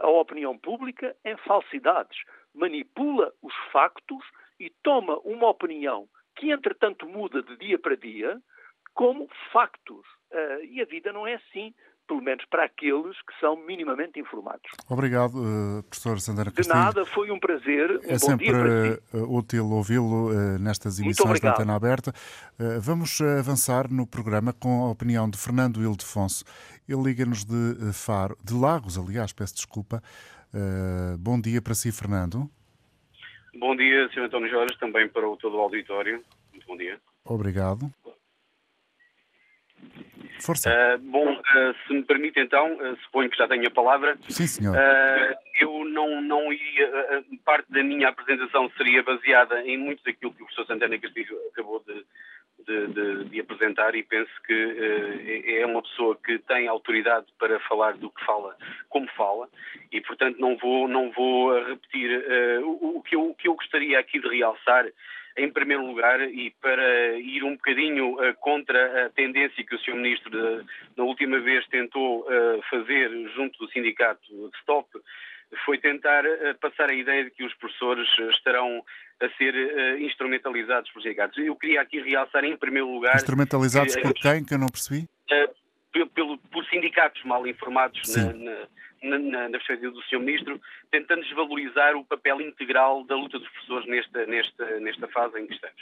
a 0.01 0.09
opinião 0.09 0.57
pública 0.57 1.15
em 1.25 1.35
falsidades, 1.37 2.17
manipula 2.53 3.33
os 3.41 3.53
factos 3.71 4.23
e 4.59 4.69
toma 4.83 5.19
uma 5.19 5.49
opinião 5.49 6.07
que, 6.35 6.51
entretanto, 6.51 7.07
muda 7.07 7.41
de 7.41 7.57
dia 7.57 7.77
para 7.79 7.95
dia 7.95 8.41
como 8.93 9.29
factos. 9.51 10.05
Uh, 10.31 10.63
e 10.63 10.81
a 10.81 10.85
vida 10.85 11.11
não 11.13 11.27
é 11.27 11.35
assim, 11.35 11.73
pelo 12.07 12.21
menos 12.21 12.45
para 12.45 12.65
aqueles 12.65 13.15
que 13.21 13.39
são 13.39 13.55
minimamente 13.65 14.19
informados. 14.19 14.69
Obrigado, 14.89 15.35
uh, 15.35 15.83
professor 15.83 16.19
Santana 16.19 16.51
Castilho. 16.51 16.73
De 16.73 16.83
nada, 16.83 17.05
foi 17.05 17.31
um 17.31 17.39
prazer. 17.39 17.91
Um 17.91 18.11
é 18.11 18.17
sempre 18.17 18.47
si. 18.47 19.17
útil 19.17 19.69
ouvi-lo 19.71 20.31
uh, 20.31 20.59
nestas 20.59 20.99
emissões 20.99 21.39
da 21.39 21.51
Antena 21.51 21.75
Aberta. 21.75 22.13
vamos 22.81 23.19
avançar 23.21 23.91
no 23.91 24.07
programa 24.07 24.53
com 24.53 24.85
a 24.85 24.91
opinião 24.91 25.29
de 25.29 25.37
Fernando 25.37 25.81
Ildefonso. 25.81 26.43
Ele 26.87 27.01
liga-nos 27.01 27.43
de 27.43 27.93
Faro, 27.93 28.37
de 28.43 28.53
Lagos, 28.53 28.97
aliás, 28.97 29.33
peço 29.33 29.55
desculpa. 29.55 30.01
bom 31.19 31.39
dia 31.41 31.61
para 31.61 31.73
si, 31.73 31.91
Fernando. 31.91 32.49
Bom 33.57 33.75
dia, 33.75 34.09
Sr. 34.09 34.25
António 34.25 34.49
Jorge, 34.49 34.77
também 34.79 35.07
para 35.07 35.27
o 35.27 35.37
todo 35.37 35.55
o 35.55 35.61
auditório. 35.61 36.23
Muito 36.51 36.67
bom 36.67 36.77
dia. 36.77 36.99
Obrigado. 37.23 37.91
Força. 40.39 40.69
Uh, 40.69 40.97
bom, 40.99 41.33
uh, 41.33 41.75
se 41.87 41.93
me 41.93 42.03
permite 42.03 42.39
então, 42.39 42.73
uh, 42.73 42.97
suponho 43.03 43.29
que 43.29 43.37
já 43.37 43.47
tenho 43.47 43.67
a 43.67 43.71
palavra. 43.71 44.17
Sim, 44.29 44.47
senhor. 44.47 44.75
eu 45.59 45.85
não, 45.85 46.21
não 46.21 46.51
iria, 46.51 47.23
parte 47.43 47.71
da 47.71 47.83
minha 47.83 48.09
apresentação 48.09 48.69
seria 48.77 49.01
baseada 49.01 49.61
em 49.61 49.77
muito 49.77 50.03
daquilo 50.03 50.33
que 50.33 50.43
o 50.43 50.45
professor 50.45 50.67
Santana 50.67 50.99
Castilho 50.99 51.37
acabou 51.51 51.83
de, 51.87 52.05
de, 52.65 52.87
de, 52.87 53.29
de 53.29 53.39
apresentar 53.39 53.95
e 53.95 54.03
penso 54.03 54.31
que 54.45 54.53
é, 55.47 55.61
é 55.61 55.65
uma 55.65 55.81
pessoa 55.81 56.17
que 56.23 56.37
tem 56.39 56.67
autoridade 56.67 57.25
para 57.39 57.59
falar 57.61 57.93
do 57.93 58.09
que 58.09 58.25
fala, 58.25 58.55
como 58.89 59.07
fala, 59.15 59.47
e 59.91 60.01
portanto 60.01 60.37
não 60.37 60.57
vou, 60.57 60.87
não 60.87 61.11
vou 61.11 61.57
repetir 61.63 62.11
o, 62.63 62.97
o, 62.97 63.01
que 63.01 63.15
eu, 63.15 63.29
o 63.29 63.35
que 63.35 63.47
eu 63.47 63.55
gostaria 63.55 63.97
aqui 63.97 64.19
de 64.19 64.27
realçar 64.27 64.85
em 65.37 65.51
primeiro 65.51 65.85
lugar, 65.85 66.21
e 66.21 66.53
para 66.61 67.17
ir 67.19 67.43
um 67.43 67.55
bocadinho 67.55 68.13
uh, 68.13 68.33
contra 68.39 69.05
a 69.05 69.09
tendência 69.09 69.65
que 69.65 69.75
o 69.75 69.79
Sr. 69.79 69.95
Ministro 69.95 70.31
de, 70.31 70.65
na 70.95 71.03
última 71.03 71.39
vez 71.39 71.65
tentou 71.67 72.21
uh, 72.21 72.61
fazer 72.69 73.09
junto 73.35 73.57
do 73.59 73.69
sindicato 73.71 74.21
Stop, 74.61 74.89
foi 75.65 75.77
tentar 75.77 76.25
uh, 76.25 76.55
passar 76.61 76.89
a 76.89 76.93
ideia 76.93 77.25
de 77.25 77.31
que 77.31 77.43
os 77.43 77.53
professores 77.55 78.07
estarão 78.37 78.83
a 79.21 79.29
ser 79.37 79.53
instrumentalizados 80.01 80.91
por 80.91 81.01
sindicatos. 81.01 81.37
Eu 81.37 81.55
queria 81.55 81.81
aqui 81.81 82.01
realçar 82.01 82.43
em 82.43 82.57
primeiro 82.57 82.91
lugar... 82.91 83.15
Instrumentalizados 83.15 83.95
por 83.95 84.13
quem, 84.13 84.43
que 84.43 84.53
eu 84.53 84.59
não 84.59 84.67
percebi? 84.67 85.07
Pelo, 86.13 86.37
por 86.37 86.65
sindicatos 86.65 87.23
mal 87.23 87.47
informados 87.47 88.15
na, 88.15 88.33
na 88.33 88.67
na, 89.05 89.19
na, 89.19 89.49
perspectiva 89.51 89.91
do 89.91 90.01
Sr. 90.03 90.19
Ministro, 90.19 90.61
tentando 90.91 91.21
desvalorizar 91.21 91.95
o 91.95 92.03
papel 92.03 92.41
integral 92.41 93.03
da 93.03 93.15
luta 93.15 93.37
dos 93.37 93.47
professores 93.49 93.87
nesta, 93.87 94.25
nesta, 94.25 94.79
nesta 94.79 95.07
fase 95.09 95.39
em 95.39 95.47
que 95.47 95.53
estamos. 95.53 95.75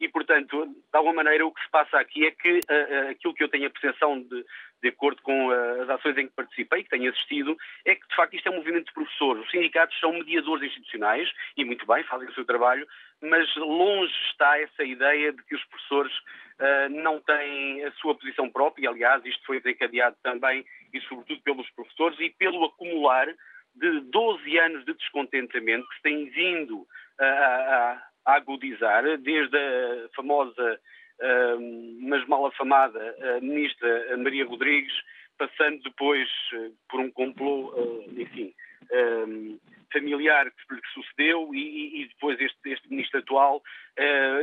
E, 0.00 0.08
portanto, 0.08 0.66
de 0.66 0.96
alguma 0.96 1.24
maneira, 1.24 1.46
o 1.46 1.52
que 1.52 1.62
se 1.62 1.70
passa 1.70 1.98
aqui 1.98 2.26
é 2.26 2.30
que 2.30 2.58
uh, 2.58 3.10
aquilo 3.10 3.34
que 3.34 3.42
eu 3.42 3.48
tenho 3.48 3.66
a 3.66 3.70
percepção 3.70 4.20
de, 4.20 4.44
de 4.82 4.88
acordo 4.88 5.20
com 5.22 5.48
uh, 5.48 5.82
as 5.82 5.90
ações 5.90 6.16
em 6.18 6.26
que 6.28 6.34
participei, 6.34 6.84
que 6.84 6.90
tenho 6.90 7.10
assistido, 7.10 7.56
é 7.84 7.94
que, 7.94 8.06
de 8.06 8.14
facto, 8.14 8.34
isto 8.34 8.48
é 8.48 8.52
um 8.52 8.56
movimento 8.56 8.86
de 8.86 8.94
professores. 8.94 9.44
Os 9.44 9.50
sindicatos 9.50 9.98
são 9.98 10.12
mediadores 10.12 10.68
institucionais, 10.70 11.28
e 11.56 11.64
muito 11.64 11.86
bem, 11.86 12.04
fazem 12.04 12.28
o 12.28 12.34
seu 12.34 12.44
trabalho, 12.44 12.86
mas 13.20 13.54
longe 13.56 14.14
está 14.30 14.58
essa 14.60 14.84
ideia 14.84 15.32
de 15.32 15.42
que 15.44 15.54
os 15.54 15.64
professores 15.64 16.12
uh, 16.16 16.88
não 16.90 17.20
têm 17.20 17.84
a 17.84 17.92
sua 17.92 18.14
posição 18.14 18.48
própria, 18.50 18.90
aliás, 18.90 19.24
isto 19.24 19.44
foi 19.44 19.60
desencadeado 19.60 20.16
também 20.22 20.64
e 20.92 21.00
sobretudo 21.02 21.42
pelos 21.42 21.68
professores 21.70 22.18
e 22.20 22.30
pelo 22.30 22.64
acumular 22.64 23.26
de 23.74 24.00
12 24.00 24.58
anos 24.58 24.84
de 24.84 24.94
descontentamento 24.94 25.88
que 25.88 25.96
se 25.96 26.02
tem 26.02 26.28
vindo 26.30 26.86
a, 27.18 27.24
a, 27.24 28.02
a 28.26 28.34
agudizar, 28.36 29.02
desde 29.18 29.56
a 29.56 30.08
famosa, 30.14 30.80
mas 32.00 32.26
mal 32.26 32.46
afamada, 32.46 33.16
uh, 33.18 33.44
ministra 33.44 34.16
Maria 34.18 34.46
Rodrigues, 34.46 34.92
passando 35.36 35.82
depois 35.82 36.28
uh, 36.54 36.74
por 36.88 37.00
um 37.00 37.10
complô, 37.10 37.74
enfim, 38.16 38.54
familiar 39.92 40.50
que 40.50 40.74
lhe 40.74 40.80
sucedeu 40.94 41.54
e, 41.54 42.02
e, 42.02 42.08
depois 42.08 42.40
este, 42.40 42.70
este 42.70 42.88
ministro 42.88 43.20
atual, 43.20 43.62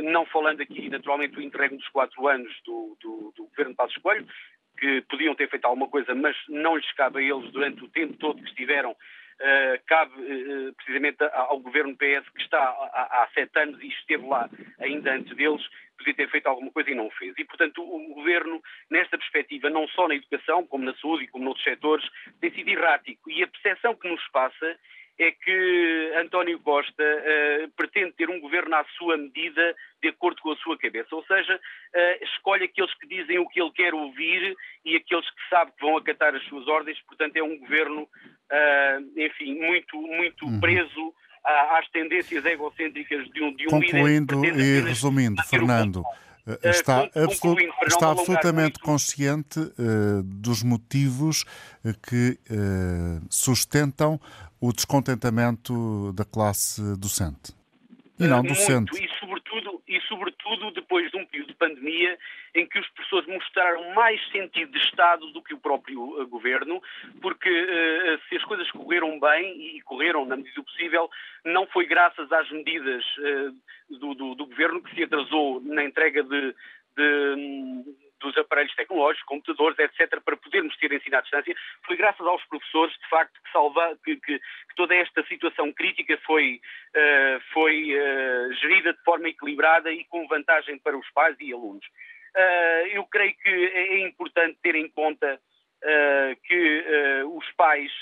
não 0.04 0.26
falando 0.26 0.60
aqui 0.60 0.88
naturalmente 0.88 1.34
do 1.34 1.42
interregno 1.42 1.78
dos 1.78 1.88
quatro 1.88 2.28
anos 2.28 2.52
do, 2.64 2.96
do, 3.00 3.32
do 3.36 3.44
governo 3.46 3.72
de 3.72 3.76
Passos 3.76 3.96
Coelho, 3.98 4.26
que 4.78 5.02
podiam 5.08 5.34
ter 5.34 5.48
feito 5.48 5.64
alguma 5.64 5.88
coisa, 5.88 6.14
mas 6.14 6.36
não 6.48 6.76
lhes 6.76 6.92
cabe 6.92 7.18
a 7.18 7.22
eles 7.22 7.50
durante 7.50 7.82
o 7.82 7.88
tempo 7.88 8.14
todo 8.18 8.42
que 8.42 8.48
estiveram 8.48 8.94
Uh, 9.38 9.76
cabe 9.86 10.14
uh, 10.14 10.72
precisamente 10.76 11.18
ao 11.34 11.60
governo 11.60 11.94
PS 11.94 12.26
que 12.30 12.40
está 12.40 12.58
há, 12.58 13.22
há, 13.22 13.28
sete 13.34 13.58
anos 13.58 13.78
e 13.82 13.88
esteve 13.88 14.26
lá 14.26 14.48
ainda 14.80 15.12
antes 15.12 15.36
deles, 15.36 15.62
podia 15.96 16.14
ter 16.14 16.30
feito 16.30 16.46
alguma 16.46 16.70
coisa 16.70 16.90
e 16.90 16.94
não 16.94 17.10
fez. 17.10 17.34
E, 17.38 17.44
portanto, 17.44 17.82
o, 17.82 18.14
governo, 18.14 18.62
nesta 18.90 19.16
perspectiva, 19.16 19.70
não 19.70 19.86
só 19.88 20.08
na 20.08 20.14
educação, 20.14 20.66
como 20.66 20.84
na 20.84 20.94
saúde 20.96 21.24
e 21.24 21.28
como 21.28 21.44
noutros 21.44 21.64
setores, 21.64 22.08
tem 22.40 22.50
sido 22.52 22.68
errático. 22.68 23.30
E 23.30 23.42
a 23.42 23.46
percepção 23.46 23.94
que 23.94 24.08
nos 24.08 24.26
passa 24.28 24.78
é 25.18 25.30
que 25.30 26.12
António 26.16 26.58
Costa 26.60 27.02
uh, 27.02 27.70
pretende 27.70 28.12
ter 28.12 28.28
um 28.28 28.40
governo 28.40 28.74
à 28.76 28.84
sua 28.98 29.16
medida, 29.16 29.74
de 30.02 30.08
acordo 30.08 30.42
com 30.42 30.52
a 30.52 30.56
sua 30.56 30.76
cabeça. 30.76 31.14
Ou 31.14 31.24
seja, 31.24 31.56
uh, 31.56 32.24
escolhe 32.24 32.64
aqueles 32.64 32.92
que 32.94 33.06
dizem 33.06 33.38
o 33.38 33.48
que 33.48 33.60
ele 33.60 33.70
quer 33.70 33.94
ouvir 33.94 34.54
e 34.84 34.96
aqueles 34.96 35.28
que 35.30 35.48
sabe 35.48 35.72
que 35.72 35.84
vão 35.84 35.96
acatar 35.96 36.34
as 36.34 36.44
suas 36.44 36.66
ordens. 36.68 37.00
Portanto, 37.02 37.36
é 37.36 37.42
um 37.42 37.58
governo, 37.58 38.02
uh, 38.02 39.20
enfim, 39.20 39.54
muito, 39.54 39.96
muito 39.96 40.44
uhum. 40.44 40.60
preso 40.60 41.14
às 41.46 41.88
tendências 41.88 42.44
egocêntricas 42.44 43.28
de 43.30 43.42
um, 43.42 43.54
de 43.54 43.66
um 43.66 43.70
Concluindo 43.70 44.44
e 44.44 44.80
resumindo, 44.80 45.42
Fernando. 45.44 46.02
Está, 46.62 47.10
absolut, 47.14 47.68
está 47.88 48.12
absolutamente 48.12 48.78
consciente 48.78 49.58
uh, 49.58 50.22
dos 50.22 50.62
motivos 50.62 51.44
que 52.08 52.38
uh, 52.48 53.26
sustentam 53.28 54.20
o 54.60 54.72
descontentamento 54.72 56.12
da 56.12 56.24
classe 56.24 56.80
docente. 56.96 57.52
E 58.18 58.26
não 58.26 58.42
docente. 58.42 58.92
Muito, 58.92 59.15
sobretudo 60.46 60.70
depois 60.70 61.10
de 61.10 61.16
um 61.16 61.26
período 61.26 61.48
de 61.48 61.54
pandemia 61.54 62.18
em 62.54 62.66
que 62.66 62.78
os 62.78 62.88
professores 62.90 63.26
mostraram 63.26 63.92
mais 63.94 64.20
sentido 64.30 64.70
de 64.70 64.78
Estado 64.78 65.26
do 65.32 65.42
que 65.42 65.54
o 65.54 65.58
próprio 65.58 66.20
uh, 66.20 66.26
governo, 66.28 66.80
porque 67.20 67.50
uh, 67.50 68.28
se 68.28 68.36
as 68.36 68.44
coisas 68.44 68.70
correram 68.70 69.18
bem, 69.18 69.76
e 69.76 69.80
correram 69.82 70.24
na 70.24 70.36
medida 70.36 70.54
do 70.54 70.64
possível, 70.64 71.10
não 71.44 71.66
foi 71.66 71.86
graças 71.86 72.30
às 72.32 72.50
medidas 72.50 73.04
do, 73.88 74.14
do, 74.14 74.34
do, 74.34 74.46
governo 74.46 74.82
que 74.82 74.94
se 74.94 75.02
atrasou 75.02 75.60
na 75.60 75.84
entrega 75.84 76.22
de, 76.22 76.54
de 76.96 78.05
dos 78.20 78.36
aparelhos 78.36 78.74
tecnológicos, 78.74 79.26
computadores, 79.26 79.78
etc., 79.78 80.20
para 80.24 80.36
podermos 80.36 80.76
ter 80.76 80.92
ensino 80.92 81.16
à 81.16 81.20
distância, 81.20 81.54
foi 81.84 81.96
graças 81.96 82.26
aos 82.26 82.44
professores, 82.46 82.94
de 82.94 83.08
facto, 83.08 83.40
que, 83.42 83.52
salva, 83.52 83.98
que, 84.04 84.16
que, 84.16 84.38
que 84.38 84.74
toda 84.76 84.94
esta 84.94 85.24
situação 85.26 85.72
crítica 85.72 86.18
foi, 86.24 86.60
uh, 86.94 87.40
foi 87.52 87.94
uh, 87.94 88.52
gerida 88.54 88.92
de 88.92 89.02
forma 89.04 89.28
equilibrada 89.28 89.92
e 89.92 90.04
com 90.04 90.26
vantagem 90.26 90.78
para 90.78 90.96
os 90.96 91.08
pais 91.10 91.36
e 91.40 91.52
alunos. 91.52 91.84
Uh, 92.36 92.86
eu 92.92 93.04
creio 93.04 93.34
que 93.36 93.48
é, 93.48 93.94
é 93.94 93.98
importante 94.00 94.58
ter 94.62 94.74
em 94.74 94.88
conta 94.88 95.40
que 96.42 96.84
os 97.28 97.52
pais 97.52 97.92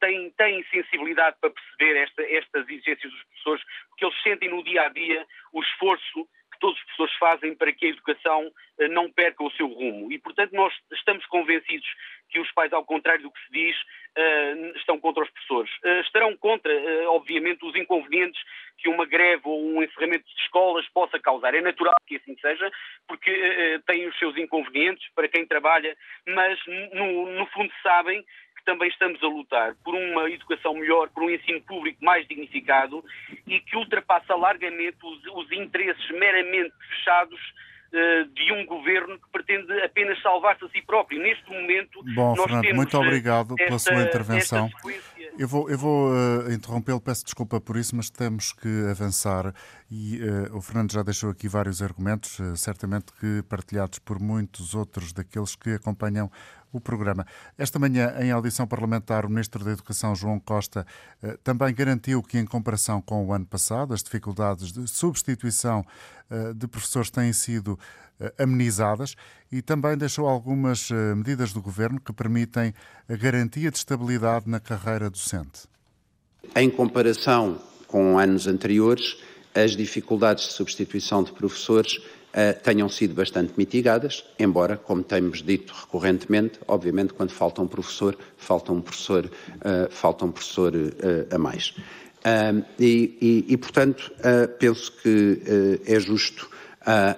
têm, 0.00 0.64
sensibilidade 0.70 1.36
para 1.40 1.50
perceber 1.50 2.00
esta, 2.00 2.22
estas 2.22 2.68
exigências 2.68 3.12
dos 3.12 3.22
professores, 3.24 3.62
porque 3.90 4.04
eles 4.06 4.22
sentem 4.22 4.48
no 4.48 4.64
dia 4.64 4.86
a 4.86 4.88
dia 4.88 5.26
o 5.52 5.62
esforço 5.62 6.28
todos 6.60 6.78
os 6.78 6.84
professores 6.84 7.14
fazem 7.18 7.54
para 7.54 7.72
que 7.72 7.86
a 7.86 7.88
educação 7.88 8.52
eh, 8.78 8.88
não 8.88 9.10
perca 9.10 9.42
o 9.42 9.50
seu 9.52 9.66
rumo. 9.66 10.12
E, 10.12 10.18
portanto, 10.18 10.52
nós 10.52 10.72
estamos 10.92 11.24
convencidos 11.26 11.88
que 12.28 12.38
os 12.38 12.50
pais, 12.52 12.72
ao 12.72 12.84
contrário 12.84 13.22
do 13.22 13.30
que 13.32 13.40
se 13.40 13.52
diz, 13.52 13.76
eh, 14.14 14.72
estão 14.76 15.00
contra 15.00 15.24
os 15.24 15.30
professores. 15.30 15.70
Eh, 15.82 16.00
estarão 16.00 16.36
contra, 16.36 16.72
obviamente, 17.10 17.64
os 17.64 17.74
inconvenientes 17.74 18.40
que 18.78 18.88
uma 18.88 19.04
greve 19.04 19.42
ou 19.44 19.62
um 19.62 19.82
encerramento 19.82 20.24
de 20.24 20.42
escolas 20.42 20.86
possa 20.88 21.18
causar. 21.18 21.54
É 21.54 21.60
natural 21.60 21.94
que 22.06 22.16
assim 22.16 22.36
seja, 22.40 22.70
porque 23.06 23.80
têm 23.86 24.06
os 24.06 24.18
seus 24.18 24.36
inconvenientes 24.38 25.06
para 25.14 25.28
quem 25.28 25.44
trabalha, 25.44 25.94
mas, 26.26 26.58
no, 26.94 27.26
no 27.26 27.46
fundo, 27.46 27.70
sabem 27.82 28.24
que 28.60 28.64
também 28.64 28.88
estamos 28.88 29.22
a 29.22 29.26
lutar 29.26 29.74
por 29.82 29.94
uma 29.94 30.30
educação 30.30 30.74
melhor, 30.74 31.08
por 31.08 31.24
um 31.24 31.30
ensino 31.30 31.60
público 31.62 32.04
mais 32.04 32.26
dignificado 32.28 33.02
e 33.46 33.58
que 33.60 33.76
ultrapassa 33.76 34.34
largamente 34.34 34.98
os, 35.02 35.26
os 35.34 35.52
interesses 35.52 36.10
meramente 36.10 36.72
fechados 36.88 37.40
uh, 37.92 38.28
de 38.32 38.52
um 38.52 38.66
governo 38.66 39.18
que 39.18 39.28
pretende 39.32 39.72
apenas 39.82 40.20
salvar-se 40.22 40.64
a 40.64 40.68
si 40.68 40.82
próprio. 40.82 41.20
Neste 41.20 41.50
momento, 41.50 42.02
Bom, 42.14 42.34
nós 42.36 42.44
Fernando, 42.44 42.62
temos 42.62 42.76
muito 42.76 42.98
obrigado 42.98 43.54
esta, 43.58 43.64
pela 43.64 43.78
sua 43.78 44.02
intervenção. 44.02 44.70
Eu 45.38 45.48
vou, 45.48 45.70
eu 45.70 45.78
vou 45.78 46.10
uh, 46.10 46.52
interrompê-lo, 46.52 47.00
peço 47.00 47.24
desculpa 47.24 47.60
por 47.60 47.76
isso, 47.76 47.96
mas 47.96 48.10
temos 48.10 48.52
que 48.52 48.68
avançar 48.90 49.54
e 49.90 50.20
uh, 50.22 50.56
o 50.56 50.60
Fernando 50.60 50.92
já 50.92 51.02
deixou 51.02 51.30
aqui 51.30 51.48
vários 51.48 51.80
argumentos, 51.80 52.38
uh, 52.38 52.56
certamente 52.56 53.12
que 53.14 53.42
partilhados 53.48 53.98
por 53.98 54.20
muitos 54.20 54.74
outros 54.74 55.12
daqueles 55.12 55.56
que 55.56 55.70
acompanham 55.70 56.30
o 56.72 56.80
programa. 56.80 57.26
Esta 57.58 57.78
manhã, 57.78 58.14
em 58.20 58.30
audição 58.30 58.66
parlamentar, 58.66 59.24
o 59.24 59.28
Ministro 59.28 59.64
da 59.64 59.72
Educação, 59.72 60.14
João 60.14 60.38
Costa, 60.38 60.86
eh, 61.22 61.36
também 61.42 61.74
garantiu 61.74 62.22
que, 62.22 62.38
em 62.38 62.44
comparação 62.44 63.00
com 63.00 63.26
o 63.26 63.32
ano 63.32 63.46
passado, 63.46 63.92
as 63.92 64.02
dificuldades 64.02 64.72
de 64.72 64.86
substituição 64.88 65.84
eh, 66.30 66.52
de 66.54 66.66
professores 66.68 67.10
têm 67.10 67.32
sido 67.32 67.78
eh, 68.20 68.32
amenizadas 68.38 69.14
e 69.50 69.60
também 69.60 69.96
deixou 69.96 70.28
algumas 70.28 70.90
medidas 71.16 71.52
do 71.52 71.60
Governo 71.60 72.00
que 72.00 72.12
permitem 72.12 72.72
a 73.08 73.16
garantia 73.16 73.70
de 73.70 73.78
estabilidade 73.78 74.48
na 74.48 74.60
carreira 74.60 75.10
docente. 75.10 75.62
Em 76.54 76.70
comparação 76.70 77.60
com 77.88 78.18
anos 78.18 78.46
anteriores, 78.46 79.16
as 79.54 79.72
dificuldades 79.72 80.44
de 80.44 80.52
substituição 80.52 81.24
de 81.24 81.32
professores 81.32 82.00
tenham 82.62 82.88
sido 82.88 83.14
bastante 83.14 83.54
mitigadas, 83.56 84.24
embora, 84.38 84.76
como 84.76 85.02
temos 85.02 85.42
dito 85.42 85.74
recorrentemente, 85.74 86.60
obviamente 86.68 87.12
quando 87.12 87.30
falta 87.30 87.60
um 87.60 87.66
professor, 87.66 88.16
falta 88.36 88.72
um 88.72 88.80
professor, 88.80 89.26
uh, 89.26 89.90
falta 89.90 90.24
um 90.24 90.30
professor 90.30 90.74
uh, 90.74 91.34
a 91.34 91.38
mais. 91.38 91.74
E, 92.78 93.16
e, 93.20 93.46
e, 93.48 93.56
portanto, 93.56 94.12
penso 94.58 94.92
que 95.02 95.80
é 95.86 95.98
justo 95.98 96.50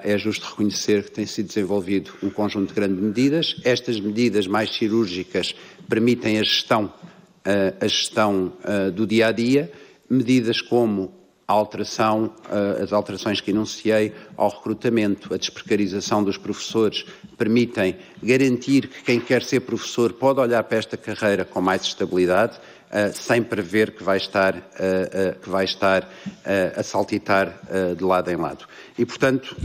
é 0.05 0.17
justo 0.17 0.47
reconhecer 0.47 1.03
que 1.03 1.11
tem 1.11 1.27
sido 1.27 1.49
desenvolvido 1.49 2.13
um 2.23 2.31
conjunto 2.31 2.69
de 2.69 2.75
grandes 2.75 3.03
medidas. 3.03 3.57
Estas 3.65 3.99
medidas 3.99 4.47
mais 4.47 4.73
cirúrgicas 4.77 5.57
permitem 5.89 6.39
a 6.39 6.45
gestão, 6.45 6.93
a 7.81 7.87
gestão 7.89 8.53
do 8.95 9.05
dia 9.05 9.27
a 9.27 9.33
dia, 9.33 9.73
medidas 10.09 10.61
como 10.61 11.13
alteração, 11.47 12.33
eh, 12.51 12.83
as 12.83 12.93
alterações 12.93 13.41
que 13.41 13.51
enunciei 13.51 14.13
ao 14.37 14.49
recrutamento, 14.49 15.33
a 15.35 15.37
desprecarização 15.37 16.23
dos 16.23 16.37
professores, 16.37 17.05
permitem 17.37 17.97
garantir 18.23 18.89
que 18.89 19.03
quem 19.03 19.21
quer 19.21 19.43
ser 19.43 19.61
professor 19.61 20.13
pode 20.13 20.41
olhar 20.41 20.63
para 20.65 20.79
esta 20.79 20.97
carreira 20.97 21.45
com 21.45 21.61
mais 21.61 21.83
estabilidade, 21.83 22.59
sem 23.15 23.43
prever 23.43 23.93
que 23.93 24.03
vai 24.03 24.17
estar, 24.17 24.57
eh, 24.79 25.37
que 25.41 25.49
vai 25.49 25.65
estar 25.65 26.09
a 26.77 26.83
saltitar 26.83 27.59
de 27.97 28.05
lado 28.05 28.31
em 28.31 28.37
lado. 28.37 28.67
E, 28.99 29.07
portanto, 29.07 29.57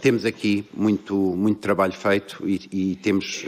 temos 0.00 0.24
aqui 0.24 0.68
muito, 0.74 1.14
muito 1.14 1.60
trabalho 1.60 1.92
feito 1.92 2.46
e, 2.46 2.92
e 2.92 2.96
temos 2.96 3.46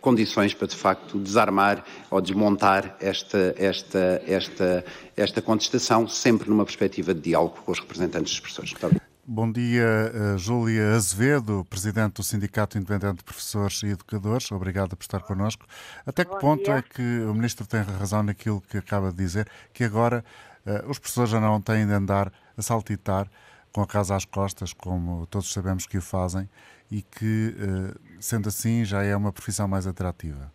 condições 0.00 0.54
para, 0.54 0.68
de 0.68 0.76
facto, 0.76 1.18
desarmar 1.18 1.84
ou 2.10 2.20
desmontar 2.20 2.96
esta, 3.00 3.54
esta, 3.58 4.22
esta, 4.26 4.84
esta 5.16 5.42
contestação, 5.42 6.06
sempre 6.06 6.48
numa 6.48 6.64
perspectiva 6.64 7.12
de 7.12 7.20
diálogo 7.20 7.56
com 7.64 7.72
os 7.72 7.80
representantes 7.80 8.32
dos 8.32 8.40
professores. 8.40 9.05
Bom 9.28 9.50
dia, 9.50 10.12
uh, 10.14 10.38
Júlia 10.38 10.94
Azevedo, 10.94 11.66
Presidente 11.68 12.14
do 12.14 12.22
Sindicato 12.22 12.78
Independente 12.78 13.16
de 13.16 13.24
Professores 13.24 13.82
e 13.82 13.86
Educadores. 13.88 14.52
Obrigada 14.52 14.94
por 14.94 15.02
estar 15.02 15.20
connosco. 15.20 15.66
Até 16.06 16.24
que 16.24 16.30
Bom 16.30 16.38
ponto 16.38 16.62
dia. 16.62 16.74
é 16.76 16.82
que 16.82 17.02
o 17.22 17.34
Ministro 17.34 17.66
tem 17.66 17.80
razão 17.80 18.22
naquilo 18.22 18.60
que 18.60 18.78
acaba 18.78 19.10
de 19.10 19.16
dizer, 19.16 19.50
que 19.72 19.82
agora 19.82 20.24
uh, 20.64 20.88
os 20.88 21.00
professores 21.00 21.30
já 21.30 21.40
não 21.40 21.60
têm 21.60 21.84
de 21.84 21.92
andar 21.92 22.32
a 22.56 22.62
saltitar 22.62 23.28
com 23.72 23.82
a 23.82 23.86
casa 23.88 24.14
às 24.14 24.24
costas, 24.24 24.72
como 24.72 25.26
todos 25.26 25.52
sabemos 25.52 25.88
que 25.88 25.98
o 25.98 26.02
fazem, 26.02 26.48
e 26.88 27.02
que, 27.02 27.52
uh, 27.58 28.00
sendo 28.20 28.48
assim, 28.48 28.84
já 28.84 29.02
é 29.02 29.16
uma 29.16 29.32
profissão 29.32 29.66
mais 29.66 29.88
atrativa? 29.88 30.52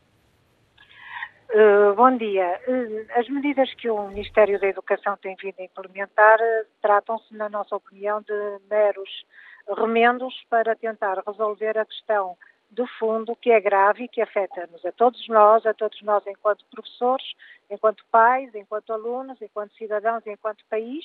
Uh, 1.53 1.93
bom 1.95 2.15
dia. 2.15 2.61
Uh, 2.65 3.19
as 3.19 3.27
medidas 3.27 3.73
que 3.73 3.89
o 3.89 4.07
Ministério 4.07 4.57
da 4.57 4.67
Educação 4.67 5.17
tem 5.17 5.35
vindo 5.35 5.59
a 5.59 5.63
implementar 5.63 6.39
uh, 6.39 6.65
tratam-se, 6.81 7.35
na 7.35 7.49
nossa 7.49 7.75
opinião, 7.75 8.21
de 8.21 8.33
meros 8.69 9.25
remendos 9.77 10.33
para 10.49 10.77
tentar 10.77 11.21
resolver 11.27 11.77
a 11.77 11.83
questão 11.83 12.37
de 12.71 12.87
fundo 12.97 13.35
que 13.35 13.51
é 13.51 13.59
grave 13.59 14.05
e 14.05 14.07
que 14.07 14.21
afeta-nos 14.21 14.85
a 14.85 14.93
todos 14.93 15.27
nós, 15.27 15.65
a 15.65 15.73
todos 15.73 16.01
nós 16.03 16.25
enquanto 16.25 16.63
professores, 16.71 17.33
enquanto 17.69 18.05
pais, 18.09 18.55
enquanto 18.55 18.93
alunos, 18.93 19.41
enquanto 19.41 19.75
cidadãos, 19.75 20.25
enquanto 20.25 20.63
país, 20.69 21.03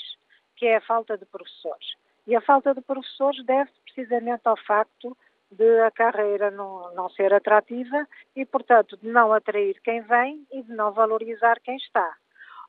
que 0.54 0.66
é 0.66 0.76
a 0.76 0.80
falta 0.80 1.18
de 1.18 1.26
professores. 1.26 1.96
E 2.24 2.36
a 2.36 2.40
falta 2.40 2.72
de 2.72 2.82
professores 2.82 3.44
deve-se 3.44 3.80
precisamente 3.82 4.42
ao 4.44 4.56
facto 4.56 5.16
de 5.56 5.80
a 5.80 5.90
carreira 5.90 6.50
não, 6.50 6.94
não 6.94 7.08
ser 7.10 7.32
atrativa 7.32 8.06
e, 8.34 8.44
portanto, 8.44 8.96
de 8.96 9.08
não 9.08 9.32
atrair 9.32 9.80
quem 9.82 10.00
vem 10.02 10.46
e 10.52 10.62
de 10.62 10.72
não 10.72 10.92
valorizar 10.92 11.60
quem 11.60 11.76
está. 11.76 12.14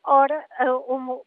Ora, 0.09 0.41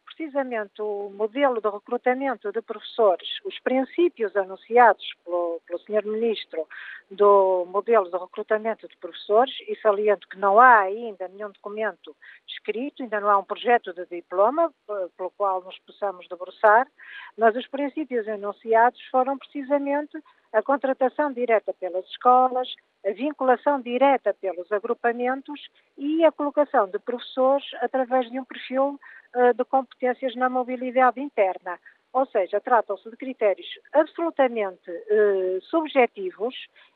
precisamente 0.06 0.80
o 0.80 1.10
modelo 1.10 1.60
de 1.60 1.68
recrutamento 1.68 2.50
de 2.50 2.62
professores, 2.62 3.28
os 3.44 3.58
princípios 3.60 4.34
anunciados 4.34 5.04
pelo, 5.22 5.60
pelo 5.66 5.78
Sr. 5.80 6.06
Ministro 6.06 6.66
do 7.10 7.66
modelo 7.66 8.10
de 8.10 8.16
recrutamento 8.16 8.88
de 8.88 8.96
professores, 8.96 9.54
e 9.68 9.76
saliento 9.82 10.26
que 10.28 10.38
não 10.38 10.58
há 10.58 10.80
ainda 10.80 11.28
nenhum 11.28 11.50
documento 11.50 12.16
escrito, 12.48 13.02
ainda 13.02 13.20
não 13.20 13.28
há 13.28 13.38
um 13.38 13.44
projeto 13.44 13.92
de 13.92 14.06
diploma 14.06 14.72
pelo 15.16 15.30
qual 15.36 15.62
nos 15.62 15.78
possamos 15.80 16.26
debruçar, 16.28 16.86
mas 17.36 17.54
os 17.56 17.66
princípios 17.66 18.26
anunciados 18.28 19.00
foram 19.10 19.36
precisamente 19.36 20.18
a 20.52 20.62
contratação 20.62 21.32
direta 21.32 21.72
pelas 21.74 22.04
escolas, 22.06 22.74
a 23.06 23.12
vinculação 23.12 23.80
direta 23.80 24.34
pelos 24.34 24.70
agrupamentos 24.72 25.68
e 25.96 26.24
a 26.24 26.32
colocação 26.32 26.88
de 26.88 26.98
professores 26.98 27.64
através 27.80 28.30
de 28.30 28.38
um 28.38 28.44
perfil 28.44 28.98
uh, 29.34 29.54
de 29.54 29.64
competências 29.64 30.34
na 30.34 30.48
mobilidade 30.48 31.20
interna. 31.20 31.78
Ou 32.12 32.26
seja, 32.26 32.60
tratam-se 32.60 33.08
de 33.08 33.16
critérios 33.16 33.68
absolutamente 33.92 34.90
uh, 34.90 35.62
subjetivos 35.62 36.54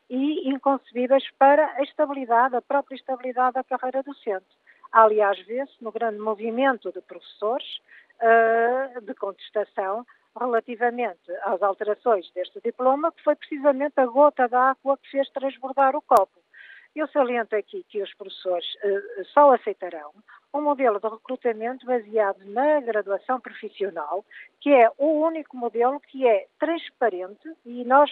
e 0.09 0.49
inconcebíveis 0.49 1.23
para 1.39 1.65
a 1.77 1.83
estabilidade, 1.83 2.55
a 2.55 2.61
própria 2.61 2.95
estabilidade 2.95 3.53
da 3.53 3.63
carreira 3.63 4.03
docente. 4.03 4.45
Aliás, 4.91 5.39
vê-se 5.45 5.81
no 5.81 5.91
grande 5.91 6.19
movimento 6.19 6.91
de 6.91 7.01
professores 7.01 7.79
uh, 8.19 9.01
de 9.01 9.13
contestação 9.13 10.05
relativamente 10.37 11.31
às 11.43 11.61
alterações 11.61 12.29
deste 12.31 12.59
diploma, 12.61 13.11
que 13.11 13.23
foi 13.23 13.35
precisamente 13.35 13.99
a 13.99 14.05
gota 14.05 14.47
d'água 14.47 14.97
que 14.97 15.09
fez 15.09 15.29
transbordar 15.29 15.95
o 15.95 16.01
copo. 16.01 16.39
Eu 16.95 17.07
saliento 17.09 17.55
aqui 17.55 17.83
que 17.89 18.01
os 18.01 18.13
professores 18.13 18.65
uh, 18.75 19.25
só 19.33 19.53
aceitarão 19.53 20.11
um 20.53 20.61
modelo 20.61 20.97
de 20.97 21.09
recrutamento 21.09 21.85
baseado 21.85 22.39
na 22.45 22.79
graduação 22.79 23.41
profissional, 23.41 24.23
que 24.61 24.69
é 24.69 24.89
o 24.97 25.25
único 25.25 25.57
modelo 25.57 25.99
que 25.99 26.25
é 26.25 26.47
transparente 26.57 27.49
e 27.65 27.83
nós 27.83 28.09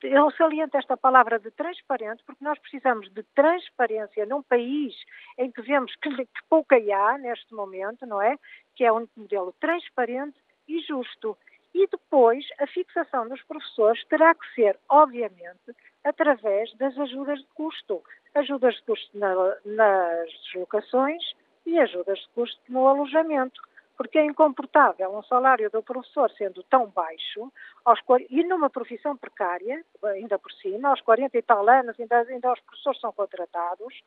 eu 0.00 0.30
saliento 0.30 0.76
esta 0.76 0.96
palavra 0.96 1.40
de 1.40 1.50
transparente 1.50 2.22
porque 2.24 2.44
nós 2.44 2.58
precisamos 2.60 3.12
de 3.12 3.22
transparência 3.34 4.24
num 4.26 4.42
país 4.42 4.94
em 5.36 5.50
que 5.50 5.60
vemos 5.60 5.92
que, 5.96 6.08
que 6.08 6.48
pouca 6.48 6.76
há 6.76 7.18
neste 7.18 7.52
momento, 7.52 8.06
não 8.06 8.22
é? 8.22 8.36
Que 8.76 8.84
é 8.84 8.92
um 8.92 9.08
modelo 9.16 9.52
transparente 9.60 10.38
e 10.68 10.80
justo. 10.80 11.36
E 11.74 11.86
depois, 11.86 12.44
a 12.58 12.66
fixação 12.66 13.28
dos 13.28 13.42
professores 13.42 14.04
terá 14.06 14.34
que 14.34 14.54
ser, 14.54 14.78
obviamente, 14.88 15.74
através 16.04 16.72
das 16.76 16.96
ajudas 16.98 17.38
de 17.38 17.46
custo. 17.54 18.02
Ajudas 18.34 18.74
de 18.74 18.82
custo 18.82 19.18
na, 19.18 19.34
nas 19.64 20.30
deslocações 20.44 21.22
e 21.66 21.78
ajudas 21.78 22.18
de 22.18 22.28
custo 22.34 22.60
no 22.68 22.86
alojamento. 22.86 23.60
Porque 23.96 24.18
é 24.18 24.24
incomportável 24.24 25.10
um 25.16 25.22
salário 25.24 25.68
do 25.70 25.82
professor 25.82 26.30
sendo 26.32 26.62
tão 26.64 26.86
baixo, 26.86 27.52
aos, 27.84 28.00
e 28.30 28.44
numa 28.44 28.70
profissão 28.70 29.16
precária, 29.16 29.84
ainda 30.04 30.38
por 30.38 30.52
cima, 30.52 30.90
aos 30.90 31.00
40 31.00 31.36
e 31.36 31.42
tal 31.42 31.68
anos, 31.68 31.98
ainda, 31.98 32.20
ainda 32.20 32.52
os 32.52 32.60
professores 32.60 33.00
são 33.00 33.12
contratados, 33.12 34.02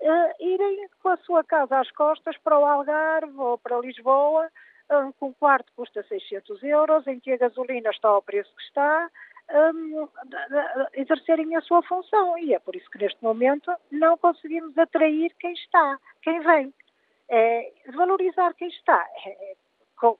uh, 0.00 0.34
irem 0.38 0.88
com 1.02 1.08
a 1.08 1.16
sua 1.18 1.42
casa 1.42 1.80
às 1.80 1.90
costas 1.90 2.36
para 2.38 2.58
o 2.58 2.64
Algarve 2.64 3.36
ou 3.36 3.58
para 3.58 3.80
Lisboa, 3.80 4.48
com 5.18 5.28
um 5.28 5.32
quarto 5.32 5.72
custa 5.74 6.02
600 6.02 6.62
euros, 6.62 7.06
em 7.06 7.18
que 7.20 7.32
a 7.32 7.36
gasolina 7.36 7.90
está 7.90 8.08
ao 8.08 8.22
preço 8.22 8.54
que 8.54 8.62
está, 8.62 9.10
um, 9.74 10.08
exercerem 10.94 11.56
a 11.56 11.60
sua 11.60 11.82
função. 11.82 12.38
E 12.38 12.54
é 12.54 12.58
por 12.58 12.76
isso 12.76 12.90
que 12.90 12.98
neste 12.98 13.22
momento 13.22 13.72
não 13.90 14.16
conseguimos 14.16 14.76
atrair 14.78 15.32
quem 15.38 15.52
está, 15.52 15.98
quem 16.22 16.40
vem. 16.40 16.74
É, 17.28 17.72
valorizar 17.94 18.52
quem 18.54 18.68
está 18.68 19.06
é, 19.24 19.30
é 19.30 19.54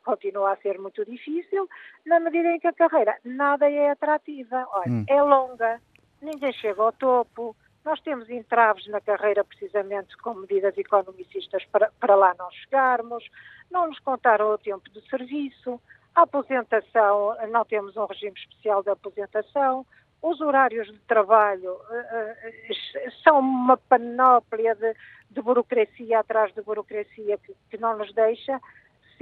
continua 0.05 0.53
a 0.53 0.57
ser 0.59 0.79
muito 0.79 1.05
difícil, 1.05 1.68
na 2.07 2.20
medida 2.20 2.48
em 2.53 2.61
que 2.61 2.68
a 2.68 2.72
carreira 2.72 3.18
nada 3.25 3.68
é 3.68 3.90
atrativa. 3.90 4.66
Olha, 4.70 4.90
hum. 4.92 5.05
é 5.09 5.22
longa, 5.22 5.81
ninguém 6.20 6.53
chega 6.53 6.81
ao 6.81 6.92
topo, 6.92 7.57
nós 7.85 8.01
temos 8.01 8.31
entraves 8.31 8.87
na 8.88 9.01
carreira 9.01 9.45
precisamente 9.45 10.16
com 10.18 10.35
medidas 10.35 10.77
economicistas 10.79 11.64
para, 11.66 11.90
para 11.99 12.14
lá 12.14 12.35
não 12.38 12.51
chegarmos, 12.51 13.25
não 13.71 13.88
nos 13.88 13.99
contaram 14.01 14.53
o 14.53 14.59
tempo 14.59 14.88
de 14.90 15.01
serviço, 15.09 15.81
a 16.14 16.23
aposentação, 16.23 17.37
não 17.51 17.64
temos 17.64 17.97
um 17.97 18.05
regime 18.05 18.38
especial 18.38 18.83
de 18.83 18.90
aposentação, 18.90 19.87
os 20.23 20.40
horários 20.40 20.87
de 20.87 20.99
trabalho 21.01 21.73
uh, 21.73 23.11
são 23.25 23.40
uma 23.40 23.77
panóplia 23.77 24.75
de, 24.77 24.95
de, 25.31 25.42
burocracia 25.42 26.21
atrás 26.21 26.55
de 26.55 26.62
burocracia 26.62 27.38
que, 27.38 27.55
que 27.68 27.79
não 27.79 27.99
nos 27.99 28.12
deixa 28.14 28.61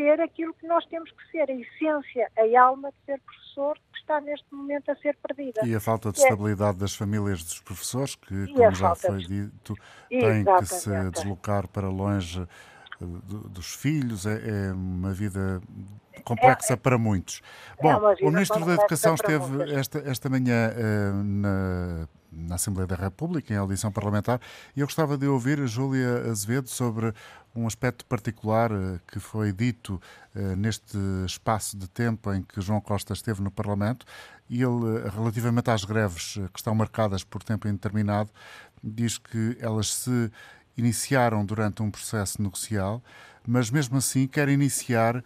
ser 0.01 0.21
aquilo 0.21 0.55
que 0.55 0.67
nós 0.67 0.85
temos 0.87 1.11
que 1.11 1.31
ser, 1.31 1.51
a 1.51 1.55
essência, 1.55 2.31
a 2.39 2.61
alma 2.63 2.91
de 2.91 2.97
ser 3.05 3.21
professor, 3.21 3.79
que 3.93 3.99
está 3.99 4.21
neste 4.21 4.47
momento 4.55 4.91
a 4.91 4.97
ser 4.97 5.17
perdida. 5.17 5.61
E 5.65 5.75
a 5.75 5.81
falta 5.81 6.11
de 6.11 6.21
é. 6.21 6.23
estabilidade 6.23 6.79
das 6.79 6.95
famílias 6.95 7.45
dos 7.45 7.61
professores, 7.61 8.15
que, 8.15 8.35
e 8.35 8.55
como 8.55 8.75
já 8.75 8.95
foi 8.95 9.19
de... 9.19 9.47
dito, 9.47 9.75
têm 10.09 10.45
que 10.45 10.67
se 10.67 11.11
deslocar 11.11 11.69
para 11.69 11.89
longe 11.89 12.41
eh, 12.41 12.47
dos 13.51 13.75
filhos, 13.75 14.25
é, 14.25 14.69
é 14.69 14.73
uma 14.73 15.13
vida 15.13 15.61
complexa 16.25 16.73
é, 16.73 16.77
para 16.77 16.97
muitos. 16.97 17.43
É 17.79 17.83
Bom, 17.83 18.15
o 18.23 18.31
Ministro 18.31 18.65
da 18.65 18.75
Educação 18.75 19.15
esteve 19.15 19.73
esta, 19.75 19.99
esta 19.99 20.29
manhã 20.31 20.71
uh, 20.71 21.23
na 21.23 22.09
na 22.33 22.55
Assembleia 22.55 22.87
da 22.87 22.97
República, 22.97 23.53
em 23.53 23.57
audição 23.57 23.91
parlamentar, 23.91 24.41
e 24.77 24.81
eu 24.81 24.87
gostava 24.87 25.17
de 25.19 25.27
ouvir 25.27 25.61
a 25.61 25.67
Júlia 25.67 26.31
Azevedo 26.31 26.69
sobre 26.69 27.13
um 27.55 27.67
aspecto 27.67 28.05
particular 28.05 28.71
eh, 28.71 29.01
que 29.09 29.19
foi 29.19 29.53
dito 29.53 30.01
eh, 30.35 30.55
neste 30.55 30.97
espaço 31.27 31.77
de 31.77 31.89
tempo 31.89 32.33
em 32.33 32.43
que 32.43 32.61
João 32.61 32.81
Costa 32.81 33.13
esteve 33.13 33.43
no 33.43 33.51
Parlamento, 33.51 34.07
e 34.49 34.63
ele, 34.63 34.99
eh, 34.99 35.11
relativamente 35.11 35.71
às 35.71 35.85
greves 35.85 36.35
que 36.53 36.59
estão 36.59 36.75
marcadas 36.75 37.25
por 37.25 37.43
tempo 37.43 37.67
indeterminado, 37.67 38.31
diz 38.83 39.19
que 39.19 39.57
elas 39.61 39.93
se 39.93 40.31
iniciaram 40.77 41.45
durante 41.45 41.83
um 41.83 41.91
processo 41.91 42.41
negocial, 42.41 43.03
mas 43.47 43.71
mesmo 43.71 43.99
assim 43.99 44.27
quer 44.27 44.49
iniciar 44.49 45.23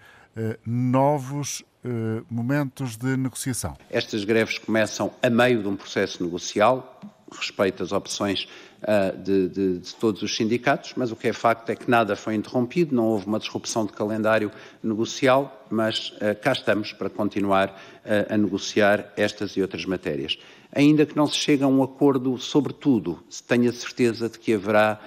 novos 0.67 1.63
uh, 1.85 2.25
momentos 2.31 2.97
de 2.97 3.17
negociação? 3.17 3.77
Estas 3.91 4.25
greves 4.25 4.59
começam 4.59 5.13
a 5.23 5.31
meio 5.31 5.63
de 5.63 5.69
um 5.69 5.77
processo 5.77 6.23
negocial, 6.23 7.01
respeito 7.31 7.83
às 7.83 7.93
opções 7.93 8.49
uh, 8.83 9.17
de, 9.19 9.49
de, 9.49 9.79
de, 9.79 9.95
todos 9.97 10.23
os 10.23 10.37
sindicatos, 10.37 10.95
mas 10.97 11.11
o 11.11 11.17
que 11.17 11.29
é 11.29 11.33
facto 11.33 11.71
é 11.71 11.77
que 11.77 11.91
nada 11.91 12.17
foi 12.17 12.35
interrompido, 12.35 12.95
não 12.95 13.05
houve 13.05 13.27
uma 13.27 13.39
disrupção 13.39 13.85
de 13.85 13.93
calendário 13.93 14.51
negocial, 14.83 15.67
mas 15.71 16.11
uh, 16.11 16.41
cá 16.41 16.53
estamos 16.53 16.93
para 16.93 17.11
continuar 17.11 17.69
uh, 17.69 18.33
a 18.33 18.37
negociar 18.37 19.13
estas 19.17 19.53
e 19.53 19.63
outras 19.63 19.85
matérias. 19.85 20.39
Ainda 20.73 21.07
que 21.07 21.17
não 21.17 21.27
se 21.27 21.37
chegue 21.37 21.63
a 21.63 21.69
um 21.69 21.83
acordo 21.83 22.39
sobre 22.39 22.73
tudo, 22.73 23.23
tenha 23.47 23.73
certeza 23.73 24.29
de 24.29 24.39
que 24.39 24.55
haverá 24.55 25.01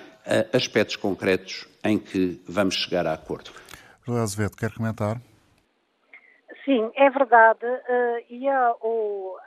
aspectos 0.54 0.98
concretos 0.98 1.66
em 1.84 1.98
que 1.98 2.42
vamos 2.46 2.76
chegar 2.76 3.08
a 3.08 3.14
acordo. 3.14 3.52
José 4.06 4.20
Azevedo, 4.20 4.58
quer 4.58 4.72
comentar? 4.72 5.22
Sim, 6.68 6.92
é 6.96 7.10
verdade. 7.10 7.66
Uh, 7.66 8.26
e 8.30 8.46
o, 8.82 9.40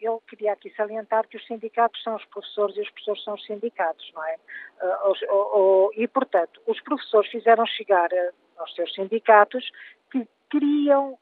eu 0.00 0.22
queria 0.26 0.54
aqui 0.54 0.74
salientar 0.74 1.28
que 1.28 1.36
os 1.36 1.46
sindicatos 1.46 2.02
são 2.02 2.16
os 2.16 2.24
professores 2.24 2.74
e 2.78 2.80
os 2.80 2.88
professores 2.88 3.24
são 3.24 3.34
os 3.34 3.44
sindicatos, 3.44 4.10
não 4.14 4.24
é? 4.24 4.36
Uh, 4.80 5.12
o, 5.28 5.58
o, 5.58 5.90
e, 5.94 6.08
portanto, 6.08 6.62
os 6.66 6.80
professores 6.80 7.30
fizeram 7.30 7.66
chegar 7.66 8.10
uh, 8.10 8.32
aos 8.56 8.74
seus 8.74 8.90
sindicatos 8.94 9.70
que 10.10 10.26
queriam 10.50 11.18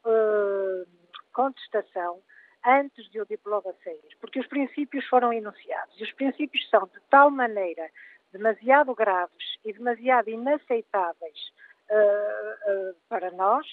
contestação 1.33 2.21
antes 2.65 3.09
de 3.09 3.19
o 3.19 3.25
diploma 3.25 3.73
sair, 3.83 4.17
porque 4.21 4.39
os 4.39 4.47
princípios 4.47 5.05
foram 5.07 5.33
enunciados. 5.33 5.99
E 5.99 6.03
os 6.03 6.11
princípios 6.13 6.69
são 6.69 6.85
de 6.85 6.99
tal 7.09 7.29
maneira 7.29 7.89
demasiado 8.31 8.93
graves 8.93 9.57
e 9.65 9.73
demasiado 9.73 10.29
inaceitáveis 10.29 11.53
para 13.09 13.31
nós 13.31 13.65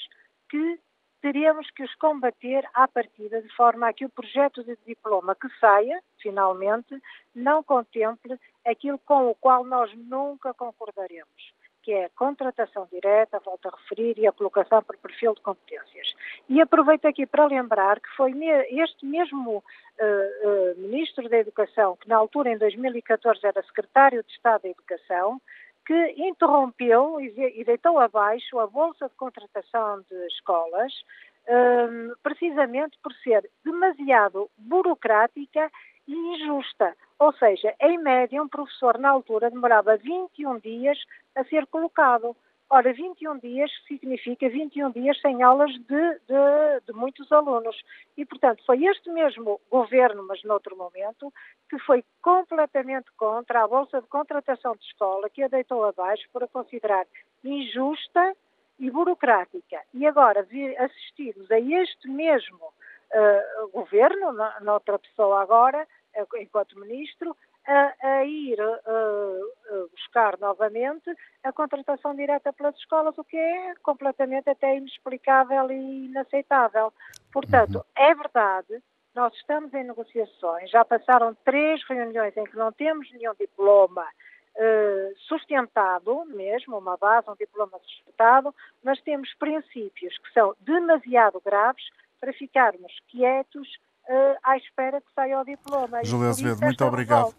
que 0.48 0.80
teríamos 1.20 1.70
que 1.70 1.82
os 1.82 1.94
combater 1.96 2.66
à 2.74 2.86
partida, 2.86 3.42
de 3.42 3.48
forma 3.54 3.88
a 3.88 3.92
que 3.92 4.04
o 4.04 4.10
projeto 4.10 4.62
de 4.64 4.76
diploma 4.86 5.34
que 5.34 5.48
saia, 5.60 6.00
finalmente, 6.20 7.00
não 7.34 7.62
contemple 7.62 8.38
aquilo 8.66 8.98
com 8.98 9.28
o 9.30 9.34
qual 9.34 9.64
nós 9.64 9.92
nunca 9.96 10.54
concordaremos, 10.54 11.52
que 11.82 11.92
é 11.92 12.04
a 12.04 12.10
contratação 12.10 12.86
direta, 12.92 13.40
volto 13.40 13.68
a 13.68 13.76
referir, 13.76 14.18
e 14.18 14.26
a 14.26 14.32
colocação 14.32 14.82
por 14.82 14.96
perfil 14.98 15.34
de 15.34 15.40
competências. 15.40 16.14
E 16.48 16.60
aproveito 16.60 17.06
aqui 17.06 17.26
para 17.26 17.46
lembrar 17.46 18.00
que 18.00 18.08
foi 18.16 18.32
este 18.70 19.06
mesmo 19.06 19.58
uh, 19.58 19.60
uh, 19.60 20.80
Ministro 20.80 21.28
da 21.28 21.38
Educação, 21.38 21.96
que 21.96 22.08
na 22.08 22.16
altura, 22.16 22.50
em 22.50 22.58
2014, 22.58 23.40
era 23.42 23.62
Secretário 23.62 24.22
de 24.22 24.32
Estado 24.32 24.62
da 24.62 24.68
Educação, 24.68 25.40
que 25.88 26.14
interrompeu 26.18 27.18
e, 27.18 27.64
deitou 27.64 27.98
abaixo 27.98 28.58
a 28.58 28.66
Bolsa 28.66 29.08
de 29.08 29.14
Contratação 29.14 30.02
de 30.02 30.26
Escolas, 30.26 30.92
um, 31.48 32.12
precisamente 32.22 32.98
por 33.02 33.10
ser 33.24 33.48
demasiado 33.64 34.50
burocrática 34.58 35.72
e 36.06 36.12
injusta. 36.12 36.94
Ou 37.18 37.32
seja, 37.32 37.74
em 37.80 37.96
média, 37.96 38.42
um 38.42 38.48
professor 38.48 38.98
na 38.98 39.08
altura 39.08 39.50
demorava 39.50 39.96
21 39.96 40.58
dias 40.58 40.98
a 41.34 41.42
ser 41.44 41.66
colocado. 41.68 42.36
Ora, 42.70 42.92
21 42.92 43.38
dias 43.38 43.70
significa 43.86 44.46
21 44.46 44.90
dias 44.90 45.18
sem 45.22 45.42
aulas 45.42 45.72
de, 45.72 46.18
de, 46.26 46.80
de, 46.86 46.92
muitos 46.92 47.32
alunos. 47.32 47.74
E, 48.14 48.26
portanto, 48.26 48.62
foi 48.66 48.84
este 48.84 49.10
mesmo 49.10 49.58
governo, 49.70 50.22
mas 50.26 50.44
noutro 50.44 50.76
momento, 50.76 51.32
que 51.70 51.78
foi 51.78 52.04
completamente 52.20 53.10
contra 53.16 53.64
a 53.64 53.66
Bolsa 53.66 54.02
de 54.02 54.08
Contratação 54.08 54.76
de 54.76 54.84
Escola, 54.84 55.30
que 55.30 55.42
a 55.42 55.48
deitou 55.48 55.82
abaixo 55.82 56.28
por 56.30 56.44
a 56.44 56.48
considerar 56.48 57.06
injusta 57.42 58.36
e 58.78 58.90
burocrática. 58.90 59.80
E 59.94 60.06
agora, 60.06 60.46
assistimos 60.78 61.50
a 61.50 61.58
este 61.58 62.06
mesmo 62.06 62.66
uh, 62.66 63.68
governo, 63.70 64.30
noutra 64.60 64.98
pessoa 64.98 65.40
agora, 65.40 65.88
enquanto 66.38 66.78
ministro, 66.78 67.34
a, 67.68 67.94
a 68.02 68.24
ir 68.24 68.58
uh, 68.60 69.88
buscar 69.90 70.38
novamente 70.38 71.14
a 71.44 71.52
contratação 71.52 72.16
direta 72.16 72.50
pelas 72.52 72.74
escolas, 72.76 73.16
o 73.18 73.24
que 73.24 73.36
é 73.36 73.74
completamente 73.82 74.48
até 74.48 74.76
inexplicável 74.76 75.70
e 75.70 76.06
inaceitável. 76.06 76.92
Portanto, 77.30 77.76
uhum. 77.76 77.84
é 77.94 78.14
verdade, 78.14 78.82
nós 79.14 79.34
estamos 79.34 79.72
em 79.74 79.84
negociações, 79.84 80.70
já 80.70 80.82
passaram 80.82 81.36
três 81.44 81.86
reuniões 81.86 82.34
em 82.36 82.44
que 82.44 82.56
não 82.56 82.72
temos 82.72 83.12
nenhum 83.12 83.34
diploma 83.38 84.02
uh, 84.02 85.18
sustentado 85.28 86.24
mesmo, 86.24 86.78
uma 86.78 86.96
base, 86.96 87.30
um 87.30 87.36
diploma 87.36 87.78
sustentado, 87.80 88.54
mas 88.82 88.98
temos 89.02 89.32
princípios 89.34 90.16
que 90.18 90.32
são 90.32 90.56
demasiado 90.60 91.38
graves 91.44 91.84
para 92.18 92.32
ficarmos 92.32 92.92
quietos 93.08 93.68
uh, 94.08 94.38
à 94.42 94.56
espera 94.56 95.00
que 95.00 95.12
saia 95.14 95.40
o 95.40 95.44
diploma. 95.44 96.02
Júlia 96.04 96.30
Azevedo, 96.30 96.60
muito 96.62 96.84
obrigado. 96.84 97.34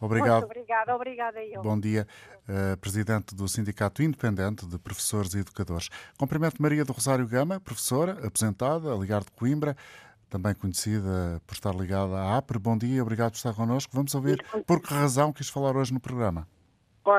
Obrigado. 0.00 0.40
Muito 0.40 0.44
obrigada, 0.46 0.94
obrigada 0.94 1.44
eu. 1.44 1.62
Bom 1.62 1.78
dia, 1.78 2.06
uh, 2.48 2.76
Presidente 2.78 3.34
do 3.34 3.48
Sindicato 3.48 4.02
Independente 4.02 4.66
de 4.66 4.78
Professores 4.78 5.34
e 5.34 5.40
Educadores. 5.40 5.88
Cumprimento 6.18 6.60
Maria 6.60 6.84
do 6.84 6.92
Rosário 6.92 7.26
Gama, 7.26 7.60
professora, 7.60 8.12
aposentada, 8.26 8.92
a 8.92 8.96
ligar 8.96 9.22
de 9.22 9.30
Coimbra, 9.32 9.76
também 10.28 10.54
conhecida 10.54 11.40
por 11.46 11.54
estar 11.54 11.74
ligada 11.74 12.16
à 12.16 12.36
APRE. 12.36 12.58
Bom 12.58 12.76
dia, 12.76 13.00
obrigado 13.00 13.30
por 13.30 13.36
estar 13.36 13.54
connosco. 13.54 13.92
Vamos 13.94 14.14
ouvir 14.14 14.44
por 14.66 14.82
que 14.82 14.92
razão 14.92 15.32
quis 15.32 15.48
falar 15.48 15.76
hoje 15.76 15.94
no 15.94 16.00
programa. 16.00 16.46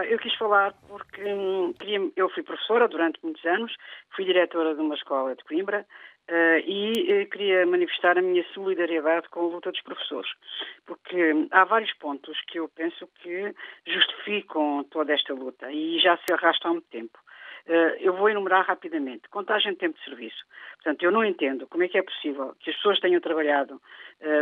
Eu 0.10 0.18
quis 0.18 0.36
falar 0.36 0.74
porque 0.88 1.24
hum, 1.24 1.74
eu 2.16 2.28
fui 2.32 2.42
professora 2.42 2.88
durante 2.88 3.20
muitos 3.24 3.46
anos, 3.46 3.72
fui 4.16 4.26
diretora 4.26 4.74
de 4.74 4.82
uma 4.82 4.96
escola 4.96 5.36
de 5.36 5.44
Coimbra, 5.44 5.86
Uh, 6.28 6.58
e 6.66 7.22
uh, 7.22 7.30
queria 7.30 7.68
manifestar 7.68 8.18
a 8.18 8.22
minha 8.22 8.44
solidariedade 8.52 9.30
com 9.30 9.42
a 9.42 9.44
luta 9.44 9.72
dos 9.72 9.82
professores, 9.82 10.32
porque 10.84 11.48
há 11.52 11.64
vários 11.66 11.94
pontos 11.94 12.36
que 12.48 12.58
eu 12.58 12.68
penso 12.70 13.08
que 13.22 13.54
justificam 13.86 14.84
toda 14.90 15.14
esta 15.14 15.36
luta 15.36 15.72
e 15.72 16.00
já 16.00 16.18
se 16.18 16.34
arrasta 16.34 16.68
há 16.68 16.72
muito 16.72 16.90
tempo. 16.90 17.20
Uh, 17.68 17.94
eu 18.00 18.14
vou 18.14 18.28
enumerar 18.28 18.66
rapidamente. 18.66 19.30
Contagem 19.30 19.74
de 19.74 19.78
tempo 19.78 20.00
de 20.00 20.04
serviço. 20.04 20.44
Portanto, 20.78 21.04
eu 21.04 21.12
não 21.12 21.24
entendo 21.24 21.68
como 21.68 21.84
é 21.84 21.88
que 21.88 21.98
é 22.00 22.02
possível 22.02 22.56
que 22.60 22.72
as 22.72 22.76
pessoas 22.76 23.00
tenham 23.00 23.22
trabalhado 23.22 23.80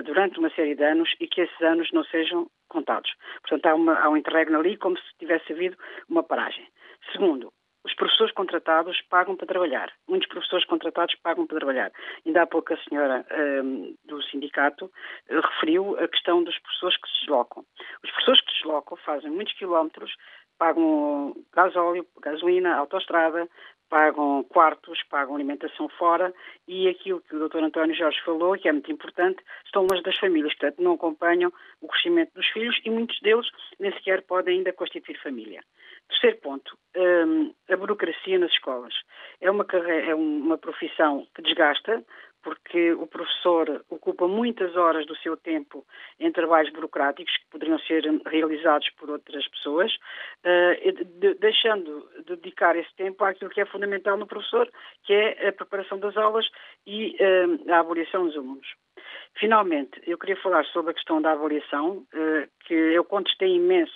durante 0.06 0.40
uma 0.40 0.50
série 0.52 0.76
de 0.76 0.84
anos 0.84 1.10
e 1.20 1.28
que 1.28 1.42
esses 1.42 1.62
anos 1.62 1.90
não 1.92 2.04
sejam 2.04 2.48
contados. 2.68 3.14
Portanto, 3.42 3.66
há, 3.66 3.76
uma, 3.76 4.00
há 4.00 4.10
um 4.10 4.18
interregno 4.18 4.60
ali 4.60 4.78
como 4.78 4.98
se 4.98 5.18
tivesse 5.18 5.52
havido 5.54 5.78
uma 6.10 6.22
paragem. 6.22 6.68
Segundo, 7.12 7.52
os 7.86 7.94
professores 7.96 8.34
contratados 8.34 9.02
pagam 9.10 9.36
para 9.36 9.48
trabalhar. 9.48 9.92
Muitos 10.08 10.28
professores 10.30 10.66
contratados 10.66 11.16
pagam 11.16 11.46
para 11.46 11.58
trabalhar. 11.58 11.92
Ainda 12.26 12.44
há 12.44 12.48
pouco 12.48 12.74
a 12.74 12.78
senhora 12.78 13.26
um, 13.64 13.96
do 14.06 14.22
sindicato 14.24 14.86
uh, 14.86 15.40
referiu 15.42 15.98
a 16.00 16.08
questão 16.08 16.44
dos 16.44 16.58
professores 16.60 16.98
que 16.98 17.10
se 17.10 17.20
deslocam. 17.22 17.66
Os 18.04 18.12
professores 18.12 18.42
que 18.42 18.52
se 18.52 18.58
deslocam 18.64 18.98
fazem 18.98 19.32
muitos 19.32 19.54
quilómetros, 19.56 20.16
pagam 20.58 21.36
gasóleo, 21.52 22.08
gasolina, 22.22 22.76
autoestrada, 22.76 23.50
pagam 23.90 24.44
quartos, 24.46 25.04
pagam 25.10 25.36
alimentação 25.36 25.88
fora 25.90 26.34
e 26.68 26.88
aquilo 26.88 27.22
que 27.22 27.36
o 27.36 27.48
Dr. 27.48 27.60
António 27.60 27.96
Jorge 27.96 28.20
falou, 28.26 28.58
que 28.58 28.68
é 28.68 28.72
muito 28.72 28.92
importante, 28.92 29.44
estão 29.66 29.86
longe 29.86 30.02
das 30.02 30.18
famílias, 30.18 30.52
portanto 30.56 30.82
não 30.82 30.94
acompanham 30.94 31.54
o 31.80 31.88
crescimento 31.88 32.34
dos 32.34 32.48
filhos 32.48 32.76
e 32.84 32.90
muitos 32.90 33.20
deles 33.20 33.46
nem 33.80 33.92
sequer 33.94 34.24
podem 34.24 34.58
ainda 34.58 34.74
constituir 34.74 35.22
família. 35.22 35.62
Terceiro 36.10 36.38
ponto, 36.38 36.78
um, 36.96 37.54
a 37.70 37.78
burocracia 37.78 38.38
nas 38.38 38.52
escolas. 38.52 38.94
É 39.42 39.50
uma, 39.50 39.66
carreira, 39.66 40.12
é 40.12 40.16
uma 40.16 40.58
profissão 40.58 41.28
que 41.36 41.42
desgasta, 41.42 42.04
porque 42.44 42.92
o 42.92 43.08
professor 43.08 43.84
ocupa 43.90 44.28
muitas 44.28 44.76
horas 44.76 45.06
do 45.08 45.16
seu 45.18 45.38
tempo 45.38 45.86
em 46.20 46.32
trabalhos 46.32 46.72
burocráticos 46.72 47.36
que 47.38 47.50
poderiam 47.50 47.80
ser 47.80 48.04
realizados 48.26 48.90
por 49.00 49.10
outras 49.10 49.48
pessoas, 49.48 49.92
de, 50.44 51.34
deixando 51.36 52.08
de 52.28 52.36
dedicar 52.36 52.76
esse 52.76 52.94
tempo 52.96 53.24
àquilo 53.24 53.50
que 53.50 53.62
é 53.62 53.66
fundamental 53.66 54.18
no 54.18 54.28
professor, 54.28 54.70
que 55.04 55.14
é 55.14 55.48
a 55.48 55.54
preparação 55.54 55.98
das 55.98 56.18
aulas 56.18 56.46
e 56.86 57.16
uh, 57.16 57.72
a 57.72 57.80
avaliação 57.80 58.28
dos 58.28 58.36
alunos. 58.36 58.68
Finalmente, 59.40 60.02
eu 60.06 60.18
queria 60.18 60.36
falar 60.38 60.66
sobre 60.66 60.92
a 60.92 60.94
questão 60.94 61.22
da 61.22 61.32
avaliação, 61.32 62.06
uh, 62.14 62.48
que 62.66 62.74
eu 62.74 63.06
contestei 63.06 63.56
imenso 63.56 63.94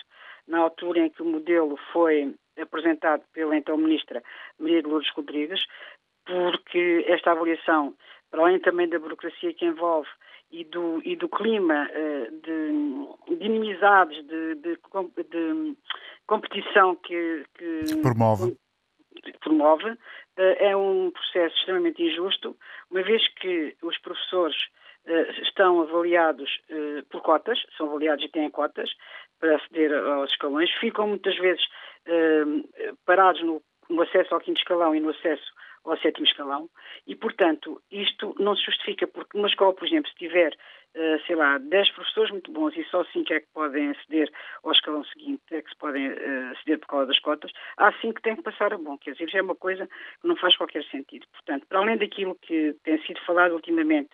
na 0.47 0.59
altura 0.59 0.99
em 0.99 1.09
que 1.09 1.21
o 1.21 1.25
modelo 1.25 1.77
foi 1.91 2.33
apresentado 2.59 3.23
pela 3.33 3.55
então 3.55 3.77
ministra 3.77 4.23
Maria 4.59 4.81
de 4.81 4.87
Lourdes 4.87 5.11
Rodrigues, 5.11 5.65
porque 6.25 7.05
esta 7.07 7.31
avaliação, 7.31 7.93
para 8.31 8.41
além 8.41 8.59
também 8.59 8.89
da 8.89 8.99
burocracia 8.99 9.53
que 9.53 9.65
envolve 9.65 10.09
e 10.51 10.63
do, 10.63 11.01
e 11.03 11.15
do 11.15 11.27
clima 11.27 11.89
uh, 11.89 12.31
de, 12.41 13.37
de, 13.37 13.45
inimizades, 13.45 14.25
de, 14.25 14.55
de, 14.55 14.75
de 14.75 15.77
competição 16.25 16.95
que, 16.95 17.45
que 17.57 18.01
promove, 18.01 18.57
promove 19.41 19.89
uh, 19.91 19.97
é 20.37 20.75
um 20.75 21.11
processo 21.11 21.55
extremamente 21.57 22.01
injusto, 22.01 22.55
uma 22.89 23.03
vez 23.03 23.27
que 23.35 23.75
os 23.81 23.97
professores 23.99 24.57
estão 25.41 25.81
avaliados 25.81 26.49
por 27.09 27.21
cotas, 27.21 27.57
são 27.77 27.87
avaliados 27.87 28.25
e 28.25 28.29
têm 28.29 28.49
cotas, 28.49 28.89
para 29.39 29.55
aceder 29.55 29.93
aos 29.93 30.31
escalões, 30.31 30.71
ficam 30.79 31.07
muitas 31.07 31.35
vezes 31.37 31.63
uh, 32.07 32.97
parados 33.05 33.41
no, 33.43 33.61
acesso 34.01 34.33
ao 34.33 34.41
quinto 34.41 34.59
escalão 34.59 34.95
e 34.95 34.99
no 34.99 35.09
acesso 35.09 35.45
ao 35.85 35.97
sétimo 35.99 36.25
escalão. 36.25 36.69
E, 37.05 37.15
portanto, 37.15 37.81
isto 37.89 38.35
não 38.39 38.55
se 38.55 38.65
justifica 38.65 39.07
porque 39.07 39.37
numa 39.37 39.47
escola, 39.47 39.73
por 39.73 39.87
exemplo, 39.87 40.09
se 40.09 40.17
tiver, 40.17 40.53
sei 41.25 41.35
lá, 41.37 41.57
10 41.57 41.91
professores 41.91 42.31
muito 42.31 42.51
bons 42.51 42.75
e 42.75 42.83
só 42.85 43.05
5 43.05 43.33
é 43.33 43.39
que 43.39 43.47
podem 43.53 43.91
aceder 43.91 44.29
ao 44.63 44.73
escalão 44.73 45.05
seguinte, 45.05 45.41
é 45.51 45.61
que 45.61 45.69
se 45.69 45.77
podem 45.77 46.07
aceder 46.51 46.79
por 46.79 46.87
causa 46.87 47.05
das 47.05 47.19
cotas, 47.19 47.51
há 47.77 47.93
5 48.01 48.15
que 48.15 48.21
têm 48.21 48.35
que 48.35 48.41
passar 48.41 48.73
a 48.73 48.77
bom, 48.77 48.97
quer 48.97 49.11
dizer, 49.13 49.29
já 49.29 49.39
é 49.39 49.41
uma 49.41 49.55
coisa 49.55 49.87
que 49.87 50.27
não 50.27 50.35
faz 50.35 50.57
qualquer 50.57 50.83
sentido. 50.85 51.25
Portanto, 51.31 51.65
para 51.69 51.79
além 51.79 51.97
daquilo 51.97 52.35
que 52.41 52.75
tem 52.83 53.01
sido 53.03 53.21
falado 53.21 53.53
ultimamente, 53.53 54.09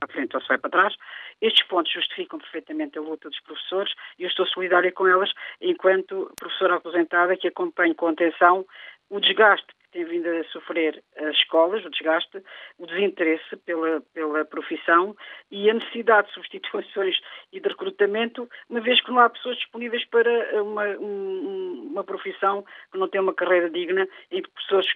à 0.00 0.06
frente 0.06 0.34
ou 0.36 0.42
se 0.42 0.48
vai 0.48 0.58
para 0.58 0.70
trás, 0.70 0.94
estes 1.40 1.66
pontos 1.66 1.92
justificam 1.92 2.38
perfeitamente 2.38 2.98
a 2.98 3.02
luta 3.02 3.28
dos 3.28 3.40
professores 3.40 3.92
e 4.18 4.22
eu 4.22 4.28
estou 4.28 4.46
solidária 4.46 4.92
com 4.92 5.06
elas 5.06 5.32
enquanto 5.60 6.32
professora 6.38 6.76
aposentada 6.76 7.36
que 7.36 7.48
acompanho 7.48 7.94
com 7.94 8.08
atenção 8.08 8.66
o 9.10 9.20
desgaste 9.20 9.66
que 9.66 9.90
tem 9.92 10.04
vindo 10.04 10.28
a 10.28 10.44
sofrer 10.44 11.02
as 11.16 11.36
escolas, 11.36 11.84
o 11.84 11.90
desgaste, 11.90 12.42
o 12.78 12.86
desinteresse 12.86 13.56
pela, 13.64 14.00
pela 14.12 14.44
profissão 14.44 15.16
e 15.50 15.70
a 15.70 15.74
necessidade 15.74 16.28
de 16.28 16.34
substituições 16.34 17.16
e 17.52 17.60
de 17.60 17.68
recrutamento, 17.68 18.48
uma 18.68 18.80
vez 18.80 19.00
que 19.00 19.10
não 19.10 19.20
há 19.20 19.30
pessoas 19.30 19.56
disponíveis 19.56 20.04
para 20.06 20.62
uma, 20.62 20.86
um, 20.98 21.88
uma 21.92 22.04
profissão 22.04 22.64
que 22.90 22.98
não 22.98 23.08
tem 23.08 23.20
uma 23.20 23.34
carreira 23.34 23.70
digna, 23.70 24.08
em 24.30 24.42
que 24.42 24.50
pessoas 24.50 24.86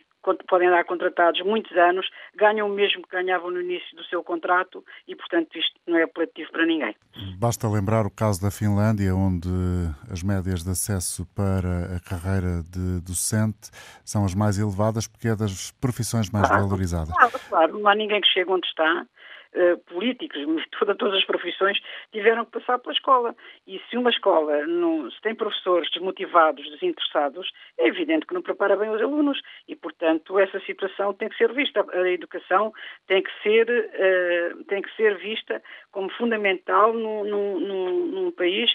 podem 0.49 0.71
dar 0.71 0.85
contratados 0.85 1.41
muitos 1.45 1.77
anos, 1.77 2.07
ganham 2.35 2.68
o 2.68 2.73
mesmo 2.73 3.03
que 3.03 3.16
ganhavam 3.16 3.51
no 3.51 3.61
início 3.61 3.97
do 3.97 4.05
seu 4.05 4.23
contrato 4.23 4.85
e, 5.07 5.14
portanto, 5.14 5.57
isto 5.59 5.75
não 5.87 5.99
é 5.99 6.03
apelativo 6.03 6.51
para 6.53 6.66
ninguém. 6.66 6.95
Basta 7.39 7.68
lembrar 7.68 8.07
o 8.07 8.11
caso 8.11 8.41
da 8.43 8.51
Finlândia, 8.51 9.14
onde 9.14 9.49
as 10.11 10.23
médias 10.23 10.62
de 10.62 10.71
acesso 10.71 11.27
para 11.35 11.97
a 11.97 12.01
carreira 12.01 12.62
de 12.71 13.01
docente 13.01 13.71
são 14.05 14.25
as 14.25 14.35
mais 14.35 14.59
elevadas 14.59 15.07
porque 15.07 15.29
é 15.29 15.37
das 15.37 15.71
profissões 15.73 16.31
mais 16.31 16.49
valorizadas. 16.49 17.14
Claro, 17.14 17.41
claro, 17.49 17.79
não 17.79 17.89
há 17.89 17.95
ninguém 17.95 18.21
que 18.21 18.29
chegue 18.29 18.51
onde 18.51 18.66
está 18.66 19.07
uh, 19.55 19.79
políticos, 19.93 20.41
toda, 20.79 20.95
todas 20.95 21.19
as 21.19 21.25
profissões 21.25 21.79
tiveram 22.13 22.45
que 22.45 22.53
passar 22.53 22.79
pela 22.79 22.93
escola. 22.93 23.35
E 23.67 23.81
se 23.89 23.97
uma 23.97 24.11
escola 24.11 24.67
não, 24.67 25.11
se 25.11 25.21
tem 25.21 25.35
professores 25.35 25.91
desmotivados, 25.91 26.69
desinteressados, 26.71 27.51
é 27.79 27.87
evidente 27.87 28.27
que 28.27 28.35
não 28.35 28.43
prepara 28.43 28.77
bem 28.77 28.91
os 28.91 29.01
alunos 29.01 29.41
e, 29.69 29.77
portanto, 29.77 30.39
essa 30.39 30.61
situação 30.61 31.13
tem 31.13 31.29
que 31.29 31.37
ser 31.37 31.53
vista. 31.53 31.85
A 31.93 32.11
educação 32.11 32.73
tem 33.07 33.23
que 33.23 33.31
ser, 33.43 33.69
uh, 33.69 34.65
tem 34.65 34.83
que 34.83 34.95
ser 34.97 35.17
vista 35.19 35.63
como 35.91 36.11
fundamental 36.11 36.93
num, 36.93 37.25
num, 37.25 38.07
num 38.07 38.31
país 38.31 38.71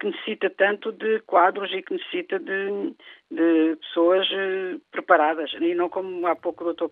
que 0.00 0.06
necessita 0.06 0.50
tanto 0.50 0.90
de 0.92 1.20
quadros 1.20 1.70
e 1.72 1.80
que 1.82 1.94
necessita 1.94 2.40
de, 2.40 2.94
de 3.30 3.76
pessoas 3.76 4.28
uh, 4.30 4.80
preparadas 4.90 5.52
e 5.60 5.74
não 5.74 5.88
como 5.88 6.26
há 6.26 6.34
pouco 6.34 6.64
o 6.64 6.74
doutor 6.74 6.90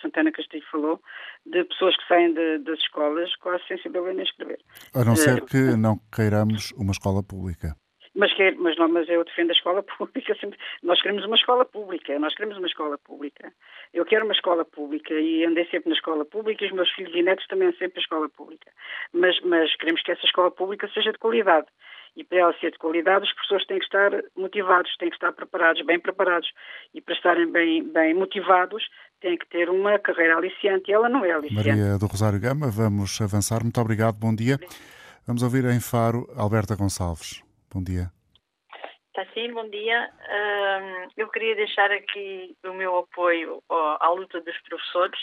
Santana 0.00 0.32
Castilho 0.32 0.64
falou, 0.70 1.00
de 1.44 1.64
pessoas 1.64 1.94
que 1.96 2.08
saem 2.08 2.32
de, 2.32 2.58
das 2.58 2.78
escolas 2.78 3.34
com 3.36 3.50
a 3.50 3.58
sensibilidade 3.60 4.20
a 4.20 4.22
escrever. 4.22 4.58
A 4.94 5.04
não 5.04 5.14
ser 5.14 5.44
que 5.44 5.76
não 5.76 5.98
queiramos 6.10 6.72
uma 6.72 6.92
escola 6.92 7.22
pública. 7.22 7.76
Mas, 8.16 8.32
quer, 8.32 8.56
mas, 8.56 8.74
não, 8.78 8.88
mas 8.88 9.06
eu 9.10 9.22
defendo 9.22 9.50
a 9.50 9.52
escola 9.52 9.82
pública 9.98 10.34
sempre. 10.40 10.58
Nós 10.82 11.00
queremos 11.02 11.24
uma 11.26 11.36
escola 11.36 11.66
pública, 11.66 12.18
nós 12.18 12.34
queremos 12.34 12.56
uma 12.56 12.66
escola 12.66 12.96
pública. 12.96 13.52
Eu 13.92 14.06
quero 14.06 14.24
uma 14.24 14.32
escola 14.32 14.64
pública 14.64 15.12
e 15.12 15.44
andei 15.44 15.66
sempre 15.66 15.90
na 15.90 15.94
escola 15.94 16.24
pública 16.24 16.64
e 16.64 16.68
os 16.68 16.72
meus 16.72 16.90
filhos 16.92 17.14
e 17.14 17.22
netos 17.22 17.46
também 17.46 17.70
sempre 17.72 17.96
na 17.96 18.00
escola 18.00 18.28
pública. 18.30 18.72
Mas, 19.12 19.38
mas 19.42 19.76
queremos 19.76 20.02
que 20.02 20.12
essa 20.12 20.24
escola 20.24 20.50
pública 20.50 20.88
seja 20.94 21.12
de 21.12 21.18
qualidade. 21.18 21.66
E 22.16 22.24
para 22.24 22.38
ela 22.38 22.58
ser 22.58 22.70
de 22.70 22.78
qualidade, 22.78 23.26
os 23.26 23.32
professores 23.34 23.66
têm 23.66 23.78
que 23.78 23.84
estar 23.84 24.10
motivados, 24.34 24.96
têm 24.96 25.10
que 25.10 25.16
estar 25.16 25.32
preparados, 25.32 25.84
bem 25.84 26.00
preparados. 26.00 26.50
E 26.94 27.00
para 27.00 27.14
estarem 27.14 27.52
bem, 27.52 27.86
bem 27.92 28.14
motivados, 28.14 28.82
têm 29.20 29.36
que 29.36 29.46
ter 29.48 29.68
uma 29.68 29.98
carreira 29.98 30.36
aliciante. 30.36 30.90
E 30.90 30.94
ela 30.94 31.10
não 31.10 31.24
é 31.24 31.32
aliciante. 31.32 31.68
Maria 31.68 31.98
do 31.98 32.06
Rosário 32.06 32.40
Gama, 32.40 32.70
vamos 32.70 33.20
avançar. 33.20 33.62
Muito 33.62 33.80
obrigado, 33.80 34.16
bom 34.16 34.34
dia. 34.34 34.58
Vamos 35.26 35.42
ouvir 35.42 35.64
em 35.66 35.80
Faro 35.80 36.26
Alberta 36.36 36.74
Gonçalves. 36.74 37.42
Bom 37.72 37.82
dia. 37.82 38.10
Está 39.08 39.32
sim, 39.32 39.52
bom 39.52 39.68
dia. 39.68 40.10
eu 41.16 41.28
queria 41.28 41.56
deixar 41.56 41.90
aqui 41.90 42.54
o 42.64 42.72
meu 42.72 42.98
apoio 42.98 43.62
à 43.68 44.08
luta 44.10 44.40
dos 44.40 44.58
professores. 44.62 45.18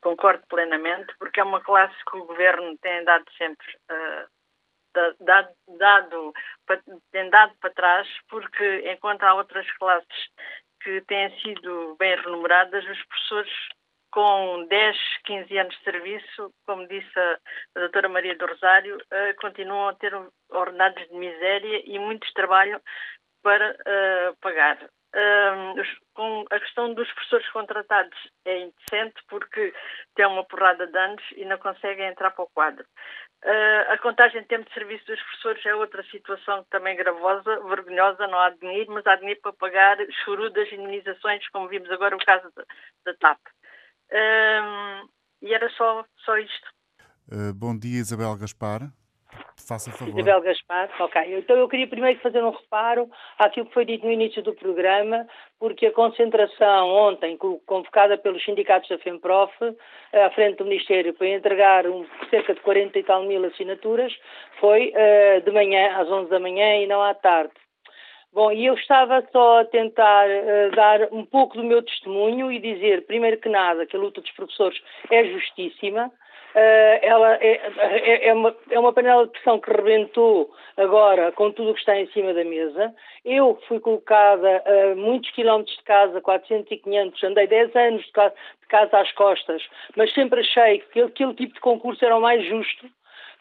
Concordo 0.00 0.42
plenamente, 0.48 1.12
porque 1.18 1.40
é 1.40 1.44
uma 1.44 1.60
classe 1.60 1.94
que 2.10 2.16
o 2.16 2.24
governo 2.24 2.76
tem 2.78 3.04
dado 3.04 3.24
sempre 3.36 3.66
uh, 3.90 4.37
dado, 5.20 5.54
dado, 5.78 6.32
para 7.60 7.70
trás, 7.74 8.08
porque 8.28 8.90
enquanto 8.90 9.22
há 9.24 9.34
outras 9.34 9.70
classes 9.78 10.28
que 10.82 11.00
têm 11.02 11.30
sido 11.40 11.96
bem 11.98 12.16
remuneradas, 12.16 12.84
os 12.84 13.04
professores 13.04 13.52
com 14.10 14.66
10, 14.68 14.96
15 15.24 15.58
anos 15.58 15.76
de 15.76 15.84
serviço, 15.84 16.54
como 16.66 16.88
disse 16.88 17.18
a, 17.18 17.38
doutora 17.74 18.08
Maria 18.08 18.36
do 18.36 18.46
Rosário, 18.46 18.96
uh, 18.96 19.40
continuam 19.40 19.88
a 19.88 19.94
ter 19.94 20.12
ordenados 20.50 21.06
de 21.08 21.14
miséria 21.14 21.82
e 21.84 21.98
muitos 21.98 22.32
trabalham 22.32 22.80
para 23.42 23.72
uh, 23.72 24.36
pagar. 24.40 24.78
Com 26.14 26.44
a 26.50 26.60
questão 26.60 26.92
dos 26.94 27.10
professores 27.12 27.48
contratados 27.50 28.18
é 28.44 28.60
indecente 28.60 29.20
porque 29.28 29.72
tem 30.14 30.26
uma 30.26 30.44
porrada 30.44 30.86
de 30.86 30.98
anos 30.98 31.22
e 31.36 31.44
não 31.44 31.58
conseguem 31.58 32.08
entrar 32.08 32.30
para 32.32 32.44
o 32.44 32.50
quadro. 32.52 32.84
Uh, 33.44 33.92
a 33.92 33.98
contagem 33.98 34.42
de 34.42 34.48
tempo 34.48 34.68
de 34.68 34.74
serviço 34.74 35.06
dos 35.06 35.20
professores 35.22 35.64
é 35.64 35.74
outra 35.74 36.02
situação 36.10 36.66
também 36.70 36.96
gravosa, 36.96 37.60
vergonhosa, 37.68 38.26
não 38.26 38.38
há 38.38 38.50
dinheiro, 38.50 38.92
mas 38.92 39.06
há 39.06 39.14
dinheiro 39.14 39.40
para 39.40 39.52
pagar 39.52 39.96
chorudas 40.24 40.70
indenizações, 40.72 41.48
como 41.50 41.68
vimos 41.68 41.90
agora 41.90 42.16
o 42.16 42.24
caso 42.24 42.50
da, 42.54 42.64
da 43.06 43.14
TAP. 43.14 43.38
E 45.40 45.54
era 45.54 45.70
só, 45.70 46.04
só 46.24 46.36
isto. 46.36 46.68
Uh, 47.30 47.54
bom 47.54 47.78
dia, 47.78 48.00
Isabel 48.00 48.36
Gaspar. 48.36 48.90
Faça 49.66 49.90
favor. 49.90 50.18
Isabel 50.18 50.40
Gaspar, 50.40 50.90
ok. 51.00 51.36
Então 51.36 51.56
eu 51.56 51.68
queria 51.68 51.86
primeiro 51.86 52.18
fazer 52.20 52.42
um 52.42 52.50
reparo 52.50 53.08
àquilo 53.38 53.66
que 53.66 53.74
foi 53.74 53.84
dito 53.84 54.06
no 54.06 54.12
início 54.12 54.42
do 54.42 54.54
programa, 54.54 55.26
porque 55.58 55.86
a 55.86 55.92
concentração 55.92 56.88
ontem, 56.88 57.36
convocada 57.66 58.16
pelos 58.16 58.42
sindicatos 58.44 58.88
da 58.88 58.98
FEMPROF, 58.98 59.52
à 60.12 60.30
frente 60.30 60.56
do 60.58 60.64
Ministério, 60.64 61.12
para 61.12 61.28
entregar 61.28 61.86
um, 61.86 62.06
cerca 62.30 62.54
de 62.54 62.60
40 62.60 62.98
e 62.98 63.02
tal 63.02 63.24
mil 63.24 63.44
assinaturas, 63.44 64.12
foi 64.60 64.92
uh, 64.92 65.40
de 65.42 65.50
manhã, 65.50 65.96
às 65.98 66.08
11 66.08 66.30
da 66.30 66.40
manhã 66.40 66.76
e 66.76 66.86
não 66.86 67.02
à 67.02 67.12
tarde. 67.14 67.52
Bom, 68.32 68.52
e 68.52 68.66
eu 68.66 68.74
estava 68.74 69.26
só 69.32 69.60
a 69.60 69.64
tentar 69.64 70.28
uh, 70.28 70.76
dar 70.76 71.12
um 71.12 71.24
pouco 71.24 71.56
do 71.56 71.64
meu 71.64 71.82
testemunho 71.82 72.52
e 72.52 72.58
dizer, 72.58 73.06
primeiro 73.06 73.38
que 73.38 73.48
nada, 73.48 73.86
que 73.86 73.96
a 73.96 74.00
luta 74.00 74.20
dos 74.20 74.30
professores 74.32 74.80
é 75.10 75.24
justíssima, 75.24 76.12
Uh, 76.54 76.98
ela 77.02 77.34
é, 77.36 77.60
é, 77.76 78.28
é, 78.28 78.34
uma, 78.34 78.56
é 78.70 78.78
uma 78.78 78.92
panela 78.92 79.26
de 79.26 79.32
pressão 79.32 79.60
que 79.60 79.70
rebentou 79.70 80.50
agora 80.76 81.30
com 81.32 81.52
tudo 81.52 81.70
o 81.70 81.74
que 81.74 81.80
está 81.80 81.98
em 81.98 82.06
cima 82.08 82.32
da 82.32 82.44
mesa. 82.44 82.94
Eu 83.24 83.60
fui 83.68 83.78
colocada 83.80 84.62
a 84.64 84.94
muitos 84.94 85.30
quilómetros 85.32 85.76
de 85.76 85.84
casa, 85.84 86.20
400 86.20 86.72
e 86.72 86.76
500, 86.78 87.24
andei 87.24 87.46
10 87.46 87.76
anos 87.76 88.04
de 88.04 88.12
casa, 88.12 88.34
de 88.62 88.66
casa 88.66 88.98
às 88.98 89.12
costas, 89.12 89.62
mas 89.94 90.12
sempre 90.14 90.40
achei 90.40 90.78
que 90.78 91.00
aquele 91.02 91.34
tipo 91.34 91.54
de 91.54 91.60
concurso 91.60 92.04
era 92.04 92.16
o 92.16 92.20
mais 92.20 92.44
justo 92.46 92.86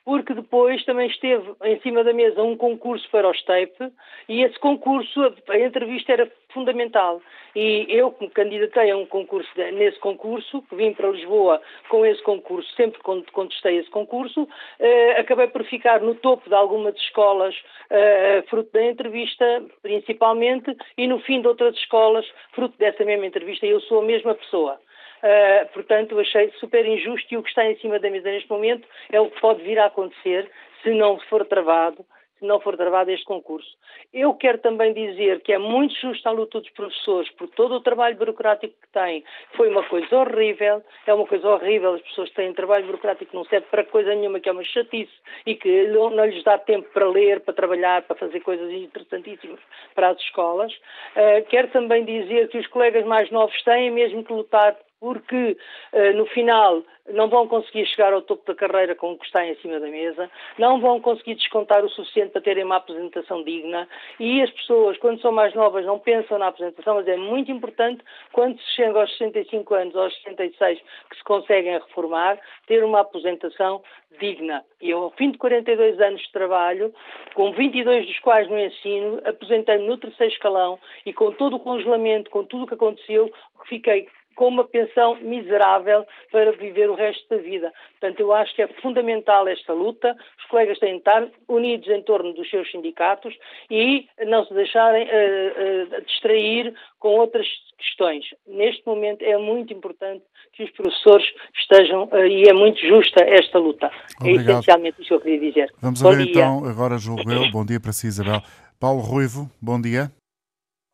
porque 0.08 0.34
depois 0.34 0.86
também 0.86 1.10
esteve 1.10 1.54
em 1.66 1.82
cima 1.82 2.02
da 2.02 2.14
mesa 2.14 2.42
um 2.42 2.56
concurso 2.56 3.06
para 3.12 3.28
o 3.28 3.34
STEP 3.34 3.92
e 4.30 4.42
esse 4.42 4.58
concurso, 4.58 5.22
a 5.50 5.60
entrevista 5.60 6.14
era 6.14 6.32
fundamental. 6.58 7.22
E 7.56 7.86
eu 7.90 8.16
me 8.20 8.30
candidatei 8.30 8.90
a 8.90 8.98
um 8.98 9.06
concurso, 9.06 9.50
nesse 9.74 10.00
concurso, 10.00 10.64
vim 10.72 10.94
para 10.94 11.10
Lisboa 11.10 11.62
com 11.90 12.06
esse 12.06 12.22
concurso, 12.24 12.68
sempre 12.76 13.00
contestei 13.32 13.78
esse 13.78 13.90
concurso, 13.90 14.48
eh, 14.80 15.20
acabei 15.20 15.48
por 15.48 15.64
ficar 15.66 16.02
no 16.02 16.16
topo 16.16 16.50
de 16.50 16.56
algumas 16.56 16.96
escolas, 16.96 17.56
eh, 17.90 18.44
fruto 18.50 18.72
da 18.74 18.84
entrevista, 18.84 19.64
principalmente, 19.82 20.76
e 20.98 21.08
no 21.08 21.20
fim 21.20 21.42
de 21.42 21.48
outras 21.48 21.76
escolas, 21.76 22.26
fruto 22.54 22.78
dessa 22.78 23.06
mesma 23.06 23.26
entrevista, 23.28 23.66
eu 23.66 23.80
sou 23.82 24.00
a 24.00 24.06
mesma 24.06 24.34
pessoa. 24.34 24.80
Uh, 25.18 25.68
portanto, 25.74 26.20
achei 26.20 26.52
super 26.60 26.86
injusto 26.86 27.34
e 27.34 27.38
o 27.38 27.42
que 27.42 27.50
está 27.50 27.66
em 27.66 27.76
cima 27.78 27.98
da 27.98 28.08
mesa 28.08 28.30
neste 28.30 28.48
momento 28.52 28.88
é 29.12 29.20
o 29.20 29.32
que 29.32 29.42
pode 29.42 29.64
vir 29.64 29.80
a 29.80 29.88
acontecer 29.88 30.48
se 30.84 30.92
não 30.92 31.18
for 31.22 31.44
travado 31.44 32.06
se 32.40 32.46
não 32.46 32.60
for 32.60 32.78
travado 32.78 33.12
este 33.12 33.26
concurso. 33.26 33.70
Eu 34.14 34.34
quero 34.34 34.58
também 34.60 34.94
dizer 34.94 35.42
que 35.42 35.54
é 35.54 35.58
muito 35.58 35.94
justo 35.96 36.28
a 36.28 36.32
luta 36.32 36.60
dos 36.60 36.70
professores 36.72 37.30
por 37.32 37.48
todo 37.50 37.76
o 37.76 37.82
trabalho 37.82 38.16
burocrático 38.18 38.74
que 38.82 38.88
têm. 38.90 39.24
Foi 39.56 39.70
uma 39.70 39.84
coisa 39.84 40.16
horrível, 40.18 40.84
é 41.06 41.14
uma 41.14 41.26
coisa 41.26 41.48
horrível, 41.48 41.96
as 41.96 42.02
pessoas 42.02 42.30
têm 42.32 42.54
trabalho 42.54 42.86
burocrático 42.86 43.32
que 43.32 43.38
não 43.38 43.46
serve 43.46 43.68
para 43.70 43.84
coisa 43.84 44.14
nenhuma, 44.14 44.40
que 44.40 44.50
é 44.50 44.52
uma 44.52 44.64
chatice 44.64 45.14
e 45.46 45.56
que 45.56 45.88
não, 45.88 46.10
não 46.10 46.26
lhes 46.26 46.44
dá 46.44 46.58
tempo 46.58 46.90
para 46.94 47.08
ler, 47.08 47.42
para 47.42 47.54
trabalhar, 47.54 48.04
para 48.04 48.16
fazer 48.16 48.40
coisas 48.42 48.72
interessantíssimas 48.72 49.60
para 49.96 50.10
as 50.10 50.20
escolas. 50.20 50.74
Uh, 50.74 51.46
quero 51.50 51.70
também 51.70 52.06
dizer 52.06 52.50
que 52.50 52.58
os 52.58 52.68
colegas 52.68 53.06
mais 53.06 53.30
novos 53.32 53.62
têm 53.64 53.92
mesmo 53.92 54.24
que 54.24 54.34
lutar 54.34 54.76
porque 55.00 55.58
uh, 55.94 56.18
no 56.18 56.26
final 56.28 56.84
não 57.10 57.30
vão 57.30 57.48
conseguir 57.48 57.86
chegar 57.86 58.14
ao 58.14 58.22
topo 58.22 58.46
da 58.46 58.56
carreira 58.56 58.96
com 58.96 59.12
o 59.12 59.18
que 59.18 59.26
está 59.26 59.46
em 59.46 59.56
cima 59.58 59.80
da 59.80 59.88
mesa, 59.88 60.30
não 60.58 60.80
vão 60.80 61.00
conseguir 61.00 61.36
descontar 61.36 61.84
o 61.86 61.90
suficiente 61.90 62.32
para 62.32 62.42
terem 62.42 62.64
uma 62.64 62.78
apresentação 62.78 63.44
digna 63.44 63.88
e 64.20 64.42
as 64.42 64.52
pessoas, 64.52 64.98
quando 64.98 65.22
são 65.22 65.32
mais 65.32 65.54
novas, 65.54 65.86
não 65.86 66.00
pensam 66.00 66.38
na 66.38 66.48
apresentação, 66.48 66.96
mas 66.96 67.08
é 67.08 67.16
muito 67.16 67.52
importante, 67.52 68.04
quando 68.32 68.60
se 68.60 68.76
chega 68.76 69.00
aos 69.00 69.12
65 69.18 69.74
anos, 69.74 69.96
aos 69.96 70.14
66, 70.24 70.80
que 71.10 71.16
se 71.16 71.24
conseguem 71.24 71.74
reformar, 71.74 72.40
ter 72.66 72.84
uma 72.84 73.02
apresentação 73.02 73.82
digna. 74.20 74.64
E 74.82 74.92
ao 74.92 75.12
fim 75.12 75.32
de 75.32 75.38
42 75.38 76.00
anos 76.02 76.22
de 76.22 76.32
trabalho, 76.32 76.94
com 77.34 77.52
22 77.52 78.06
dos 78.06 78.20
quais 78.20 78.50
no 78.50 78.60
ensino, 78.60 79.22
apresentei-me 79.24 79.88
no 79.88 79.98
terceiro 79.98 80.34
escalão 80.34 80.80
e 81.06 81.14
com 81.14 81.32
todo 81.32 81.56
o 81.56 81.60
congelamento, 81.60 82.30
com 82.30 82.44
tudo 82.44 82.64
o 82.64 82.68
que 82.68 82.74
aconteceu, 82.74 83.32
fiquei 83.68 84.08
com 84.38 84.50
uma 84.50 84.64
pensão 84.64 85.16
miserável 85.16 86.06
para 86.32 86.52
viver 86.52 86.90
o 86.90 86.94
resto 86.96 87.28
da 87.28 87.38
vida. 87.42 87.74
Portanto, 88.00 88.20
eu 88.20 88.32
acho 88.32 88.56
que 88.56 88.62
é 88.62 88.68
fundamental 88.82 89.48
esta 89.48 89.74
luta, 89.74 90.16
os 90.38 90.46
colegas 90.46 90.78
têm 90.78 90.94
de 90.94 91.00
estar 91.00 91.28
unidos 91.50 91.88
em 91.90 92.04
torno 92.04 92.32
dos 92.34 92.48
seus 92.48 92.70
sindicatos 92.72 93.36
e 93.70 94.08
não 94.28 94.46
se 94.46 94.54
deixarem 94.54 95.08
uh, 95.08 95.98
uh, 95.98 96.02
distrair 96.06 96.72
com 97.00 97.16
outras 97.16 97.48
questões. 97.80 98.26
Neste 98.46 98.86
momento 98.86 99.24
é 99.24 99.38
muito 99.40 99.74
importante 99.74 100.24
que 100.54 100.64
os 100.64 100.72
professores 100.72 101.26
estejam, 101.60 102.04
uh, 102.04 102.28
e 102.28 102.48
é 102.48 102.54
muito 102.54 102.80
justa 102.80 103.24
esta 103.24 103.58
luta. 103.58 103.88
É 103.88 103.90
Obrigado. 104.22 104.50
É 104.50 104.52
essencialmente 104.52 105.02
isso 105.02 105.08
que 105.08 105.14
eu 105.16 105.22
queria 105.22 105.40
dizer. 105.40 105.74
Vamos 105.82 106.00
bom 106.00 106.12
ver 106.12 106.18
dia. 106.24 106.32
então, 106.32 106.64
agora 106.64 107.00
julgo 107.00 107.30
eu, 107.32 107.50
bom 107.50 107.66
dia 107.66 107.80
para 107.80 107.92
si 107.92 108.06
Isabel. 108.06 108.40
Paulo 108.80 109.02
Ruivo, 109.02 109.50
bom 109.60 109.82
dia. 109.82 110.12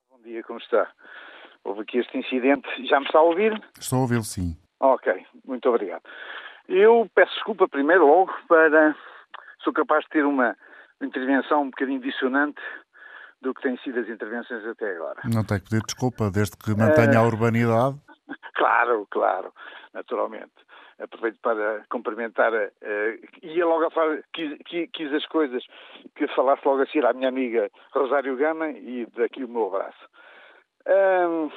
Bom 0.10 0.22
dia, 0.24 0.42
como 0.44 0.60
está? 0.60 0.90
Houve 1.64 1.82
aqui 1.82 1.98
este 1.98 2.18
incidente. 2.18 2.68
Já 2.88 3.00
me 3.00 3.06
está 3.06 3.20
a 3.20 3.24
ouvir? 3.24 3.62
Estou 3.80 4.00
a 4.00 4.02
ouvi-lo, 4.02 4.24
sim. 4.24 4.58
Ok, 4.80 5.26
muito 5.46 5.68
obrigado. 5.70 6.04
Eu 6.68 7.10
peço 7.14 7.34
desculpa 7.34 7.68
primeiro 7.68 8.06
logo 8.06 8.34
para... 8.48 8.96
Sou 9.64 9.72
capaz 9.72 10.04
de 10.06 10.10
ter 10.10 10.26
uma 10.26 10.58
intervenção 11.02 11.64
um 11.64 11.70
bocadinho 11.70 12.02
dissonante 12.02 12.62
do 13.42 13.54
que 13.54 13.62
têm 13.62 13.78
sido 13.78 14.00
as 14.00 14.10
intervenções 14.10 14.66
até 14.66 14.96
agora. 14.96 15.22
Não 15.26 15.44
tem 15.46 15.60
que 15.60 15.70
pedir 15.70 15.84
desculpa, 15.86 16.30
desde 16.32 16.58
que 16.58 16.72
mantenha 16.72 17.20
uh... 17.20 17.24
a 17.24 17.28
urbanidade. 17.28 17.96
Claro, 18.56 19.08
claro, 19.10 19.52
naturalmente. 19.94 20.54
aproveito 21.00 21.40
para 21.42 21.84
cumprimentar, 21.90 22.54
uh, 22.54 22.68
ia 23.42 23.66
logo 23.66 23.86
a 23.86 23.92
falar, 23.92 24.20
quis, 24.32 24.58
quis, 24.94 25.12
as 25.12 25.26
coisas 25.26 25.66
que 26.16 26.28
falasse 26.30 26.62
logo 26.66 26.82
a 26.82 26.86
seguir 26.86 27.06
à 27.06 27.14
minha 27.14 27.30
amiga 27.30 27.70
Rosário 27.92 28.38
Gama 28.38 28.70
e 28.70 29.06
daqui 29.18 29.44
o 29.44 29.50
meu 29.50 29.68
abraço. 29.68 30.08
Um, 30.88 31.50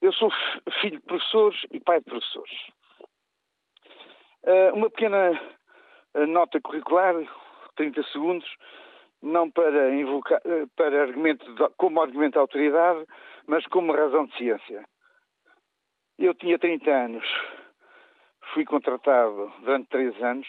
eu 0.00 0.12
sou 0.12 0.30
filho 0.80 0.98
de 0.98 1.06
professores 1.06 1.60
e 1.70 1.80
pai 1.80 1.98
de 1.98 2.04
professores. 2.04 2.58
Uh, 4.44 4.74
uma 4.74 4.88
pequena 4.90 5.38
nota 6.28 6.60
curricular, 6.60 7.14
30 7.76 8.02
segundos, 8.04 8.48
não 9.22 9.50
para 9.50 9.94
invocar, 9.94 10.40
para 10.76 11.02
argumento, 11.02 11.44
como 11.76 12.00
argumento 12.00 12.34
de 12.34 12.38
autoridade, 12.38 13.04
mas 13.46 13.66
como 13.66 13.92
razão 13.92 14.26
de 14.26 14.36
ciência. 14.36 14.84
Eu 16.18 16.34
tinha 16.34 16.58
30 16.58 16.90
anos, 16.90 17.24
fui 18.54 18.64
contratado 18.64 19.52
durante 19.60 19.88
três 19.88 20.22
anos 20.22 20.46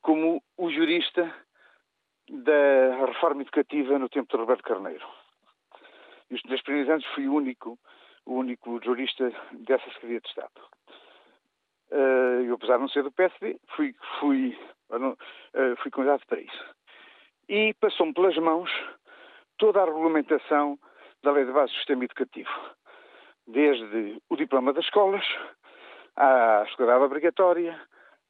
como 0.00 0.42
o 0.56 0.70
jurista 0.70 1.34
da 2.30 3.06
reforma 3.06 3.42
educativa 3.42 3.98
no 3.98 4.08
tempo 4.08 4.28
de 4.30 4.36
Roberto 4.36 4.62
Carneiro. 4.62 5.06
E 6.30 6.34
os 6.34 6.42
três 6.42 6.62
primeiros 6.62 6.90
anos 6.90 7.06
fui 7.14 7.28
o 7.28 7.34
único, 7.34 7.78
o 8.26 8.34
único 8.34 8.80
jurista 8.82 9.30
dessa 9.52 9.84
Secretaria 9.84 10.20
de 10.20 10.28
Estado. 10.28 10.60
Uh, 11.90 12.44
eu, 12.44 12.54
apesar 12.54 12.74
de 12.74 12.80
não 12.80 12.88
ser 12.88 13.02
do 13.02 13.12
PSD, 13.12 13.58
fui, 13.74 13.94
fui, 14.20 14.58
uh, 14.90 15.76
fui 15.82 15.90
convidado 15.90 16.22
para 16.26 16.40
isso. 16.40 16.74
E 17.48 17.72
passou-me 17.80 18.12
pelas 18.12 18.36
mãos 18.36 18.70
toda 19.56 19.82
a 19.82 19.86
regulamentação 19.86 20.78
da 21.22 21.32
Lei 21.32 21.46
de 21.46 21.52
Base 21.52 21.72
do 21.72 21.76
Sistema 21.78 22.04
Educativo 22.04 22.50
desde 23.48 24.20
o 24.28 24.36
diploma 24.36 24.72
das 24.72 24.84
escolas, 24.84 25.24
à 26.14 26.64
escolaridade 26.68 27.04
obrigatória, 27.04 27.80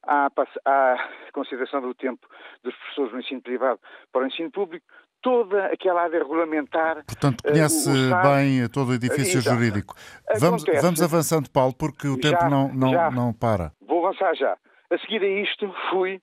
à, 0.03 0.27
à 0.65 1.09
consideração 1.33 1.81
do 1.81 1.93
tempo 1.93 2.25
dos 2.63 2.73
professores 2.75 3.11
no 3.11 3.19
ensino 3.19 3.41
privado 3.41 3.79
para 4.11 4.23
o 4.23 4.27
ensino 4.27 4.49
público, 4.49 4.85
toda 5.21 5.65
aquela 5.67 6.03
área 6.03 6.19
regulamentar. 6.19 7.03
Portanto, 7.05 7.41
eh, 7.45 7.51
conhece 7.51 7.89
uh, 7.89 8.21
bem 8.23 8.69
todo 8.69 8.89
o 8.89 8.93
edifício 8.93 9.39
Exato. 9.39 9.55
jurídico. 9.55 9.95
Vamos, 10.39 10.63
vamos 10.81 11.01
avançando, 11.01 11.49
Paulo, 11.49 11.73
porque 11.73 12.07
o 12.07 12.15
já, 12.21 12.31
tempo 12.31 12.49
não, 12.49 12.69
não, 12.73 13.11
não 13.11 13.33
para. 13.33 13.71
Vou 13.81 14.05
avançar 14.05 14.35
já. 14.35 14.57
A 14.89 14.97
seguir 14.99 15.21
a 15.21 15.27
isto, 15.27 15.73
fui 15.89 16.21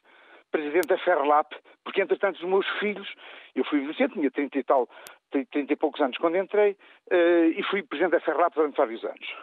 presidente 0.50 0.88
da 0.88 0.98
Ferlap, 0.98 1.52
porque 1.84 2.00
entretanto 2.00 2.36
os 2.36 2.48
meus 2.48 2.66
filhos, 2.78 3.08
eu 3.54 3.64
fui 3.64 3.78
adolescente, 3.80 4.14
tinha 4.14 4.30
30 4.30 4.58
e 4.58 4.64
tal, 4.64 4.88
30 5.30 5.72
e 5.72 5.76
poucos 5.76 6.00
anos 6.00 6.16
quando 6.18 6.36
entrei, 6.36 6.72
uh, 7.12 7.50
e 7.56 7.62
fui 7.70 7.82
presidente 7.82 8.12
da 8.12 8.20
Ferrap 8.20 8.54
durante 8.54 8.76
vários 8.76 9.04
anos. 9.04 9.34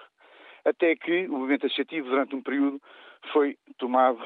Até 0.66 0.96
que 0.96 1.28
o 1.28 1.34
movimento 1.34 1.66
associativo, 1.66 2.10
durante 2.10 2.36
um 2.36 2.42
período, 2.42 2.82
foi 3.32 3.58
tomado 3.78 4.20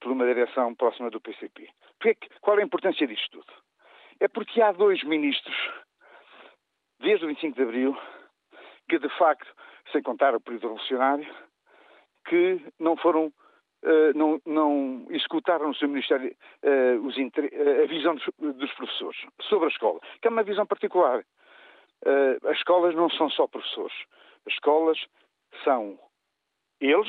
por 0.00 0.12
uma 0.12 0.26
direção 0.26 0.74
próxima 0.74 1.10
do 1.10 1.20
PCP. 1.20 1.68
Porque, 2.00 2.28
qual 2.40 2.58
é 2.58 2.62
a 2.62 2.64
importância 2.66 3.06
disto 3.06 3.30
tudo? 3.30 3.67
É 4.20 4.28
porque 4.28 4.60
há 4.60 4.72
dois 4.72 5.02
ministros, 5.04 5.56
desde 7.00 7.24
o 7.24 7.28
25 7.28 7.56
de 7.56 7.62
Abril, 7.62 7.96
que 8.88 8.98
de 8.98 9.08
facto, 9.16 9.46
sem 9.92 10.02
contar 10.02 10.34
o 10.34 10.40
período 10.40 10.68
revolucionário, 10.68 11.26
que 12.26 12.60
não 12.78 12.96
foram 12.96 13.32
Uh, 13.80 14.10
não, 14.12 14.42
não, 14.44 15.06
executaram 15.08 15.68
no 15.68 15.74
seu 15.76 15.88
Ministério 15.88 16.34
uh, 16.64 17.06
os, 17.06 17.16
uh, 17.16 17.84
a 17.84 17.86
visão 17.86 18.16
dos, 18.16 18.56
dos, 18.56 18.72
professores 18.72 19.16
sobre 19.42 19.66
a 19.66 19.68
escola, 19.68 20.00
que 20.20 20.26
é 20.26 20.30
uma 20.32 20.42
visão 20.42 20.66
particular. 20.66 21.24
as 22.50 22.56
escolas 22.56 22.92
não 22.96 23.08
são 23.08 23.30
só 23.30 23.46
professores. 23.46 23.94
As 24.48 24.54
escolas 24.54 24.98
são 25.62 25.96
eles, 26.80 27.08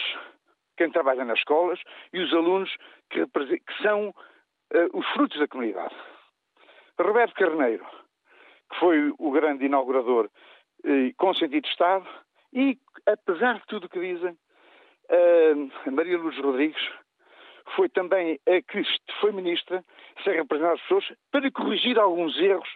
quem 0.77 0.91
trabalha 0.91 1.25
nas 1.25 1.39
escolas, 1.39 1.81
e 2.13 2.19
os 2.19 2.31
alunos 2.35 2.71
que, 3.09 3.25
que 3.25 3.81
são 3.81 4.13
os 4.93 5.07
frutos 5.13 5.39
da 5.39 5.47
comunidade. 5.47 5.95
Roberto 7.03 7.33
Carneiro, 7.33 7.85
que 8.71 8.79
foi 8.79 9.13
o 9.17 9.31
grande 9.31 9.65
inaugurador 9.65 10.29
com 11.17 11.33
sentido 11.33 11.63
de 11.63 11.69
Estado, 11.69 12.07
e 12.53 12.77
apesar 13.05 13.55
de 13.55 13.65
tudo 13.67 13.85
o 13.85 13.89
que 13.89 13.99
dizem, 13.99 14.37
a 15.85 15.91
Maria 15.91 16.17
Luz 16.17 16.37
Rodrigues 16.37 16.81
foi 17.75 17.89
também 17.89 18.39
a 18.47 18.61
que 18.61 18.83
foi 19.19 19.31
ministra, 19.31 19.83
sem 20.23 20.33
representar 20.33 20.73
as 20.73 20.81
pessoas, 20.81 21.05
para 21.31 21.51
corrigir 21.51 21.99
alguns 21.99 22.37
erros 22.39 22.69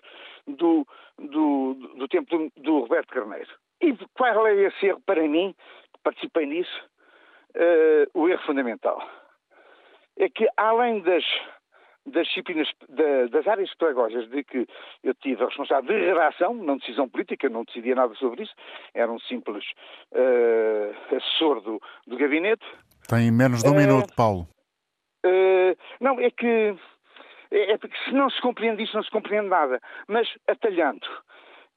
do, 0.47 0.85
do, 1.17 1.73
do 1.97 2.07
tempo 2.07 2.29
do, 2.29 2.51
do, 2.61 2.79
Roberto 2.79 3.13
Carneiro. 3.13 3.49
E 3.81 3.95
qual 4.13 4.47
é 4.47 4.55
esse 4.55 4.87
erro 4.87 5.01
para 5.05 5.21
mim, 5.27 5.55
que 5.93 6.01
participei 6.03 6.45
nisso, 6.45 6.89
uh, 7.55 8.19
o 8.19 8.29
erro 8.29 8.43
fundamental? 8.45 9.01
É 10.17 10.29
que 10.29 10.47
além 10.57 11.01
das 11.01 11.23
das 12.05 12.27
disciplinas, 12.27 12.69
da, 12.89 13.27
das 13.27 13.47
áreas 13.47 13.73
pedagógicas 13.75 14.29
de 14.29 14.43
que 14.43 14.67
eu 15.03 15.13
tive 15.15 15.43
a 15.43 15.47
responsabilidade 15.47 16.01
de 16.01 16.07
redação, 16.07 16.53
não 16.53 16.77
decisão 16.77 17.07
política, 17.07 17.49
não 17.49 17.63
decidia 17.63 17.95
nada 17.95 18.13
sobre 18.15 18.43
isso, 18.43 18.53
era 18.93 19.11
um 19.11 19.19
simples 19.19 19.65
uh, 20.11 21.15
assessor 21.15 21.61
do, 21.61 21.81
do 22.05 22.17
gabinete. 22.17 22.65
Tem 23.07 23.31
menos 23.31 23.63
de 23.63 23.69
um 23.69 23.73
uh, 23.73 23.75
minuto, 23.75 24.13
Paulo. 24.15 24.47
Uh, 25.25 25.75
não, 26.01 26.19
é 26.19 26.29
que 26.29 26.75
é, 27.53 27.73
é 27.73 27.77
porque 27.77 27.95
se 28.03 28.11
não 28.11 28.29
se 28.29 28.41
compreende 28.41 28.83
isso, 28.83 28.95
não 28.95 29.03
se 29.03 29.11
compreende 29.11 29.47
nada. 29.47 29.79
Mas 30.07 30.27
atalhando, 30.47 31.07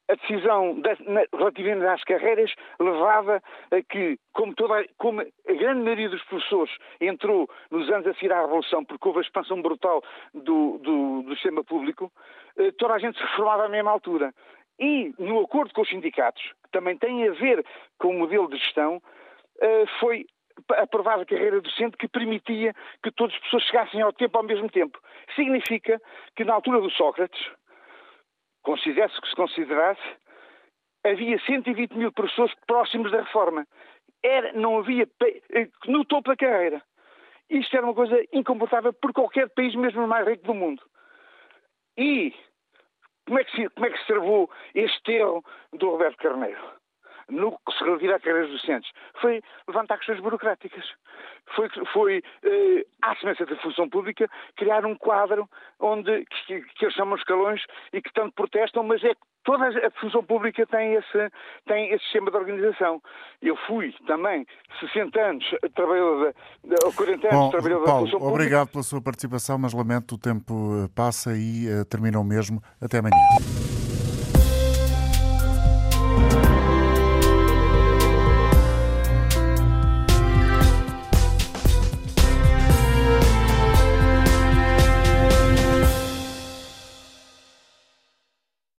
a 0.08 0.14
decisão 0.14 0.74
na, 1.06 1.24
relativamente 1.32 1.86
às 1.86 2.04
carreiras 2.04 2.52
levava 2.78 3.42
a 3.70 3.82
que, 3.82 4.18
como, 4.32 4.54
toda, 4.54 4.84
como 4.98 5.20
a 5.20 5.52
grande 5.52 5.82
maioria 5.82 6.08
dos 6.08 6.22
professores 6.24 6.72
entrou 7.00 7.48
nos 7.70 7.88
anos 7.90 8.06
a 8.06 8.14
seguir 8.14 8.32
à 8.32 8.40
Revolução, 8.40 8.84
porque 8.84 9.06
houve 9.06 9.20
a 9.20 9.22
expansão 9.22 9.60
brutal 9.60 10.02
do, 10.32 10.78
do, 10.78 11.22
do 11.22 11.34
sistema 11.34 11.64
público, 11.64 12.12
eh, 12.56 12.72
toda 12.78 12.94
a 12.94 12.98
gente 12.98 13.18
se 13.18 13.24
reformava 13.24 13.64
à 13.64 13.68
mesma 13.68 13.90
altura. 13.90 14.32
E, 14.78 15.12
no 15.18 15.40
acordo 15.40 15.72
com 15.72 15.82
os 15.82 15.88
sindicatos, 15.88 16.42
que 16.64 16.70
também 16.70 16.96
tem 16.96 17.26
a 17.28 17.32
ver 17.32 17.64
com 17.98 18.08
o 18.08 18.18
modelo 18.18 18.48
de 18.48 18.58
gestão, 18.58 19.02
eh, 19.60 19.84
foi 19.98 20.26
aprovada 20.78 21.22
a 21.22 21.26
carreira 21.26 21.60
docente 21.60 21.96
que 21.96 22.08
permitia 22.08 22.74
que 23.02 23.10
todas 23.10 23.34
as 23.34 23.40
pessoas 23.42 23.62
chegassem 23.64 24.02
ao 24.02 24.12
tempo 24.12 24.38
ao 24.38 24.44
mesmo 24.44 24.70
tempo. 24.70 24.98
Significa 25.34 26.00
que, 26.34 26.44
na 26.44 26.54
altura 26.54 26.80
do 26.80 26.90
Sócrates, 26.90 27.40
considerasse 28.66 29.20
que 29.20 29.28
se 29.28 29.36
considerasse, 29.36 30.02
havia 31.04 31.38
120 31.38 31.92
mil 31.94 32.12
professores 32.12 32.52
próximos 32.66 33.12
da 33.12 33.22
reforma. 33.22 33.64
Era, 34.22 34.52
não 34.54 34.78
havia 34.78 35.08
eh, 35.52 35.68
no 35.86 36.04
topo 36.04 36.30
da 36.30 36.36
carreira. 36.36 36.82
Isto 37.48 37.76
era 37.76 37.86
uma 37.86 37.94
coisa 37.94 38.20
incomportável 38.32 38.92
por 38.92 39.12
qualquer 39.12 39.48
país, 39.50 39.72
mesmo 39.76 40.08
mais 40.08 40.26
rico 40.26 40.44
do 40.44 40.54
mundo. 40.54 40.82
E 41.96 42.34
como 43.24 43.38
é 43.38 43.44
que 43.44 43.52
se, 43.52 43.68
como 43.68 43.86
é 43.86 43.90
que 43.90 43.98
se 43.98 44.06
travou 44.06 44.50
este 44.74 45.12
erro 45.12 45.44
do 45.72 45.90
Roberto 45.90 46.16
Carneiro? 46.16 46.60
No 47.28 47.52
que 47.52 47.72
se 47.76 47.84
refere 47.84 48.12
a 48.12 48.20
carreiras 48.20 48.50
docentes, 48.50 48.90
foi 49.20 49.42
levantar 49.68 49.98
questões 49.98 50.20
burocráticas. 50.20 50.84
Foi, 51.54 51.68
foi 51.92 52.22
eh, 52.44 52.86
à 53.02 53.14
semelhança 53.16 53.46
da 53.46 53.56
função 53.56 53.88
pública, 53.88 54.28
criar 54.56 54.84
um 54.84 54.96
quadro 54.96 55.48
onde, 55.80 56.24
que, 56.46 56.60
que 56.60 56.84
eles 56.84 56.94
chamam 56.94 57.16
escalões 57.16 57.62
e 57.92 58.02
que 58.02 58.12
tanto 58.12 58.34
protestam, 58.34 58.82
mas 58.82 59.02
é 59.04 59.14
que 59.14 59.20
toda 59.44 59.68
a 59.68 59.90
função 60.00 60.24
pública 60.24 60.66
tem 60.66 60.94
esse, 60.94 61.30
tem 61.66 61.92
esse 61.92 62.02
sistema 62.04 62.30
de 62.30 62.36
organização. 62.36 63.00
Eu 63.40 63.56
fui 63.66 63.94
também 64.06 64.44
60 64.80 65.20
anos 65.20 65.44
trabalhador, 65.74 66.34
ou 66.84 66.92
40 66.92 67.28
anos 67.28 67.38
Bom, 67.38 67.50
trabalhador 67.50 67.84
Paulo, 67.84 68.04
da 68.04 68.10
função 68.10 68.18
pública. 68.18 68.34
Obrigado 68.34 68.68
pela 68.68 68.82
sua 68.82 69.00
participação, 69.00 69.58
mas 69.58 69.72
lamento 69.72 70.16
o 70.16 70.18
tempo 70.18 70.88
passa 70.94 71.30
e 71.36 71.66
uh, 71.68 71.84
terminou 71.84 72.24
mesmo. 72.24 72.60
Até 72.80 72.98
amanhã. 72.98 73.14